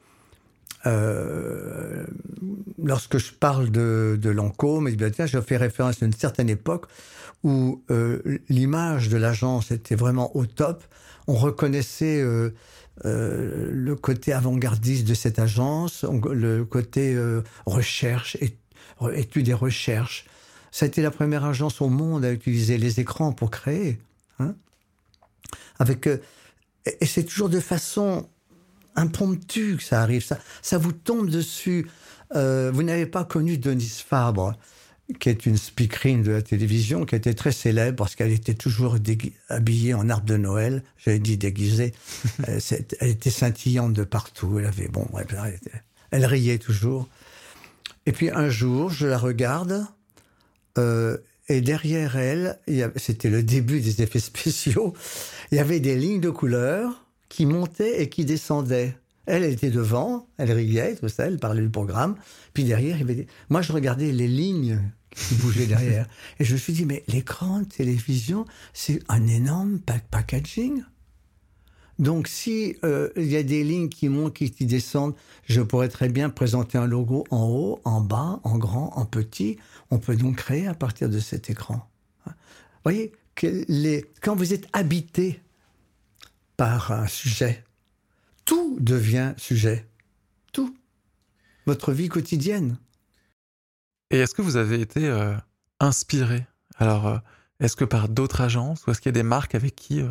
euh, 0.87 2.05
lorsque 2.83 3.19
je 3.19 3.33
parle 3.33 3.71
de, 3.71 4.19
de 4.21 4.31
Lancôme, 4.31 4.89
je 4.89 5.41
fais 5.41 5.57
référence 5.57 6.03
à 6.03 6.07
une 6.07 6.13
certaine 6.13 6.49
époque 6.51 6.87
où 7.45 7.83
euh, 7.91 8.39
l'image 8.49 9.09
de 9.09 9.17
l'agence 9.17 9.71
était 9.71 9.95
vraiment 9.95 10.37
au 10.37 10.47
top. 10.47 10.83
On 11.27 11.35
reconnaissait 11.35 12.21
euh, 12.21 12.51
euh, 13.05 13.69
le 13.71 13.95
côté 13.95 14.33
avant-gardiste 14.33 15.07
de 15.07 15.15
cette 15.15 15.39
agence, 15.39 16.05
le 16.05 16.65
côté 16.65 17.15
euh, 17.15 17.43
recherche, 17.67 18.37
études 19.13 19.49
et 19.49 19.55
recherche. 19.55 20.25
Ça 20.71 20.85
a 20.85 20.89
été 20.89 21.01
la 21.01 21.11
première 21.11 21.45
agence 21.45 21.81
au 21.81 21.89
monde 21.89 22.25
à 22.25 22.33
utiliser 22.33 22.77
les 22.77 23.01
écrans 23.01 23.33
pour 23.33 23.51
créer. 23.51 23.99
Hein 24.39 24.55
Avec, 25.79 26.07
euh, 26.07 26.19
et 27.01 27.07
c'est 27.07 27.25
toujours 27.25 27.49
de 27.49 27.61
façon 27.61 28.29
impromptue 28.97 29.77
que 29.77 29.83
ça 29.83 30.03
arrive. 30.03 30.25
Ça, 30.25 30.39
ça 30.61 30.79
vous 30.79 30.93
tombe 30.93 31.31
dessus. 31.31 31.89
vous 32.35 32.83
n'avez 32.83 33.07
pas 33.07 33.25
connu 33.25 33.59
Denise 33.59 33.99
Fabre 33.99 34.59
qui 35.19 35.31
est 35.31 35.47
une 35.47 35.57
speakerine 35.57 36.23
de 36.23 36.33
la 36.33 36.43
télévision, 36.43 37.07
qui 37.07 37.15
était 37.15 37.35
très 37.35 37.53
célèbre 37.53 37.97
parce 37.97 38.15
qu'elle 38.15 38.31
était 38.31 38.55
toujours 38.55 38.97
habillée 39.49 39.95
en 39.95 40.11
arbre 40.11 40.27
de 40.27 40.37
Noël. 40.37 40.83
J'avais 40.99 41.19
dit 41.19 41.37
déguisée. 41.37 41.93
Euh, 42.49 42.61
elle 43.01 43.11
était 43.11 43.31
scintillante 43.31 43.93
de 43.93 44.05
partout. 44.05 44.59
Elle 44.59 44.67
avait, 44.67 44.89
bon, 44.89 45.07
elle, 46.11 46.25
riait 46.25 46.59
toujours. 46.59 47.09
Et 48.07 48.13
puis 48.13 48.31
un 48.31 48.49
jour, 48.49 48.91
je 48.91 49.07
la 49.07 49.19
regarde, 49.19 49.87
euh, 50.79 51.19
et 51.49 51.61
derrière 51.61 52.17
elle, 52.17 52.59
c'était 52.97 53.31
le 53.31 53.43
début 53.43 53.81
des 53.81 54.03
effets 54.03 54.21
spéciaux, 54.21 54.95
il 55.51 55.57
y 55.57 55.59
avait 55.59 55.81
des 55.81 55.97
lignes 55.97 56.21
de 56.21 56.31
couleurs 56.31 57.07
qui 57.29 57.47
montaient 57.47 58.03
et 58.03 58.09
qui 58.09 58.25
descendaient. 58.25 58.97
Elle, 59.29 59.45
était 59.45 59.71
devant, 59.71 60.27
elle 60.39 60.53
riait, 60.53 60.97
tout 60.97 61.09
ça, 61.09 61.27
elle 61.27 61.39
parlait 61.39 61.61
du 61.61 61.69
programme. 61.69 62.17
Puis 62.55 62.65
derrière, 62.65 62.97
il 62.97 63.01
y 63.01 63.03
avait 63.03 63.27
moi, 63.51 63.61
je 63.61 63.73
regardais 63.73 64.11
les 64.11 64.27
lignes 64.27 64.81
qui 65.11 65.35
bougeait 65.35 65.67
derrière. 65.67 66.09
Et 66.41 66.45
je 66.45 66.55
me 66.55 66.59
suis 66.59 66.73
dit, 66.73 66.87
mais 66.87 67.05
l'écran 67.09 67.61
de 67.61 67.67
télévision, 67.67 68.47
c'est 68.73 69.01
un 69.09 69.27
énorme 69.27 69.81
packaging. 70.11 70.83
Donc, 71.99 72.29
si 72.29 72.77
euh, 72.85 73.11
il 73.17 73.27
y 73.27 73.37
a 73.37 73.43
des 73.43 73.65
lignes 73.65 73.89
qui 73.89 74.09
montent, 74.09 74.35
qui, 74.35 74.67
descendent, 74.67 75.15
je 75.45 75.61
pourrais 75.61 75.89
très 75.89 76.09
bien 76.09 76.31
présenter 76.31 76.79
un 76.79 76.87
logo 76.87 77.25
en 77.31 77.49
haut, 77.49 77.81
en 77.85 78.01
bas, 78.01 78.41
en 78.45 78.57
grand, 78.57 78.97
en 78.97 79.05
petit. 79.05 79.59
On 79.91 79.99
peut 79.99 80.17
donc 80.17 80.37
créer 80.37 80.69
à 80.69 80.75
partir 80.75 81.09
de 81.09 81.19
cet 81.19 81.51
écran. 81.51 81.87
Vous 82.25 82.33
voyez, 82.85 83.13
quand 84.23 84.37
vous 84.37 84.55
êtes 84.55 84.69
habité 84.73 85.41
par 86.57 86.93
un 86.93 87.09
sujet, 87.09 87.65
tout 88.49 88.79
devient 88.81 89.35
sujet. 89.37 89.87
Tout. 90.53 90.75
Votre 91.67 91.93
vie 91.93 92.09
quotidienne. 92.09 92.79
Et 94.11 94.21
est-ce 94.21 94.35
que 94.35 94.41
vous 94.41 94.57
avez 94.57 94.81
été 94.81 95.07
euh, 95.07 95.35
inspiré? 95.81 96.47
Alors, 96.79 97.07
euh, 97.07 97.19
est-ce 97.61 97.77
que 97.77 97.85
par 97.85 98.09
d'autres 98.09 98.41
agences 98.41 98.87
ou 98.87 98.91
est-ce 98.91 99.03
qu'il 99.03 99.11
y 99.11 99.15
a 99.15 99.21
des 99.21 99.23
marques 99.23 99.55
avec 99.55 99.77
qui 99.77 100.01
euh, 100.01 100.09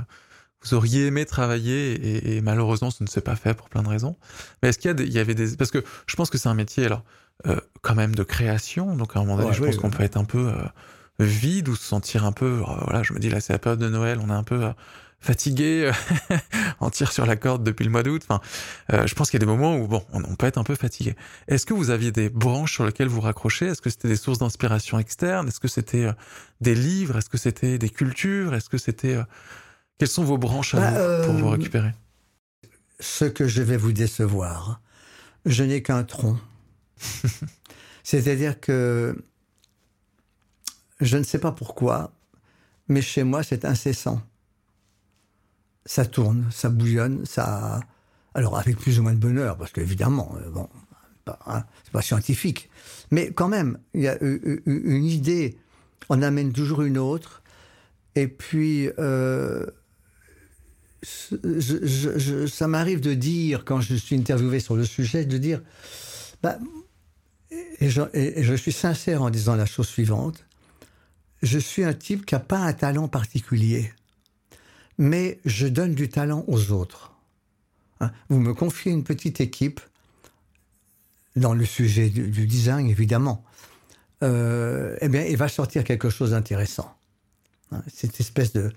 vous 0.62 0.76
auriez 0.76 1.08
aimé 1.08 1.26
travailler 1.26 2.36
et, 2.36 2.42
malheureusement 2.42 2.92
ce 2.92 3.04
ne 3.04 3.08
s'est 3.08 3.22
pas 3.22 3.36
fait 3.36 3.56
pour 3.56 3.70
plein 3.70 3.82
de 3.82 3.90
raisons? 3.90 4.16
Mais 4.62 4.70
est-ce 4.70 4.78
qu'il 4.78 5.00
y, 5.00 5.14
y, 5.14 5.20
avait 5.20 5.34
des... 5.34 5.58
Parce 5.58 5.72
que 5.72 5.84
je 6.06 6.16
pense 6.16 6.30
que 6.30 6.38
c'est 6.38 6.50
un 6.50 6.54
métier 6.54 6.86
alors 6.86 7.04
quand 7.82 7.96
même 7.96 8.16
de 8.16 8.24
création, 8.24 8.96
donc 8.96 9.16
à 9.16 9.20
un 9.20 9.24
moment 9.24 9.38
donné 9.38 9.54
je 9.54 9.64
pense 9.64 9.78
qu'on 9.78 9.92
peut 9.92 10.04
être 10.04 10.18
un 10.18 10.26
peu 10.26 10.52
vide 11.20 11.70
ou 11.70 11.76
se 11.76 11.84
sentir 11.84 12.26
un 12.26 12.32
peu... 12.32 12.62
voilà, 12.84 13.04
je 13.04 13.14
me 13.14 13.20
dis 13.20 13.30
là 13.30 13.40
c'est 13.40 13.54
la 13.54 13.60
période 13.60 13.80
de 13.80 13.90
Noël, 13.90 14.20
on 14.22 14.30
est 14.30 14.34
un 14.34 14.44
peu 14.44 14.72
fatigué, 15.20 15.92
on 16.80 16.90
tire 16.90 17.12
sur 17.12 17.26
la 17.26 17.36
corde 17.36 17.64
depuis 17.64 17.84
le 17.84 17.92
mois 17.92 18.04
d'août. 18.04 18.22
Enfin, 18.28 18.42
euh, 18.94 19.08
je 19.08 19.16
pense 19.16 19.30
qu'il 19.30 19.40
y 19.40 19.44
a 19.44 19.46
des 19.46 19.52
moments 19.52 19.78
où 19.78 19.88
bon, 19.88 20.04
on, 20.14 20.36
peut 20.36 20.46
être 20.46 20.58
un 20.58 20.64
peu 20.64 20.76
fatigué. 20.76 21.16
Est-ce 21.48 21.66
que 21.66 21.74
vous 21.74 21.90
aviez 21.90 22.12
des 22.12 22.30
branches 22.30 22.74
sur 22.74 22.86
lesquelles 22.86 23.08
vous 23.08 23.22
raccrochez? 23.22 23.68
Est-ce 23.68 23.82
que 23.82 23.90
c'était 23.90 24.08
des 24.08 24.16
sources 24.16 24.40
d'inspiration 24.40 25.00
externes? 25.00 25.48
Est-ce 25.48 25.60
que 25.60 25.68
c'était 25.68 26.06
euh, 26.06 26.14
des 26.62 26.76
livres? 26.76 27.18
Est-ce 27.18 27.30
que 27.30 27.38
c'était 27.38 27.78
des 27.78 27.90
cultures? 27.90 28.54
Est-ce 28.54 28.70
que 28.70 28.78
c'était 28.78 29.16
euh, 29.16 29.24
quelles 29.98 30.08
sont 30.08 30.24
vos 30.24 30.38
branches 30.38 30.76
à 30.76 30.80
bah, 30.80 31.22
vous 31.22 31.26
pour 31.26 31.34
vous 31.36 31.50
récupérer? 31.50 31.94
Ce 33.00 33.26
que 33.26 33.48
je 33.48 33.62
vais 33.62 33.78
vous 33.78 33.92
décevoir, 33.92 34.82
je 35.46 35.64
n'ai 35.64 35.82
qu'un 35.82 36.04
tronc. 36.04 36.38
C'est-à-dire 38.04 38.60
que 38.60 39.24
je 41.00 41.18
ne 41.18 41.24
sais 41.24 41.40
pas 41.40 41.52
pourquoi, 41.52 42.12
mais 42.88 43.02
chez 43.02 43.24
moi 43.24 43.44
c'est 43.44 43.66
incessant 43.66 44.22
ça 45.88 46.06
tourne, 46.06 46.46
ça 46.52 46.70
bouillonne, 46.70 47.26
ça. 47.26 47.80
Alors 48.36 48.60
avec 48.60 48.78
plus 48.78 49.00
ou 49.00 49.04
moins 49.04 49.14
de 49.14 49.20
bonheur, 49.20 49.58
parce 49.58 49.72
qu'évidemment, 49.72 50.36
euh, 50.38 50.50
bon, 50.52 50.70
hein, 51.48 51.64
c'est 51.84 51.92
pas 51.92 52.04
scientifique, 52.04 52.70
mais 53.10 53.32
quand 53.32 53.48
même, 53.48 53.80
il 53.96 54.02
y 54.02 54.08
a 54.08 54.18
une 54.22 55.06
idée, 55.06 55.58
on 56.10 56.22
amène 56.22 56.54
toujours 56.54 56.84
une 56.84 57.00
autre, 57.00 57.42
et 58.14 58.28
puis 58.28 58.90
euh, 59.00 59.66
ça 61.02 62.68
m'arrive 62.68 63.00
de 63.00 63.16
dire 63.16 63.66
quand 63.66 63.82
je 63.82 63.96
suis 63.96 64.16
interviewé 64.16 64.60
sur 64.60 64.76
le 64.76 64.86
sujet, 64.86 65.26
de 65.26 65.38
dire, 65.40 65.62
bah, 66.44 66.60
et, 67.50 67.88
et 67.90 68.44
je 68.44 68.54
suis 68.54 68.74
sincère 68.74 69.24
en 69.24 69.32
disant 69.32 69.56
la 69.56 69.66
chose 69.66 69.88
suivante, 69.88 70.46
je 71.42 71.58
suis 71.58 71.84
un 71.84 71.94
type 71.94 72.26
qui 72.26 72.36
n'a 72.36 72.40
pas 72.40 72.60
un 72.60 72.74
talent 72.74 73.08
particulier 73.08 73.94
mais 74.98 75.40
je 75.46 75.68
donne 75.68 75.94
du 75.94 76.10
talent 76.10 76.44
aux 76.48 76.72
autres. 76.72 77.14
Hein. 78.00 78.12
Vous 78.30 78.40
me 78.40 78.54
confiez 78.54 78.92
une 78.92 79.04
petite 79.04 79.42
équipe 79.42 79.80
dans 81.36 81.54
le 81.54 81.66
sujet 81.66 82.10
du, 82.10 82.48
design, 82.48 82.90
évidemment. 82.90 83.44
Euh, 84.24 84.98
eh 85.02 85.10
bien, 85.10 85.24
il 85.24 85.38
va 85.38 85.48
sortir 85.48 85.84
quelque 85.84 86.10
chose 86.10 86.32
d'intéressant. 86.32 86.96
Hein. 87.72 87.84
Cette 87.94 88.20
espèce 88.20 88.54
de 88.54 88.72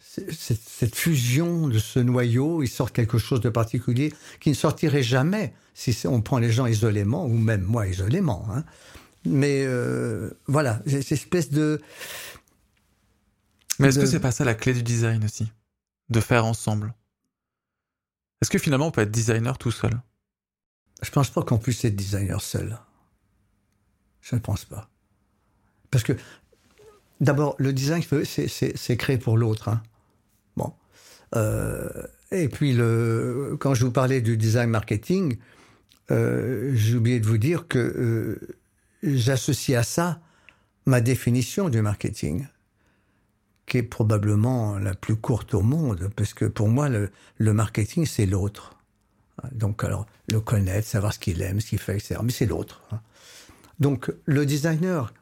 cette, 0.00 0.94
fusion 0.94 1.68
de 1.68 1.78
ce 1.78 2.00
noyau, 2.00 2.62
il 2.62 2.68
sort 2.68 2.92
quelque 2.92 3.18
chose 3.18 3.40
de 3.40 3.50
particulier 3.50 4.12
qui 4.40 4.48
ne 4.48 4.54
sortirait 4.54 5.02
jamais 5.02 5.52
si 5.74 5.94
on 6.06 6.20
prend 6.20 6.38
les 6.38 6.50
gens 6.50 6.66
isolément 6.66 7.26
ou 7.26 7.34
même 7.34 7.62
moi 7.62 7.86
isolément. 7.86 8.46
Hein. 8.50 8.64
Mais 9.24 9.64
euh, 9.66 10.30
voilà, 10.46 10.80
cette 10.86 11.12
espèce 11.12 11.50
de 11.50 11.80
mais 13.80 13.88
est-ce 13.88 13.98
que 13.98 14.06
c'est 14.06 14.20
pas 14.20 14.32
ça 14.32 14.44
la 14.44 14.54
clé 14.54 14.72
du 14.72 14.82
design 14.82 15.24
aussi? 15.24 15.50
De 16.10 16.20
faire 16.20 16.44
ensemble 16.44 16.94
Est-ce 18.42 18.50
que 18.50 18.58
finalement 18.58 18.88
on 18.88 18.90
peut 18.90 19.00
être 19.00 19.10
designer 19.10 19.58
tout 19.58 19.70
seul? 19.70 20.00
Je 21.02 21.10
pense 21.10 21.30
pas 21.30 21.42
qu'on 21.42 21.58
puisse 21.58 21.84
être 21.84 21.96
designer 21.96 22.40
seul. 22.42 22.78
Je 24.20 24.34
ne 24.34 24.40
pense 24.40 24.64
pas. 24.66 24.90
Parce 25.90 26.04
que, 26.04 26.12
d'abord, 27.20 27.56
le 27.58 27.72
design, 27.72 28.02
c'est 28.24 28.96
créé 28.96 29.16
pour 29.16 29.38
l'autre. 29.38 29.68
Hein. 29.68 29.82
Bon. 30.56 30.74
Euh, 31.34 31.88
et 32.30 32.48
puis, 32.48 32.74
le, 32.74 33.56
quand 33.58 33.74
je 33.74 33.84
vous 33.84 33.92
parlais 33.92 34.20
du 34.20 34.36
design 34.36 34.68
marketing, 34.68 35.38
euh, 36.10 36.72
j'ai 36.74 36.96
oublié 36.96 37.18
de 37.18 37.26
vous 37.26 37.38
dire 37.38 37.66
que 37.66 37.78
euh, 37.78 38.58
j'associe 39.02 39.78
à 39.78 39.82
ça 39.82 40.20
ma 40.84 41.00
définition 41.00 41.70
du 41.70 41.80
marketing 41.80 42.46
qui 43.70 43.78
est 43.78 43.82
probablement 43.84 44.78
la 44.78 44.94
plus 44.94 45.14
courte 45.14 45.54
au 45.54 45.62
monde, 45.62 46.10
parce 46.16 46.34
que 46.34 46.44
pour 46.44 46.68
moi, 46.68 46.88
le, 46.88 47.52
marketing, 47.52 48.04
c'est 48.04 48.26
l'autre. 48.26 48.76
Donc, 49.52 49.84
alors, 49.84 50.06
le 50.28 50.40
connaître, 50.40 50.88
savoir 50.88 51.14
ce 51.14 51.20
qu'il 51.20 51.40
aime, 51.40 51.60
ce 51.60 51.68
qu'il 51.68 51.78
fait, 51.78 51.94
etc. 51.94 52.16
Mais 52.24 52.32
c'est 52.32 52.46
l'autre. 52.46 52.82
Hein. 52.90 53.00
Donc, 53.78 54.12
le 54.26 54.44
designer 54.44 55.14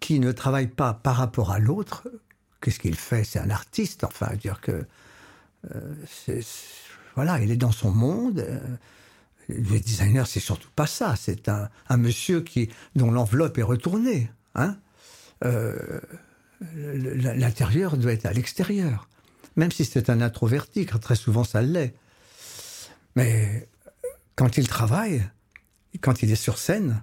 qui 0.00 0.18
ne 0.18 0.32
travaille 0.32 0.66
pas 0.66 0.94
par 0.94 1.14
rapport 1.14 1.52
à 1.52 1.60
l'autre, 1.60 2.08
qu'est-ce 2.60 2.80
qu'il 2.80 2.96
fait? 2.96 3.22
C'est 3.22 3.38
un 3.38 3.50
artiste, 3.50 4.02
enfin, 4.02 4.34
dire 4.34 4.60
que. 4.60 4.84
Euh, 5.72 6.42
voilà, 7.14 7.40
il 7.40 7.52
est 7.52 7.56
dans 7.56 7.72
son 7.72 7.92
monde. 7.92 8.40
Euh, 8.40 8.58
le 9.48 9.78
designer, 9.78 10.26
c'est 10.26 10.40
surtout 10.40 10.70
pas 10.74 10.88
ça. 10.88 11.14
C'est 11.14 11.48
un, 11.48 11.70
monsieur 11.96 12.40
qui, 12.40 12.68
dont 12.96 13.12
l'enveloppe 13.12 13.58
est 13.58 13.62
retournée. 13.62 14.28
Hein 14.56 14.76
euh, 15.44 16.00
l'intérieur 16.60 17.96
doit 17.96 18.12
être 18.12 18.26
à 18.26 18.32
l'extérieur. 18.32 19.08
même 19.56 19.72
si 19.72 19.84
c'est 19.84 20.10
un 20.10 20.20
introverti, 20.20 20.86
car 20.86 21.00
très 21.00 21.16
souvent 21.16 21.44
ça 21.44 21.62
l'est. 21.62 21.94
Mais 23.14 23.68
quand 24.34 24.58
il 24.58 24.68
travaille, 24.68 25.22
quand 26.00 26.22
il 26.22 26.30
est 26.30 26.36
sur 26.36 26.58
scène, 26.58 27.02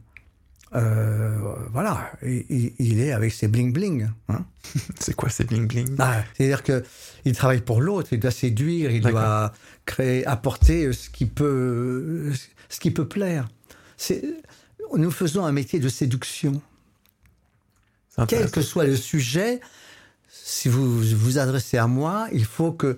euh, 0.75 1.37
voilà, 1.71 2.11
il, 2.23 2.99
est 2.99 3.11
avec 3.11 3.31
ses 3.31 3.47
bling 3.47 3.71
bling. 3.73 4.09
Hein. 4.29 4.45
c'est 4.99 5.15
quoi 5.15 5.29
ces 5.29 5.43
bling 5.43 5.67
bling? 5.67 5.95
Bah, 5.95 6.23
C'est-à-dire 6.33 6.63
que 6.63 6.83
il 7.25 7.35
travaille 7.35 7.61
pour 7.61 7.81
l'autre, 7.81 8.09
il 8.11 8.19
doit 8.19 8.31
séduire, 8.31 8.91
il 8.91 9.01
doit 9.01 9.53
créer, 9.85 10.25
apporter 10.25 10.91
ce 10.93 11.09
qui 11.09 11.25
peut, 11.25 12.31
ce 12.69 12.79
qui 12.79 12.91
peut 12.91 13.07
plaire. 13.07 13.47
Nous 14.95 15.11
faisons 15.11 15.45
un 15.45 15.51
métier 15.51 15.79
de 15.79 15.89
séduction. 15.89 16.61
Quel 18.27 18.51
que 18.51 18.61
soit 18.61 18.85
le 18.85 18.95
sujet, 18.95 19.59
si 20.29 20.69
vous 20.69 21.01
vous 21.01 21.37
adressez 21.37 21.77
à 21.77 21.87
moi, 21.87 22.27
il 22.31 22.45
faut 22.45 22.71
que 22.71 22.97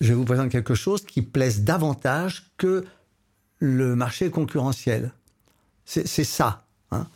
je 0.00 0.12
vous 0.12 0.24
présente 0.24 0.50
quelque 0.50 0.74
chose 0.74 1.04
qui 1.04 1.22
plaise 1.22 1.62
davantage 1.62 2.50
que 2.56 2.84
le 3.58 3.94
marché 3.94 4.30
concurrentiel. 4.30 5.12
C'est 5.84 6.24
ça, 6.24 6.66
hein. 6.92 7.06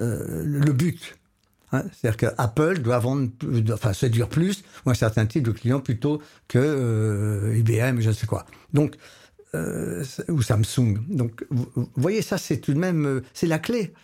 euh, 0.00 0.42
le 0.44 0.72
but. 0.72 1.16
Hein. 1.70 1.84
C'est-à-dire 1.92 2.34
qu'Apple 2.34 2.80
doit 2.80 2.98
vendre, 2.98 3.30
enfin 3.72 3.92
séduire 3.92 4.28
plus 4.28 4.64
ou 4.84 4.90
un 4.90 4.94
certain 4.94 5.26
type 5.26 5.44
de 5.44 5.52
client 5.52 5.80
plutôt 5.80 6.20
que 6.48 6.58
euh, 6.58 7.56
IBM, 7.56 8.00
je 8.00 8.08
ne 8.08 8.14
sais 8.14 8.26
quoi. 8.26 8.46
Donc, 8.72 8.96
euh, 9.54 10.04
ou 10.28 10.42
Samsung. 10.42 10.98
Donc, 11.08 11.44
vous, 11.50 11.88
voyez, 11.94 12.20
ça, 12.20 12.36
c'est 12.36 12.58
tout 12.58 12.74
de 12.74 12.78
même, 12.78 13.22
c'est 13.32 13.46
la 13.46 13.60
clé. 13.60 13.94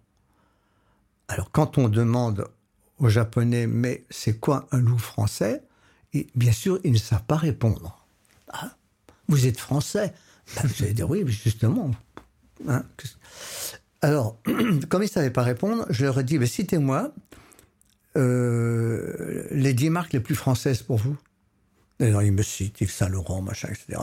Alors 1.27 1.51
quand 1.51 1.77
on 1.77 1.89
demande 1.89 2.47
aux 2.99 3.09
Japonais, 3.09 3.67
mais 3.67 4.05
c'est 4.11 4.39
quoi 4.39 4.69
un 4.71 4.79
look 4.79 5.01
français? 5.01 5.65
Et 6.13 6.29
Bien 6.37 6.53
sûr, 6.53 6.79
ils 6.85 6.93
ne 6.93 6.99
savent 6.99 7.25
pas 7.25 7.37
répondre. 7.37 8.07
Ah, 8.53 8.77
vous 9.27 9.49
êtes 9.49 9.59
français 9.59 10.15
ben, 10.55 10.69
Vous 10.69 10.85
allez 10.85 10.95
dire 10.95 11.11
oui, 11.11 11.25
justement. 11.27 11.91
Hein, 12.69 12.85
Alors, 14.03 14.39
comme 14.89 15.03
ils 15.03 15.07
ne 15.07 15.11
savaient 15.11 15.31
pas 15.31 15.43
répondre, 15.43 15.85
je 15.91 16.05
leur 16.05 16.21
ai 16.21 16.25
dit, 16.25 16.47
citez-moi 16.47 17.13
euh, 18.17 19.49
les 19.51 19.75
dix 19.75 19.91
marques 19.91 20.13
les 20.13 20.21
plus 20.21 20.37
françaises 20.37 20.83
pour 20.83 20.99
vous. 20.99 21.17
Alors, 22.01 22.23
ils 22.23 22.33
me 22.33 22.43
citent 22.43 22.81
Yves 22.81 22.91
Saint-Laurent, 22.91 23.43
machin, 23.43 23.69
etc. 23.69 24.01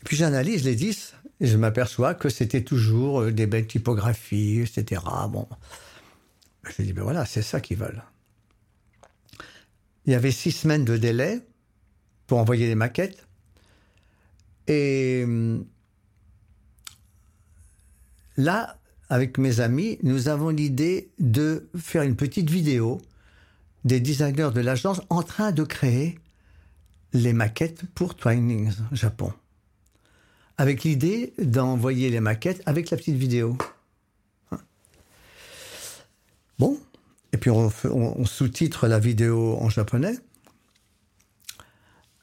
Et 0.00 0.04
puis 0.04 0.16
j'analyse 0.16 0.64
les 0.64 0.76
10 0.76 1.14
et 1.40 1.46
je 1.46 1.56
m'aperçois 1.56 2.14
que 2.14 2.28
c'était 2.28 2.62
toujours 2.62 3.22
euh, 3.22 3.32
des 3.32 3.46
belles 3.46 3.66
typographies, 3.66 4.60
etc. 4.60 5.02
Bon. 5.28 5.48
Je 6.64 6.82
dis, 6.82 6.92
ben 6.92 7.02
voilà, 7.02 7.26
c'est 7.26 7.42
ça 7.42 7.60
qu'ils 7.60 7.78
veulent. 7.78 8.02
Il 10.06 10.12
y 10.12 10.14
avait 10.14 10.30
six 10.30 10.52
semaines 10.52 10.84
de 10.84 10.96
délai 10.96 11.40
pour 12.26 12.38
envoyer 12.38 12.66
les 12.66 12.74
maquettes. 12.74 13.26
Et 14.68 15.22
hum, 15.24 15.66
là, 18.36 18.78
avec 19.08 19.38
mes 19.38 19.60
amis, 19.60 19.98
nous 20.02 20.28
avons 20.28 20.50
l'idée 20.50 21.10
de 21.18 21.68
faire 21.76 22.02
une 22.02 22.16
petite 22.16 22.50
vidéo 22.50 23.00
des 23.84 24.00
designers 24.00 24.50
de 24.54 24.60
l'agence 24.60 25.00
en 25.08 25.22
train 25.22 25.50
de 25.50 25.64
créer 25.64 26.18
les 27.12 27.32
maquettes 27.32 27.84
pour 27.94 28.14
Twinings 28.14 28.72
Japon. 28.92 29.32
Avec 30.56 30.84
l'idée 30.84 31.34
d'envoyer 31.38 32.10
les 32.10 32.20
maquettes 32.20 32.62
avec 32.66 32.90
la 32.90 32.96
petite 32.96 33.16
vidéo. 33.16 33.56
Bon, 36.58 36.76
et 37.32 37.36
puis 37.36 37.50
on, 37.50 38.24
sous-titre 38.24 38.88
la 38.88 38.98
vidéo 38.98 39.56
en 39.60 39.68
japonais. 39.68 40.18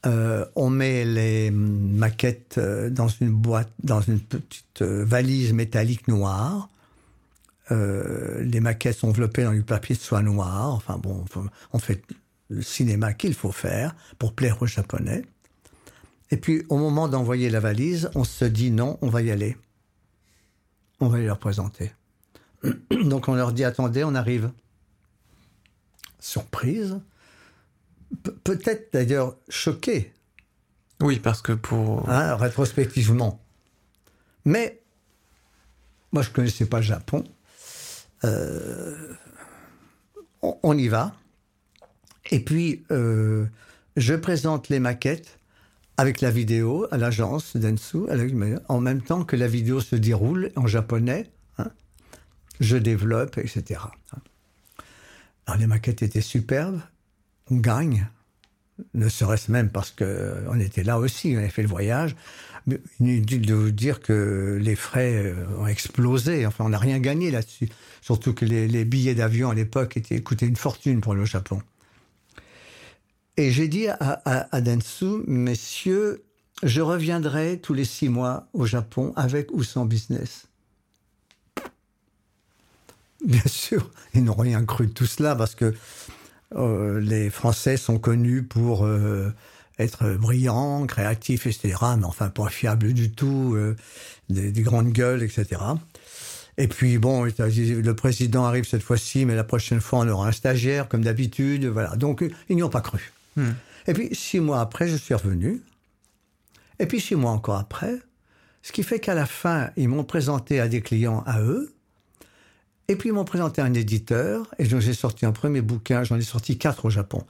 Euh, 0.05 0.45
on 0.55 0.69
met 0.69 1.03
les 1.05 1.49
maquettes 1.49 2.57
euh, 2.57 2.89
dans 2.89 3.07
une 3.07 3.31
boîte, 3.31 3.71
dans 3.81 4.01
une 4.01 4.19
petite 4.19 4.83
euh, 4.83 5.03
valise 5.03 5.53
métallique 5.53 6.07
noire. 6.07 6.69
les 7.71 8.59
maquettes 8.59 8.97
sont 8.97 9.07
enveloppées 9.07 9.43
dans 9.43 9.53
du 9.53 9.63
papier 9.63 9.95
de 9.95 10.01
soie 10.01 10.21
noir. 10.21 10.73
Enfin 10.73 10.97
bon, 10.97 11.25
on 11.73 11.79
fait 11.79 12.03
le 12.49 12.61
cinéma 12.61 13.13
qu'il 13.13 13.33
faut 13.33 13.51
faire 13.51 13.95
pour 14.19 14.33
plaire 14.33 14.61
aux 14.61 14.67
Japonais. 14.67 15.23
Et 16.31 16.37
puis, 16.37 16.65
au 16.69 16.77
moment 16.77 17.07
d'envoyer 17.07 17.49
la 17.49 17.59
valise, 17.59 18.09
on 18.15 18.23
se 18.23 18.45
dit 18.45 18.71
non, 18.71 18.97
on 19.01 19.09
va 19.09 19.21
y 19.21 19.31
aller. 19.31 19.57
On 20.99 21.07
va 21.07 21.19
leur 21.19 21.39
présenter. 21.39 21.93
Donc, 23.03 23.27
on 23.27 23.35
leur 23.35 23.53
dit 23.53 23.63
attendez, 23.63 24.03
on 24.03 24.15
arrive. 24.15 24.51
Surprise. 26.19 26.99
Peut-être 28.43 28.93
d'ailleurs 28.93 29.35
choqué. 29.49 30.13
Oui, 31.01 31.19
parce 31.19 31.41
que 31.41 31.51
pour. 31.51 32.09
Hein, 32.09 32.35
rétrospectivement. 32.35 33.41
Mais, 34.45 34.81
moi, 36.11 36.21
je 36.21 36.29
ne 36.29 36.33
connaissais 36.33 36.65
pas 36.65 36.77
le 36.77 36.83
Japon. 36.83 37.23
Euh, 38.23 39.13
on, 40.41 40.77
y 40.77 40.87
va. 40.87 41.15
Et 42.31 42.39
puis, 42.39 42.83
euh, 42.91 43.45
je 43.95 44.13
présente 44.13 44.69
les 44.69 44.79
maquettes 44.79 45.39
avec 45.97 46.21
la 46.21 46.31
vidéo 46.31 46.87
à 46.91 46.97
l'agence 46.97 47.55
Densu, 47.55 47.99
en 48.67 48.81
même 48.81 49.01
temps 49.01 49.23
que 49.23 49.35
la 49.35 49.47
vidéo 49.47 49.79
se 49.79 49.95
déroule 49.95 50.51
en 50.55 50.67
japonais. 50.67 51.29
Hein. 51.57 51.71
je 52.59 52.77
développe, 52.77 53.37
etc. 53.37 53.79
Alors, 55.45 55.59
les 55.59 55.67
maquettes 55.67 56.01
étaient 56.01 56.21
superbes. 56.21 56.81
On 57.49 57.57
gagne. 57.57 58.07
Ne 58.93 59.07
serait-ce 59.07 59.51
même 59.51 59.69
parce 59.69 59.91
qu'on 59.91 60.59
était 60.59 60.83
là 60.83 60.99
aussi, 60.99 61.33
on 61.35 61.37
avait 61.37 61.49
fait 61.49 61.61
le 61.61 61.69
voyage. 61.69 62.15
Inutile 62.99 63.45
de 63.45 63.53
vous 63.53 63.71
dire 63.71 64.01
que 64.01 64.57
les 64.59 64.75
frais 64.75 65.27
euh, 65.27 65.45
ont 65.59 65.67
explosé. 65.67 66.45
Enfin, 66.45 66.65
on 66.65 66.69
n'a 66.69 66.79
rien 66.79 66.99
gagné 66.99 67.31
là-dessus. 67.31 67.69
Surtout 68.01 68.33
que 68.33 68.43
les, 68.43 68.67
les 68.67 68.83
billets 68.83 69.15
d'avion 69.15 69.51
à 69.51 69.55
l'époque 69.55 69.99
coûtaient 70.25 70.47
une 70.47 70.55
fortune 70.55 70.99
pour 70.99 71.13
le 71.13 71.23
Japon. 71.23 71.61
Et 73.37 73.51
j'ai 73.51 73.67
dit 73.67 73.87
à, 73.87 74.21
à, 74.51 74.61
Densu, 74.61 75.23
messieurs, 75.27 76.23
je 76.63 76.81
reviendrai 76.81 77.59
tous 77.61 77.73
les 77.73 77.83
six 77.83 78.07
mois 78.07 78.47
au 78.53 78.65
Japon 78.65 79.11
avec 79.17 79.51
ou 79.51 79.63
sans 79.63 79.85
business. 79.85 80.47
Bien 83.25 83.43
sûr, 83.45 83.91
ils 84.13 84.23
n'ont 84.23 84.35
rien 84.35 84.63
cru 84.63 84.87
de 84.87 84.93
tout 84.93 85.05
cela 85.05 85.35
parce 85.35 85.55
que 85.55 85.73
euh, 86.55 86.99
les 87.01 87.29
Français 87.29 87.75
sont 87.75 87.97
connus 87.97 88.43
pour 88.43 88.85
euh, 88.85 89.33
être 89.79 90.13
brillants, 90.13 90.85
créatifs, 90.85 91.47
etc. 91.47 91.75
Mais 91.97 92.05
enfin, 92.05 92.29
pas 92.29 92.49
fiables 92.49 92.93
du 92.93 93.11
tout, 93.11 93.53
euh, 93.55 93.75
des, 94.29 94.51
des, 94.51 94.61
grandes 94.61 94.93
gueules, 94.93 95.23
etc. 95.23 95.59
Et 96.57 96.69
puis, 96.69 96.97
bon, 96.97 97.25
le 97.25 97.93
président 97.93 98.45
arrive 98.45 98.65
cette 98.65 98.83
fois-ci, 98.83 99.25
mais 99.25 99.35
la 99.35 99.43
prochaine 99.43 99.81
fois, 99.81 99.99
on 99.99 100.07
aura 100.07 100.29
un 100.29 100.31
stagiaire, 100.31 100.87
comme 100.87 101.03
d'habitude. 101.03 101.65
Voilà. 101.65 101.97
Donc, 101.97 102.23
ils 102.47 102.55
n'y 102.55 102.63
ont 102.63 102.69
pas 102.69 102.81
cru. 102.81 103.11
Et 103.87 103.93
puis, 103.93 104.13
six 104.15 104.39
mois 104.39 104.61
après, 104.61 104.87
je 104.87 104.95
suis 104.95 105.13
revenu. 105.13 105.61
Et 106.79 106.85
puis, 106.85 106.99
six 106.99 107.15
mois 107.15 107.31
encore 107.31 107.57
après. 107.57 107.99
Ce 108.61 108.71
qui 108.71 108.83
fait 108.83 108.99
qu'à 108.99 109.13
la 109.13 109.25
fin, 109.25 109.69
ils 109.75 109.87
m'ont 109.87 110.03
présenté 110.03 110.59
à 110.59 110.67
des 110.67 110.81
clients 110.81 111.23
à 111.25 111.41
eux. 111.41 111.73
Et 112.87 112.95
puis, 112.95 113.09
ils 113.09 113.13
m'ont 113.13 113.25
présenté 113.25 113.61
à 113.61 113.65
un 113.65 113.73
éditeur. 113.73 114.53
Et 114.57 114.65
donc, 114.65 114.81
j'ai 114.81 114.93
sorti 114.93 115.25
un 115.25 115.31
premier 115.31 115.61
bouquin. 115.61 116.03
J'en 116.03 116.17
ai 116.17 116.21
sorti 116.21 116.57
quatre 116.57 116.85
au 116.85 116.89
Japon. 116.89 117.23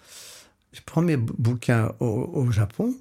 Premier 0.85 1.17
bouquin 1.17 1.93
au, 1.99 2.29
au 2.33 2.51
Japon. 2.51 2.95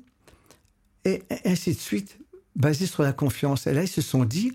Et 1.04 1.22
ainsi 1.44 1.74
de 1.74 1.78
suite, 1.78 2.18
basé 2.56 2.86
sur 2.86 3.02
la 3.02 3.12
confiance. 3.12 3.66
Et 3.66 3.74
là, 3.74 3.82
ils 3.82 3.88
se 3.88 4.00
sont 4.00 4.24
dit, 4.24 4.52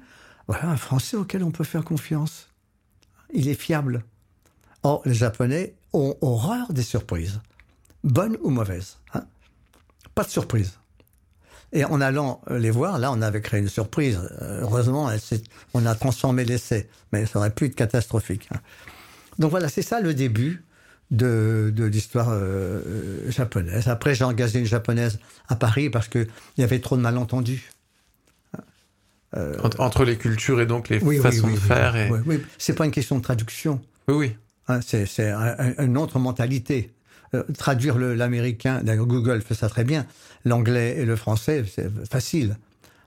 voilà 0.47 0.69
un 0.69 0.77
Français 0.77 1.17
auquel 1.17 1.43
on 1.43 1.51
peut 1.51 1.63
faire 1.63 1.83
confiance. 1.83 2.49
Il 3.33 3.47
est 3.47 3.55
fiable. 3.55 4.03
Or, 4.83 5.01
les 5.05 5.13
Japonais 5.13 5.75
ont 5.93 6.15
horreur 6.21 6.73
des 6.73 6.83
surprises, 6.83 7.41
bonnes 8.03 8.37
ou 8.41 8.49
mauvaises. 8.49 8.97
Hein. 9.13 9.23
Pas 10.15 10.23
de 10.23 10.29
surprise. 10.29 10.79
Et 11.71 11.85
en 11.85 12.01
allant 12.01 12.41
les 12.49 12.71
voir, 12.71 12.97
là, 12.97 13.11
on 13.11 13.21
avait 13.21 13.41
créé 13.41 13.59
une 13.59 13.69
surprise. 13.69 14.19
Heureusement, 14.39 15.11
on 15.75 15.85
a 15.85 15.95
transformé 15.95 16.43
l'essai, 16.43 16.89
mais 17.11 17.27
ça 17.27 17.37
aurait 17.37 17.51
pu 17.51 17.65
être 17.65 17.75
catastrophique. 17.75 18.49
Hein. 18.51 18.59
Donc 19.37 19.51
voilà, 19.51 19.69
c'est 19.69 19.83
ça 19.83 20.01
le 20.01 20.13
début 20.15 20.63
de, 21.11 21.73
l'histoire 21.77 22.29
euh, 22.31 23.29
japonaise. 23.29 23.87
Après, 23.87 24.15
j'ai 24.15 24.23
engagé 24.23 24.59
une 24.59 24.65
japonaise 24.65 25.19
à 25.47 25.55
Paris 25.55 25.89
parce 25.89 26.07
qu'il 26.07 26.27
y 26.57 26.63
avait 26.63 26.79
trop 26.79 26.97
de 26.97 27.01
malentendus. 27.01 27.71
Euh, 29.37 29.55
entre, 29.77 30.05
les 30.05 30.17
cultures 30.17 30.59
et 30.59 30.65
donc 30.65 30.89
les 30.89 30.99
façons 31.19 31.51
de 31.51 31.55
faire. 31.55 31.95
Et... 31.95 32.09
Oui, 32.25 32.43
c'est 32.57 32.73
pas 32.73 32.85
une 32.85 32.91
question 32.91 33.17
de 33.17 33.21
traduction. 33.21 33.79
Oui, 34.07 34.15
oui. 34.15 34.35
Hein, 34.67 34.79
c'est 34.81 35.31
une 35.77 35.97
autre 35.97 36.17
mentalité. 36.19 36.91
Euh, 37.35 37.43
traduire 37.57 37.97
l'américain, 37.97 38.81
d'ailleurs 38.83 39.05
Google 39.05 39.41
fait 39.41 39.53
ça 39.53 39.69
très 39.69 39.83
bien. 39.83 40.05
L'anglais 40.45 40.97
et 40.97 41.05
le 41.05 41.15
français, 41.15 41.63
c'est 41.71 41.89
facile. 42.07 42.57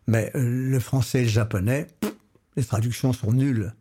Mais 0.06 0.30
euh, 0.34 0.70
le 0.70 0.80
français 0.80 1.20
et 1.20 1.24
le 1.24 1.28
japonais, 1.28 1.88
les 2.56 2.64
traductions 2.64 3.12
sont 3.12 3.32
nulles, 3.32 3.72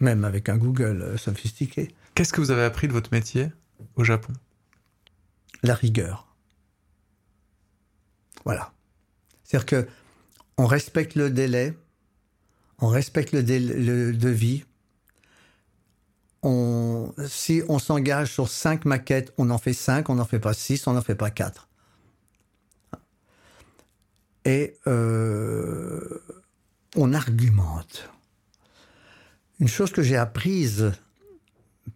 même 0.00 0.24
avec 0.24 0.48
un 0.48 0.56
Google 0.56 1.18
sophistiqué. 1.18 1.94
Qu'est-ce 2.14 2.32
que 2.32 2.40
vous 2.40 2.50
avez 2.50 2.62
appris 2.62 2.88
de 2.88 2.92
votre 2.92 3.10
métier 3.12 3.50
au 3.96 4.04
Japon? 4.04 4.32
La 5.62 5.74
rigueur. 5.74 6.34
Voilà. 8.44 8.72
C'est-à-dire 9.42 9.66
que 9.66 9.88
on 10.56 10.66
respecte 10.66 11.14
le 11.16 11.30
délai, 11.30 11.76
on 12.78 12.88
respecte 12.88 13.32
le, 13.32 13.42
devis. 14.12 14.64
On, 16.46 17.12
si 17.26 17.62
on 17.68 17.78
s'engage 17.78 18.30
sur 18.30 18.48
cinq 18.48 18.84
maquettes, 18.84 19.32
on 19.38 19.48
en 19.50 19.58
fait 19.58 19.72
cinq, 19.72 20.10
on 20.10 20.16
n'en 20.16 20.26
fait 20.26 20.38
pas 20.38 20.52
six, 20.52 20.86
on 20.86 20.92
n'en 20.92 21.00
fait 21.00 21.14
pas 21.14 21.30
quatre. 21.30 21.68
Et 24.44 24.76
euh, 24.86 26.22
on 26.96 27.14
argumente. 27.14 28.10
Une 29.58 29.68
chose 29.68 29.90
que 29.90 30.02
j'ai 30.02 30.16
apprise 30.16 30.92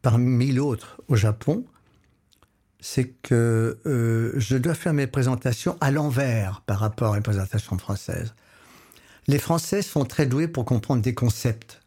parmi 0.00 0.52
l'autre 0.52 1.02
au 1.08 1.16
Japon, 1.16 1.66
c'est 2.80 3.08
que 3.08 3.78
euh, 3.84 4.32
je 4.36 4.56
dois 4.56 4.74
faire 4.74 4.94
mes 4.94 5.06
présentations 5.06 5.76
à 5.82 5.90
l'envers 5.90 6.62
par 6.62 6.78
rapport 6.78 7.12
à 7.14 7.16
une 7.18 7.22
présentation 7.22 7.76
française. 7.76 8.34
Les 9.26 9.38
Français 9.38 9.82
sont 9.82 10.06
très 10.06 10.24
doués 10.24 10.48
pour 10.48 10.64
comprendre 10.64 11.02
des 11.02 11.14
concepts. 11.14 11.82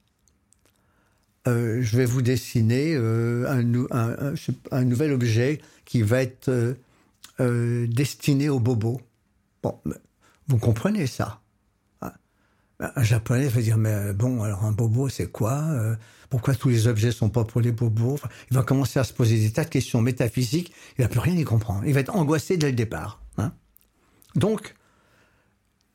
Euh, 1.48 1.82
je 1.82 1.98
vais 1.98 2.06
vous 2.06 2.22
dessiner 2.22 2.94
euh, 2.96 3.50
un, 3.50 4.84
nouvel 4.84 5.12
objet 5.12 5.60
qui 5.86 6.04
va 6.04 6.22
être 6.22 6.52
euh, 7.40 7.88
destiné 7.88 8.50
au 8.50 8.60
bobo. 8.60 9.02
Bon, 9.64 9.80
vous 10.48 10.58
comprenez 10.58 11.08
ça? 11.08 11.42
Hein? 12.02 12.12
Un 12.80 13.04
japonais 13.04 13.48
va 13.48 13.62
dire 13.62 13.78
mais 13.78 14.14
bon 14.14 14.44
alors 14.44 14.66
un 14.66 14.72
bobo 14.72 15.10
c'est 15.10 15.32
quoi 15.32 15.64
Pourquoi 16.30 16.56
tous 16.56 16.70
les 16.70 16.88
objets 16.88 17.12
sont 17.12 17.30
pas 17.30 17.44
pour 17.44 17.62
les 17.62 17.72
bobos? 17.72 18.20
Il 18.52 18.58
va 18.58 18.64
commencer 18.64 19.00
à 19.00 19.04
se 19.04 19.14
poser 19.14 19.40
des 19.40 19.52
tas 19.52 19.64
de 19.64 19.70
questions 19.70 20.02
métaphysiques. 20.02 20.72
Il 20.98 21.02
va 21.02 21.08
plus 21.08 21.20
rien 21.20 21.36
y 21.36 21.44
comprendre. 21.44 21.84
Il 21.86 21.94
va 21.94 22.02
être 22.02 22.16
angoissé 22.16 22.58
dès 22.58 22.68
le 22.68 22.76
départ. 22.76 23.22
Hein. 23.38 23.52
Donc 24.36 24.76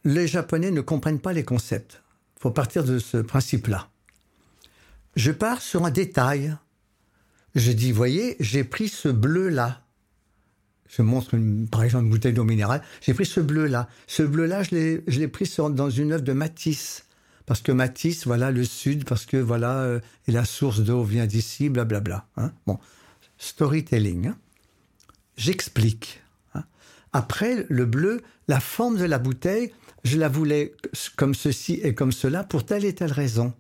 les 0.05 0.27
Japonais 0.27 0.73
ne 0.73 0.81
comprennent 0.81 1.21
pas 1.21 1.33
les 1.33 1.45
concepts. 1.45 2.03
Il 2.39 2.43
faut 2.43 2.51
partir 2.51 2.83
de 2.83 2.99
ce 2.99 3.19
principe-là. 3.19 3.91
Je 5.17 5.33
pars 5.33 5.63
sur 5.63 5.85
un 5.85 5.91
détail. 5.91 6.57
Je 7.55 7.73
dis, 7.73 7.91
voyez, 7.91 8.37
j'ai 8.39 8.65
pris 8.65 8.89
ce 8.89 9.09
bleu-là. 9.09 9.83
Je 10.89 11.03
montre 11.03 11.37
par 11.71 11.83
exemple 11.83 12.05
une 12.05 12.11
bouteille 12.11 12.35
d'eau 12.35 12.45
minérale. 12.45 12.83
J'ai 13.01 13.15
pris 13.15 13.27
ce 13.27 13.41
bleu-là. 13.41 13.89
Ce 14.07 14.23
bleu-là, 14.23 14.63
je 14.63 15.01
l'ai 15.19 15.29
pris 15.29 15.51
dans 15.71 15.91
une 15.91 16.13
œuvre 16.13 16.23
de 16.23 16.33
Matisse. 16.33 17.07
Parce 17.47 17.63
que 17.63 17.73
Matisse, 17.73 18.27
voilà 18.27 18.51
le 18.51 18.65
sud, 18.65 19.05
parce 19.05 19.25
que 19.25 19.37
voilà, 19.37 19.79
euh, 19.79 20.01
et 20.27 20.33
la 20.33 20.45
source 20.45 20.81
d'eau 20.81 21.05
vient 21.05 21.27
d'ici, 21.27 21.69
blablabla. 21.69 22.27
Hein. 22.37 22.53
Bon, 22.67 22.79
storytelling. 23.39 24.29
Hein. 24.29 24.37
J'explique. 25.37 26.23
Hein. 26.55 26.65
Après, 27.13 27.65
le 27.69 27.87
bleu, 27.87 28.21
la 28.49 28.59
forme 28.59 28.99
de 28.99 29.05
la 29.05 29.19
bouteille, 29.19 29.73
je 30.03 30.19
la 30.19 30.29
voulais 30.29 30.75
comme 31.17 31.35
ceci 31.35 31.75
et 31.83 31.95
comme 31.95 32.13
cela 32.13 32.43
pour 32.43 32.67
telle 32.67 32.85
et 32.85 32.95
telle 32.95 33.13
raison. 33.13 33.55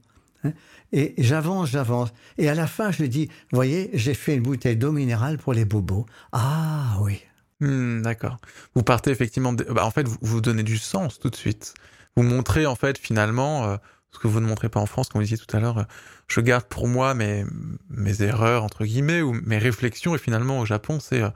Et 0.96 1.12
j'avance, 1.18 1.68
j'avance. 1.68 2.08
Et 2.38 2.48
à 2.48 2.54
la 2.54 2.66
fin, 2.66 2.90
je 2.90 3.04
dis, 3.04 3.28
voyez, 3.52 3.90
j'ai 3.92 4.14
fait 4.14 4.34
une 4.34 4.42
bouteille 4.42 4.78
d'eau 4.78 4.92
minérale 4.92 5.36
pour 5.36 5.52
les 5.52 5.66
bobos. 5.66 6.06
Ah 6.32 6.96
oui. 7.02 7.20
Hmm, 7.60 8.00
d'accord. 8.00 8.38
Vous 8.74 8.82
partez 8.82 9.10
effectivement. 9.10 9.52
Bah, 9.52 9.84
en 9.84 9.90
fait, 9.90 10.08
vous, 10.08 10.16
vous 10.22 10.40
donnez 10.40 10.62
du 10.62 10.78
sens 10.78 11.18
tout 11.18 11.28
de 11.28 11.36
suite. 11.36 11.74
Vous 12.16 12.22
montrez 12.22 12.64
en 12.64 12.76
fait 12.76 12.96
finalement 12.96 13.66
euh, 13.66 13.76
ce 14.10 14.18
que 14.18 14.26
vous 14.26 14.40
ne 14.40 14.46
montrez 14.46 14.70
pas 14.70 14.80
en 14.80 14.86
France, 14.86 15.10
comme 15.10 15.20
vous 15.20 15.24
disiez 15.24 15.36
tout 15.36 15.54
à 15.54 15.60
l'heure. 15.60 15.78
Euh, 15.78 15.84
je 16.28 16.40
garde 16.40 16.64
pour 16.64 16.88
moi 16.88 17.12
mes 17.12 17.44
mes 17.90 18.22
erreurs 18.22 18.64
entre 18.64 18.86
guillemets 18.86 19.20
ou 19.20 19.34
mes 19.44 19.58
réflexions. 19.58 20.14
Et 20.14 20.18
finalement, 20.18 20.60
au 20.60 20.64
Japon, 20.64 20.98
c'est 20.98 21.20
euh, 21.20 21.28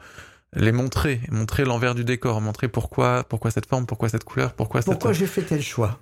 les 0.55 0.73
montrer, 0.73 1.21
montrer 1.31 1.67
l'envers 1.67 1.95
du 1.95 2.05
décor, 2.07 2.41
montrer 2.41 2.69
pourquoi, 2.69 3.25
pourquoi 3.25 3.51
cette 3.51 3.67
forme, 3.67 3.85
pourquoi 3.85 4.09
cette 4.09 4.25
couleur, 4.25 4.55
pourquoi 4.55 4.81
Pourquoi 4.81 5.13
j'ai 5.13 5.27
fait 5.27 5.43
tel 5.43 5.61
choix? 5.63 6.01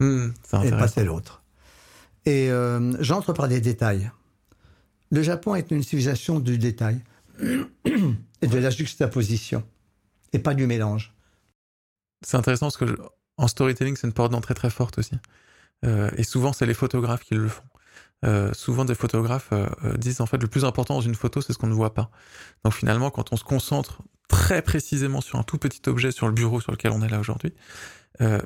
Mmh, 0.00 0.30
et 0.64 0.70
pas 0.72 0.88
tel 0.88 1.08
autre. 1.08 1.44
Et 2.26 2.50
euh, 2.50 2.92
j'entre 3.00 3.32
par 3.32 3.48
des 3.48 3.60
détails. 3.60 4.10
Le 5.10 5.22
Japon 5.22 5.54
est 5.54 5.70
une 5.70 5.84
civilisation 5.84 6.40
du 6.40 6.58
détail 6.58 7.00
et 7.40 8.46
de 8.46 8.58
la 8.58 8.70
juxtaposition 8.70 9.64
et 10.32 10.40
pas 10.40 10.54
du 10.54 10.66
mélange. 10.66 11.14
C'est 12.26 12.36
intéressant 12.36 12.66
parce 12.66 12.76
que 12.76 12.98
en 13.36 13.46
storytelling, 13.46 13.96
c'est 13.96 14.08
une 14.08 14.12
porte 14.12 14.32
d'entrée 14.32 14.54
très 14.54 14.70
forte 14.70 14.98
aussi. 14.98 15.14
Euh, 15.84 16.10
et 16.16 16.24
souvent, 16.24 16.52
c'est 16.52 16.66
les 16.66 16.74
photographes 16.74 17.22
qui 17.22 17.34
le 17.34 17.48
font. 17.48 17.62
Euh, 18.24 18.52
souvent 18.54 18.86
des 18.86 18.94
photographes 18.94 19.52
disent 19.98 20.22
en 20.22 20.26
fait 20.26 20.38
le 20.38 20.48
plus 20.48 20.64
important 20.64 20.94
dans 20.94 21.00
une 21.02 21.14
photo 21.14 21.42
c'est 21.42 21.52
ce 21.52 21.58
qu'on 21.58 21.66
ne 21.66 21.74
voit 21.74 21.92
pas. 21.92 22.10
Donc 22.64 22.72
finalement 22.72 23.10
quand 23.10 23.32
on 23.32 23.36
se 23.36 23.44
concentre 23.44 24.00
très 24.28 24.62
précisément 24.62 25.20
sur 25.20 25.38
un 25.38 25.42
tout 25.42 25.58
petit 25.58 25.80
objet 25.88 26.10
sur 26.10 26.26
le 26.26 26.32
bureau 26.32 26.60
sur 26.60 26.72
lequel 26.72 26.92
on 26.92 27.02
est 27.02 27.08
là 27.08 27.18
aujourd'hui, 27.20 27.52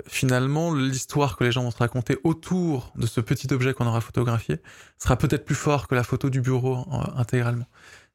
finalement 0.09 0.75
l'histoire 0.75 1.37
que 1.37 1.45
les 1.45 1.53
gens 1.53 1.63
vont 1.63 1.71
se 1.71 1.79
raconter 1.79 2.19
autour 2.25 2.93
de 2.97 3.07
ce 3.07 3.21
petit 3.21 3.53
objet 3.55 3.73
qu'on 3.73 3.87
aura 3.87 4.01
photographié 4.01 4.57
sera 4.99 5.17
peut-être 5.17 5.45
plus 5.45 5.55
fort 5.55 5.87
que 5.87 5.95
la 5.95 6.03
photo 6.03 6.29
du 6.29 6.41
bureau 6.41 6.85
intégralement. 7.17 7.67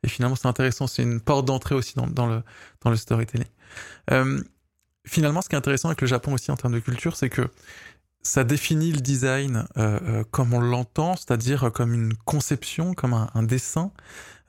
Et 0.04 0.10
finalement 0.10 0.36
c'est 0.36 0.48
intéressant, 0.48 0.86
c'est 0.88 1.04
une 1.04 1.22
porte 1.22 1.46
d'entrée 1.46 1.74
aussi 1.74 1.96
dans, 1.96 2.08
dans, 2.08 2.28
le, 2.28 2.44
dans 2.82 2.90
le 2.90 2.98
storytelling. 2.98 3.48
finalement 5.06 5.42
ce 5.42 5.48
qui 5.48 5.56
est 5.56 5.58
intéressant 5.58 5.88
avec 5.88 6.02
le 6.02 6.08
Japon 6.08 6.34
aussi 6.34 6.52
en 6.52 6.58
termes 6.58 6.74
de 6.74 6.80
culture 6.80 7.16
c'est 7.16 7.30
que 7.30 7.50
ça 8.26 8.44
définit 8.44 8.92
le 8.92 9.02
design 9.02 9.66
euh, 9.78 10.00
euh, 10.02 10.24
comme 10.32 10.54
on 10.54 10.60
l'entend, 10.60 11.16
c'est-à-dire 11.16 11.72
comme 11.72 11.94
une 11.94 12.16
conception, 12.26 12.96
comme 12.96 13.14
un, 13.14 13.44
dessin, 13.44 13.92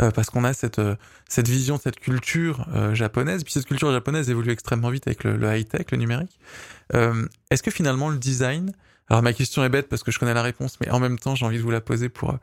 euh, 0.00 0.10
parce 0.10 0.30
qu'on 0.30 0.44
a 0.44 0.54
cette 0.54 0.80
cette 1.28 1.48
vision, 1.48 1.78
cette 1.78 2.00
culture 2.00 2.66
japonaise. 2.94 3.44
Puis 3.44 3.52
cette 3.52 3.66
culture 3.66 3.92
japonaise 3.92 4.30
évolue 4.30 4.50
extrêmement 4.50 4.88
vite 4.88 5.06
avec 5.06 5.24
le, 5.24 5.36
high 5.54 5.68
tech, 5.68 5.90
le 5.90 5.98
numérique. 5.98 6.38
Est-ce 6.94 7.62
que 7.62 7.70
finalement 7.70 8.08
le 8.08 8.16
design, 8.16 8.72
alors 9.08 9.22
ma 9.22 9.34
question 9.34 9.62
est 9.62 9.68
bête 9.68 9.88
parce 9.88 10.02
que 10.02 10.10
je 10.10 10.18
connais 10.18 10.34
la 10.34 10.42
réponse, 10.42 10.78
mais 10.80 10.90
en 10.90 10.98
même 10.98 11.18
temps 11.18 11.34
j'ai 11.34 11.44
envie 11.44 11.58
de 11.58 11.62
vous 11.62 11.70
la 11.70 11.82
poser 11.82 12.08
pour. 12.08 12.34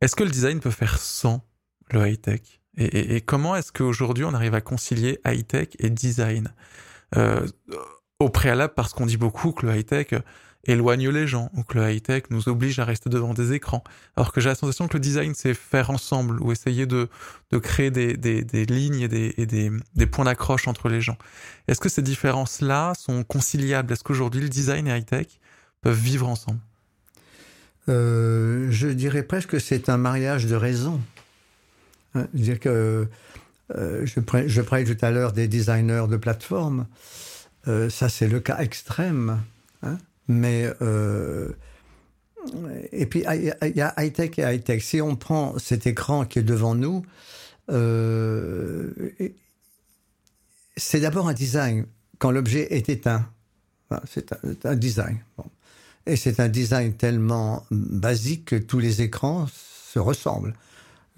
Est-ce 0.00 0.14
que 0.14 0.22
le 0.22 0.30
design 0.30 0.60
peut 0.60 0.70
faire 0.70 0.98
sans 0.98 1.44
le 1.90 2.06
high 2.06 2.20
tech 2.20 2.40
et, 2.76 3.16
et, 3.16 3.20
comment 3.20 3.56
est-ce 3.56 3.72
qu'aujourd'hui 3.72 4.24
on 4.24 4.32
arrive 4.32 4.54
à 4.54 4.60
concilier 4.60 5.18
high 5.26 5.44
tech 5.44 5.68
et 5.80 5.90
design? 5.90 6.52
Au 8.20 8.28
préalable 8.28 8.74
parce 8.76 8.92
qu'on 8.92 9.06
dit 9.06 9.16
beaucoup 9.16 9.52
que 9.52 9.66
le 9.66 9.74
high 9.74 9.86
tech 9.86 10.08
éloigne 10.64 11.08
les 11.08 11.26
gens 11.26 11.50
ou 11.54 11.62
que 11.62 11.78
le 11.78 11.90
high-tech 11.90 12.24
nous 12.30 12.48
oblige 12.48 12.78
à 12.78 12.84
rester 12.84 13.08
devant 13.08 13.32
des 13.32 13.52
écrans. 13.52 13.82
Alors 14.16 14.32
que 14.32 14.40
j'ai 14.40 14.50
la 14.50 14.54
sensation 14.54 14.88
que 14.88 14.94
le 14.94 15.00
design, 15.00 15.34
c'est 15.34 15.54
faire 15.54 15.90
ensemble 15.90 16.40
ou 16.42 16.52
essayer 16.52 16.86
de, 16.86 17.08
de 17.50 17.58
créer 17.58 17.90
des, 17.90 18.16
des, 18.16 18.42
des 18.44 18.66
lignes 18.66 19.00
et, 19.00 19.08
des, 19.08 19.32
des, 19.32 19.70
des 19.94 20.06
points 20.06 20.26
d'accroche 20.26 20.68
entre 20.68 20.88
les 20.88 21.00
gens. 21.00 21.16
Est-ce 21.66 21.80
que 21.80 21.88
ces 21.88 22.02
différences-là 22.02 22.92
sont 22.94 23.24
conciliables? 23.24 23.92
Est-ce 23.92 24.04
qu'aujourd'hui, 24.04 24.42
le 24.42 24.50
design 24.50 24.86
et 24.86 24.96
high-tech 24.98 25.26
peuvent 25.80 25.98
vivre 25.98 26.28
ensemble? 26.28 26.60
Euh, 27.88 28.70
Je 28.70 28.88
dirais 28.88 29.22
presque 29.22 29.50
que 29.50 29.58
c'est 29.58 29.88
un 29.88 29.96
mariage 29.96 30.46
de 30.46 30.54
raison. 30.54 31.00
Hein, 32.14 32.26
dire 32.34 32.60
que 32.60 33.08
euh, 33.76 34.04
je, 34.04 34.20
je 34.46 34.60
parlais 34.60 34.84
tout 34.84 35.04
à 35.04 35.10
l'heure 35.10 35.32
des 35.32 35.48
designers 35.48 36.06
de 36.08 36.16
plateforme. 36.16 36.86
Euh, 37.66 37.88
ça, 37.88 38.08
c'est 38.08 38.28
le 38.28 38.40
cas 38.40 38.58
extrême. 38.58 39.40
Hein 39.82 39.96
mais 40.30 40.72
euh, 40.80 41.52
et 42.92 43.06
puis 43.06 43.24
il 43.28 43.76
y 43.76 43.80
a 43.80 43.94
high 43.98 44.12
tech 44.12 44.38
et 44.38 44.42
high 44.42 44.62
tech. 44.62 44.82
Si 44.82 45.00
on 45.00 45.16
prend 45.16 45.58
cet 45.58 45.86
écran 45.86 46.24
qui 46.24 46.38
est 46.38 46.44
devant 46.44 46.74
nous, 46.74 47.04
euh, 47.70 48.90
c'est 50.76 51.00
d'abord 51.00 51.28
un 51.28 51.34
design 51.34 51.86
quand 52.18 52.30
l'objet 52.30 52.72
est 52.74 52.88
éteint. 52.88 53.28
c'est 54.06 54.32
un, 54.64 54.76
design. 54.76 55.18
Et 56.06 56.16
c'est 56.16 56.38
un 56.40 56.48
design 56.48 56.94
tellement 56.94 57.66
basique 57.70 58.46
que 58.46 58.56
tous 58.56 58.78
les 58.78 59.02
écrans 59.02 59.46
se 59.92 59.98
ressemblent. 59.98 60.54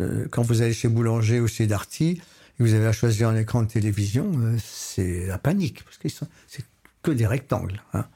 Euh, 0.01 0.27
quand 0.31 0.43
vous 0.43 0.63
allez 0.63 0.73
chez 0.73 0.89
Boulanger 0.89 1.41
ou 1.41 1.49
chez 1.49 1.67
Darty, 1.67 2.21
et 2.59 2.63
vous 2.63 2.73
avez 2.73 2.87
à 2.87 2.93
choisir 2.93 3.29
un 3.29 3.37
écran 3.37 3.63
de 3.63 3.69
télévision, 3.69 4.33
c'est 4.59 5.27
la 5.27 5.39
panique, 5.39 5.85
parce 5.85 5.99
que 5.99 6.09
c'est 6.09 6.65
que 7.03 7.11
des 7.11 7.27
rectangles. 7.27 7.83
Hein. 7.93 8.07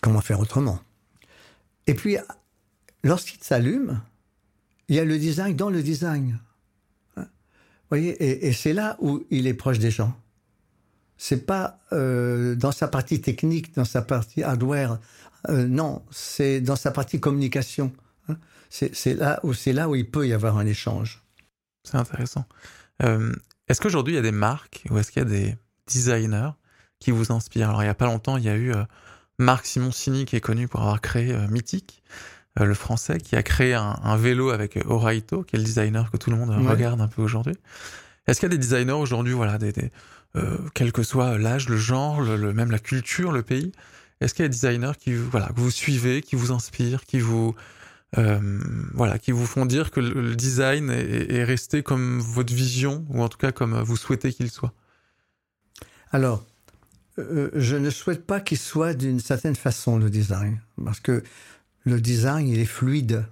Comment 0.00 0.20
faire 0.20 0.40
autrement 0.40 0.80
Et 1.86 1.94
puis, 1.94 2.16
lorsqu'il 3.02 3.42
s'allume, 3.42 4.00
il 4.88 4.96
y 4.96 4.98
a 4.98 5.04
le 5.04 5.18
design 5.18 5.54
dans 5.56 5.70
le 5.70 5.82
design. 5.82 6.38
Vous 7.16 7.96
voyez, 7.96 8.46
et, 8.46 8.52
c'est 8.52 8.74
là 8.74 8.96
où 9.00 9.24
il 9.30 9.46
est 9.46 9.54
proche 9.54 9.78
des 9.78 9.90
gens. 9.90 10.14
C'est 11.16 11.46
pas 11.46 11.80
euh, 11.92 12.54
dans 12.54 12.70
sa 12.70 12.86
partie 12.86 13.20
technique, 13.20 13.74
dans 13.74 13.86
sa 13.86 14.02
partie 14.02 14.42
hardware. 14.42 14.98
Euh, 15.48 15.66
non, 15.66 16.04
c'est 16.10 16.60
dans 16.60 16.76
sa 16.76 16.90
partie 16.90 17.18
communication. 17.18 17.92
Hein. 18.28 18.36
C'est 18.68 19.14
là 19.14 19.40
où 19.42 19.54
c'est 19.54 19.72
là 19.72 19.88
où 19.88 19.94
il 19.94 20.08
peut 20.08 20.28
y 20.28 20.34
avoir 20.34 20.58
un 20.58 20.66
échange. 20.66 21.24
C'est 21.82 21.96
intéressant. 21.96 22.44
Euh, 23.02 23.32
est-ce 23.68 23.80
qu'aujourd'hui 23.80 24.14
il 24.14 24.16
y 24.16 24.20
a 24.20 24.22
des 24.22 24.32
marques 24.32 24.84
ou 24.90 24.98
est-ce 24.98 25.10
qu'il 25.10 25.22
y 25.22 25.26
a 25.26 25.28
des 25.28 25.56
designers 25.86 26.50
qui 27.00 27.10
vous 27.10 27.32
inspirent? 27.32 27.70
Alors 27.70 27.82
il 27.82 27.86
y 27.86 27.90
a 27.90 27.94
pas 27.94 28.06
longtemps, 28.06 28.36
il 28.36 28.44
y 28.44 28.50
a 28.50 28.56
eu 28.56 28.74
Marc 29.38 29.66
Simoncini, 29.66 30.24
qui 30.24 30.36
est 30.36 30.40
connu 30.40 30.66
pour 30.66 30.80
avoir 30.80 31.00
créé 31.00 31.32
euh, 31.32 31.46
Mythique, 31.48 32.02
euh, 32.58 32.64
le 32.64 32.74
français, 32.74 33.18
qui 33.18 33.36
a 33.36 33.42
créé 33.42 33.74
un, 33.74 34.16
vélo 34.16 34.50
avec 34.50 34.76
euh, 34.76 34.82
Oraito, 34.86 35.44
qui 35.44 35.56
est 35.56 35.58
le 35.58 35.64
designer 35.64 36.10
que 36.10 36.16
tout 36.16 36.30
le 36.30 36.36
monde 36.36 36.50
regarde 36.68 37.00
un 37.00 37.08
peu 37.08 37.22
aujourd'hui. 37.22 37.54
Est-ce 38.26 38.40
qu'il 38.40 38.48
y 38.48 38.52
a 38.52 38.56
des 38.56 38.58
designers 38.58 38.92
aujourd'hui, 38.92 39.32
voilà, 39.32 39.58
des, 39.58 39.72
quel 40.74 40.92
que 40.92 41.02
soit 41.02 41.38
l'âge, 41.38 41.68
le 41.68 41.76
genre, 41.76 42.20
le, 42.20 42.52
même 42.52 42.70
la 42.70 42.78
culture, 42.78 43.32
le 43.32 43.42
pays, 43.42 43.72
est-ce 44.20 44.34
qu'il 44.34 44.42
y 44.42 44.46
a 44.46 44.48
des 44.48 44.54
designers 44.54 44.92
qui, 44.98 45.14
voilà, 45.14 45.46
que 45.46 45.60
vous 45.60 45.70
suivez, 45.70 46.20
qui 46.20 46.36
vous 46.36 46.52
inspirent, 46.52 47.06
qui 47.06 47.20
vous, 47.20 47.54
voilà, 48.12 49.18
qui 49.18 49.32
vous 49.32 49.46
font 49.46 49.64
dire 49.64 49.90
que 49.90 50.00
le, 50.00 50.36
design 50.36 50.90
est, 50.90 51.32
est, 51.32 51.44
resté 51.44 51.82
comme 51.82 52.18
votre 52.18 52.52
vision, 52.52 53.06
ou 53.08 53.22
en 53.22 53.30
tout 53.30 53.38
cas 53.38 53.50
comme 53.50 53.80
vous 53.80 53.96
souhaitez 53.96 54.30
qu'il 54.30 54.50
soit? 54.50 54.74
Alors, 56.12 56.44
euh, 57.18 57.50
je 57.54 57.76
ne 57.76 57.90
souhaite 57.90 58.24
pas 58.24 58.40
qu'il 58.40 58.58
soit 58.58 58.94
d'une 58.94 59.20
certaine 59.20 59.56
façon 59.56 59.98
le 59.98 60.10
design, 60.10 60.60
parce 60.84 61.00
que 61.00 61.22
le 61.84 62.00
design, 62.00 62.46
il 62.46 62.60
est 62.60 62.64
fluide, 62.64 63.24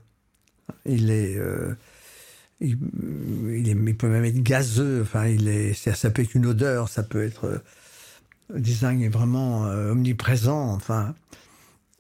il 0.84 1.11
est, 1.11 1.37
euh, 1.37 1.74
il, 2.61 2.76
peut 3.97 4.09
même 4.09 4.24
être 4.24 4.43
gazeux, 4.43 5.03
enfin, 5.03 5.26
il 5.26 5.49
est, 5.49 5.72
ça, 5.72 6.11
peut 6.11 6.22
être 6.22 6.34
une 6.34 6.47
odeur, 6.47 6.89
ça 6.89 7.03
peut 7.03 7.22
être, 7.22 7.62
le 8.53 8.61
design 8.61 9.03
est 9.03 9.09
vraiment 9.09 9.66
euh, 9.66 9.93
omniprésent, 9.93 10.74
enfin, 10.74 11.14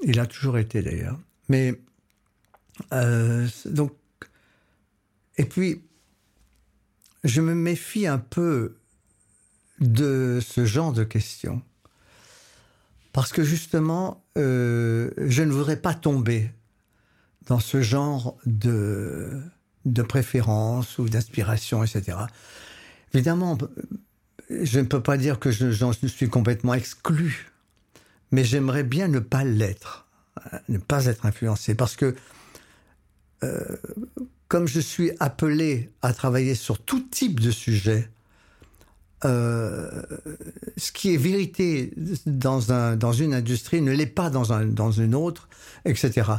il 0.02 0.18
a 0.18 0.26
toujours 0.26 0.58
été 0.58 0.82
d'ailleurs. 0.82 1.18
Mais 1.48 1.80
donc, 3.66 3.92
et 5.38 5.44
puis, 5.44 5.82
je 7.24 7.40
me 7.40 7.54
méfie 7.54 8.06
un 8.06 8.18
peu 8.18 8.76
de 9.80 10.40
ce 10.42 10.64
genre 10.64 10.92
de 10.92 11.04
questions. 11.04 11.62
Parce 13.16 13.32
que 13.32 13.42
justement, 13.42 14.22
euh, 14.36 15.10
je 15.16 15.42
ne 15.42 15.50
voudrais 15.50 15.78
pas 15.78 15.94
tomber 15.94 16.50
dans 17.46 17.60
ce 17.60 17.80
genre 17.80 18.36
de, 18.44 19.40
de 19.86 20.02
préférence 20.02 20.98
ou 20.98 21.08
d'inspiration, 21.08 21.82
etc. 21.82 22.18
Évidemment, 23.14 23.56
je 24.50 24.80
ne 24.80 24.84
peux 24.84 25.02
pas 25.02 25.16
dire 25.16 25.38
que 25.38 25.50
j'en 25.50 25.92
suis 25.94 26.28
complètement 26.28 26.74
exclu, 26.74 27.50
mais 28.32 28.44
j'aimerais 28.44 28.84
bien 28.84 29.08
ne 29.08 29.20
pas 29.20 29.44
l'être, 29.44 30.06
ne 30.68 30.76
pas 30.76 31.06
être 31.06 31.24
influencé, 31.24 31.74
parce 31.74 31.96
que 31.96 32.14
euh, 33.44 33.76
comme 34.48 34.68
je 34.68 34.80
suis 34.80 35.12
appelé 35.20 35.90
à 36.02 36.12
travailler 36.12 36.54
sur 36.54 36.78
tout 36.78 37.00
type 37.00 37.40
de 37.40 37.50
sujet, 37.50 38.10
euh, 39.26 40.02
ce 40.76 40.92
qui 40.92 41.12
est 41.12 41.16
vérité 41.16 41.92
dans, 42.26 42.72
un, 42.72 42.96
dans 42.96 43.12
une 43.12 43.34
industrie 43.34 43.80
ne 43.80 43.90
l'est 43.92 44.06
pas 44.06 44.30
dans, 44.30 44.52
un, 44.52 44.66
dans 44.66 44.92
une 44.92 45.14
autre, 45.14 45.48
etc. 45.84 46.30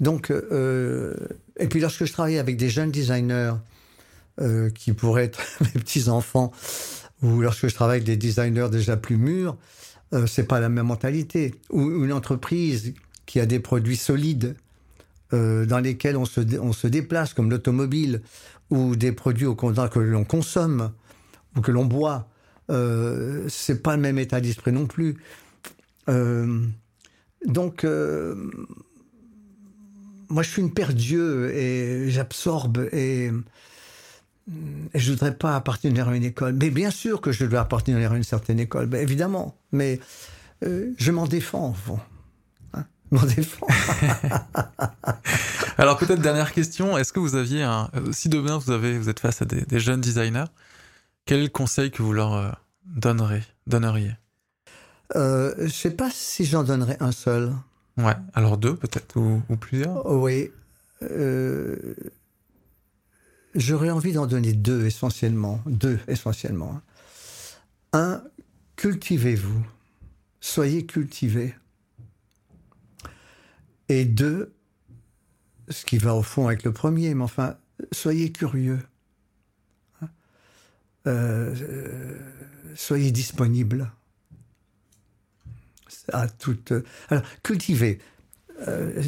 Donc, 0.00 0.30
euh, 0.30 1.14
et 1.58 1.68
puis 1.68 1.80
lorsque 1.80 2.04
je 2.04 2.12
travaille 2.12 2.38
avec 2.38 2.58
des 2.58 2.68
jeunes 2.68 2.90
designers 2.90 3.54
euh, 4.40 4.68
qui 4.70 4.92
pourraient 4.92 5.24
être 5.24 5.40
mes 5.60 5.80
petits-enfants, 5.80 6.52
ou 7.22 7.40
lorsque 7.40 7.68
je 7.68 7.74
travaille 7.74 7.96
avec 7.96 8.06
des 8.06 8.16
designers 8.16 8.68
déjà 8.70 8.96
plus 8.96 9.16
mûrs, 9.16 9.56
c'est 10.26 10.46
pas 10.46 10.60
la 10.60 10.68
même 10.68 10.86
mentalité. 10.86 11.56
Ou 11.70 12.04
une 12.04 12.12
entreprise 12.12 12.94
qui 13.26 13.40
a 13.40 13.46
des 13.46 13.58
produits 13.58 13.96
solides 13.96 14.54
dans 15.32 15.82
lesquels 15.82 16.16
on 16.16 16.24
se, 16.24 16.40
on 16.60 16.72
se 16.72 16.86
déplace, 16.86 17.34
comme 17.34 17.50
l'automobile, 17.50 18.22
ou 18.70 18.94
des 18.94 19.10
produits 19.10 19.46
au 19.46 19.56
que 19.56 19.98
l'on 19.98 20.24
consomme, 20.24 20.92
ou 21.56 21.62
que 21.62 21.72
l'on 21.72 21.84
boit, 21.84 22.28
euh, 22.70 23.44
c'est 23.48 23.82
pas 23.82 23.96
le 23.96 24.02
même 24.02 24.18
état 24.18 24.40
d'esprit 24.40 24.72
non 24.72 24.86
plus. 24.86 25.16
Euh, 26.08 26.64
donc, 27.46 27.84
euh, 27.84 28.50
moi, 30.28 30.42
je 30.42 30.50
suis 30.50 30.62
une 30.62 30.72
paire 30.72 30.94
d'yeux 30.94 31.54
et 31.54 32.10
j'absorbe 32.10 32.88
et, 32.92 33.30
et, 34.94 34.98
je 34.98 35.10
voudrais 35.10 35.34
pas 35.34 35.56
appartenir 35.56 36.08
à 36.08 36.16
une 36.16 36.24
école. 36.24 36.54
Mais 36.54 36.70
bien 36.70 36.90
sûr 36.90 37.20
que 37.20 37.32
je 37.32 37.44
dois 37.44 37.60
appartenir 37.60 38.12
à 38.12 38.16
une 38.16 38.24
certaine 38.24 38.60
école, 38.60 38.86
ben, 38.86 39.00
évidemment. 39.00 39.56
Mais 39.72 40.00
je 40.62 41.10
m'en 41.10 41.26
défends, 41.26 41.70
au 41.70 41.74
fond. 41.74 42.00
Hein 42.72 42.86
m'en 43.10 43.24
défends. 43.24 43.66
Alors 45.76 45.98
peut-être 45.98 46.22
dernière 46.22 46.52
question, 46.52 46.96
est-ce 46.96 47.12
que 47.12 47.20
vous 47.20 47.34
aviez 47.34 47.62
un, 47.62 47.90
si 48.12 48.30
demain 48.30 48.56
vous 48.56 48.70
avez, 48.70 48.96
vous 48.96 49.10
êtes 49.10 49.20
face 49.20 49.42
à 49.42 49.44
des 49.44 49.80
jeunes 49.80 50.00
designers, 50.00 50.46
quel 51.24 51.50
conseil 51.50 51.90
que 51.90 52.02
vous 52.02 52.12
leur 52.12 52.34
euh, 52.34 52.50
donnerez, 52.84 53.42
donneriez? 53.66 54.12
Euh, 55.16 55.54
Je 55.58 55.64
ne 55.64 55.68
sais 55.68 55.90
pas 55.90 56.10
si 56.10 56.44
j'en 56.44 56.64
donnerais 56.64 56.96
un 57.00 57.12
seul. 57.12 57.52
Ouais, 57.96 58.16
alors 58.34 58.58
deux 58.58 58.76
peut-être, 58.76 59.16
ou, 59.16 59.42
plusieurs 59.56 60.04
oh, 60.06 60.22
Oui. 60.22 60.50
Euh, 61.02 61.94
j'aurais 63.54 63.90
envie 63.90 64.12
d'en 64.12 64.26
donner 64.26 64.52
deux 64.52 64.84
essentiellement. 64.84 65.60
Deux 65.66 66.00
essentiellement. 66.08 66.80
Un, 67.92 68.22
cultivez-vous. 68.76 69.64
Soyez 70.40 70.84
cultivés. 70.84 71.54
Et 73.88 74.04
deux, 74.04 74.54
ce 75.68 75.84
qui 75.84 75.98
va 75.98 76.14
au 76.14 76.22
fond 76.22 76.48
avec 76.48 76.64
le 76.64 76.72
premier, 76.72 77.14
mais 77.14 77.24
enfin, 77.24 77.56
soyez 77.92 78.32
curieux. 78.32 78.80
Euh, 81.06 81.54
soyez 82.74 83.10
disponible 83.10 83.90
à 86.12 86.28
toute. 86.28 86.72
Alors, 87.08 87.24
cultiver. 87.42 87.98
Euh, 88.68 89.02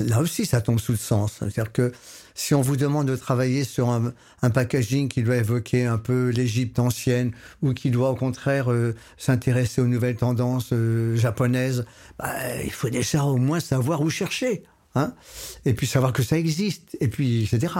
là 0.00 0.20
aussi, 0.20 0.44
ça 0.44 0.60
tombe 0.60 0.80
sous 0.80 0.92
le 0.92 0.98
sens. 0.98 1.36
C'est-à-dire 1.38 1.72
que 1.72 1.92
si 2.34 2.54
on 2.54 2.62
vous 2.62 2.76
demande 2.76 3.06
de 3.06 3.16
travailler 3.16 3.64
sur 3.64 3.88
un, 3.90 4.12
packaging 4.50 5.08
qui 5.08 5.22
doit 5.22 5.36
évoquer 5.36 5.86
un 5.86 5.98
peu 5.98 6.30
l'Égypte 6.30 6.78
ancienne 6.78 7.32
ou 7.62 7.74
qui 7.74 7.90
doit 7.90 8.10
au 8.10 8.16
contraire 8.16 8.70
euh, 8.72 8.94
s'intéresser 9.18 9.80
aux 9.80 9.86
nouvelles 9.86 10.16
tendances 10.16 10.74
japonaises, 11.14 11.84
bah, 12.18 12.62
il 12.62 12.72
faut 12.72 12.90
déjà 12.90 13.24
au 13.24 13.36
moins 13.36 13.60
savoir 13.60 14.00
où 14.00 14.10
chercher. 14.10 14.64
Hein 14.96 15.14
et 15.64 15.72
puis 15.72 15.86
savoir 15.86 16.12
que 16.12 16.22
ça 16.22 16.36
existe. 16.36 16.96
Et 17.00 17.08
puis, 17.08 17.44
etc. 17.44 17.74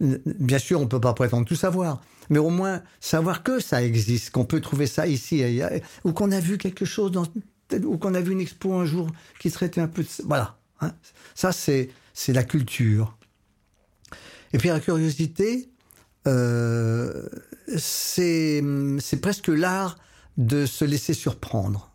Bien 0.00 0.58
sûr, 0.58 0.80
on 0.80 0.84
ne 0.84 0.88
peut 0.88 1.00
pas 1.00 1.14
prétendre 1.14 1.46
tout 1.46 1.56
savoir, 1.56 2.02
mais 2.28 2.38
au 2.38 2.50
moins 2.50 2.82
savoir 3.00 3.42
que 3.42 3.60
ça 3.60 3.82
existe, 3.82 4.30
qu'on 4.30 4.44
peut 4.44 4.60
trouver 4.60 4.86
ça 4.86 5.06
ici, 5.06 5.42
ou 6.04 6.12
qu'on 6.12 6.32
a 6.32 6.40
vu 6.40 6.58
quelque 6.58 6.84
chose 6.84 7.12
ou 7.84 7.98
qu'on 7.98 8.14
a 8.14 8.20
vu 8.20 8.32
une 8.32 8.40
expo 8.40 8.74
un 8.74 8.84
jour 8.84 9.08
qui 9.40 9.50
traitait 9.50 9.80
un 9.80 9.88
peu 9.88 10.02
de... 10.02 10.08
Voilà. 10.24 10.58
Hein. 10.80 10.92
Ça, 11.34 11.52
c'est, 11.52 11.90
la 12.28 12.44
culture. 12.44 13.16
Et 14.52 14.58
puis 14.58 14.68
la 14.68 14.80
curiosité, 14.80 15.70
euh, 16.26 17.28
c'est, 17.76 18.62
c'est 19.00 19.20
presque 19.20 19.48
l'art 19.48 19.98
de 20.36 20.66
se 20.66 20.84
laisser 20.84 21.14
surprendre. 21.14 21.92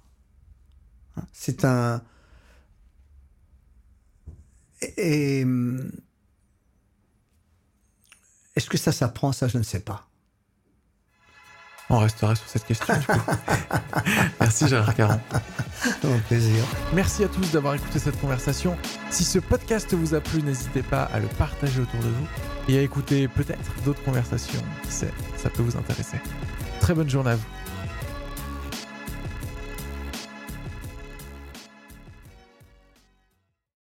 Hein. 1.18 1.24
C'est 1.32 1.66
un... 1.66 2.02
Et... 4.98 5.46
Est-ce 8.56 8.70
que 8.70 8.78
ça 8.78 8.92
s'apprend 8.92 9.32
Ça, 9.32 9.48
je 9.48 9.58
ne 9.58 9.64
sais 9.64 9.80
pas. 9.80 10.08
On 11.90 12.00
restera 12.00 12.36
sur 12.36 12.48
cette 12.48 12.66
question. 12.66 12.94
Du 12.98 13.06
coup. 13.06 13.20
Merci 14.40 14.68
Gérard 14.70 14.96
Caron. 14.96 15.20
Mon 16.04 16.20
plaisir. 16.20 16.64
Merci 16.94 17.26
à 17.26 17.28
tous 17.28 17.52
d'avoir 17.52 17.76
écouté 17.76 18.00
cette 18.00 18.20
conversation. 18.22 18.78
Si 19.10 19.26
ce 19.26 19.40
podcast 19.40 19.94
vous 19.94 20.16
a 20.16 20.22
plu, 20.22 20.42
n'hésitez 20.42 20.84
pas 20.84 21.04
à 21.04 21.20
le 21.20 21.28
partager 21.28 21.82
autour 21.82 22.00
de 22.00 22.08
vous 22.08 22.28
et 22.70 22.80
à 22.80 22.82
écouter 22.82 23.28
peut-être 23.28 23.72
d'autres 23.84 24.04
conversations. 24.04 24.62
Qui 24.84 24.92
sait, 24.92 25.14
ça 25.36 25.50
peut 25.50 25.64
vous 25.64 25.78
intéresser. 25.78 26.18
Très 26.80 26.94
bonne 26.94 27.10
journée 27.10 27.32
à 27.32 27.36
vous. 27.36 27.61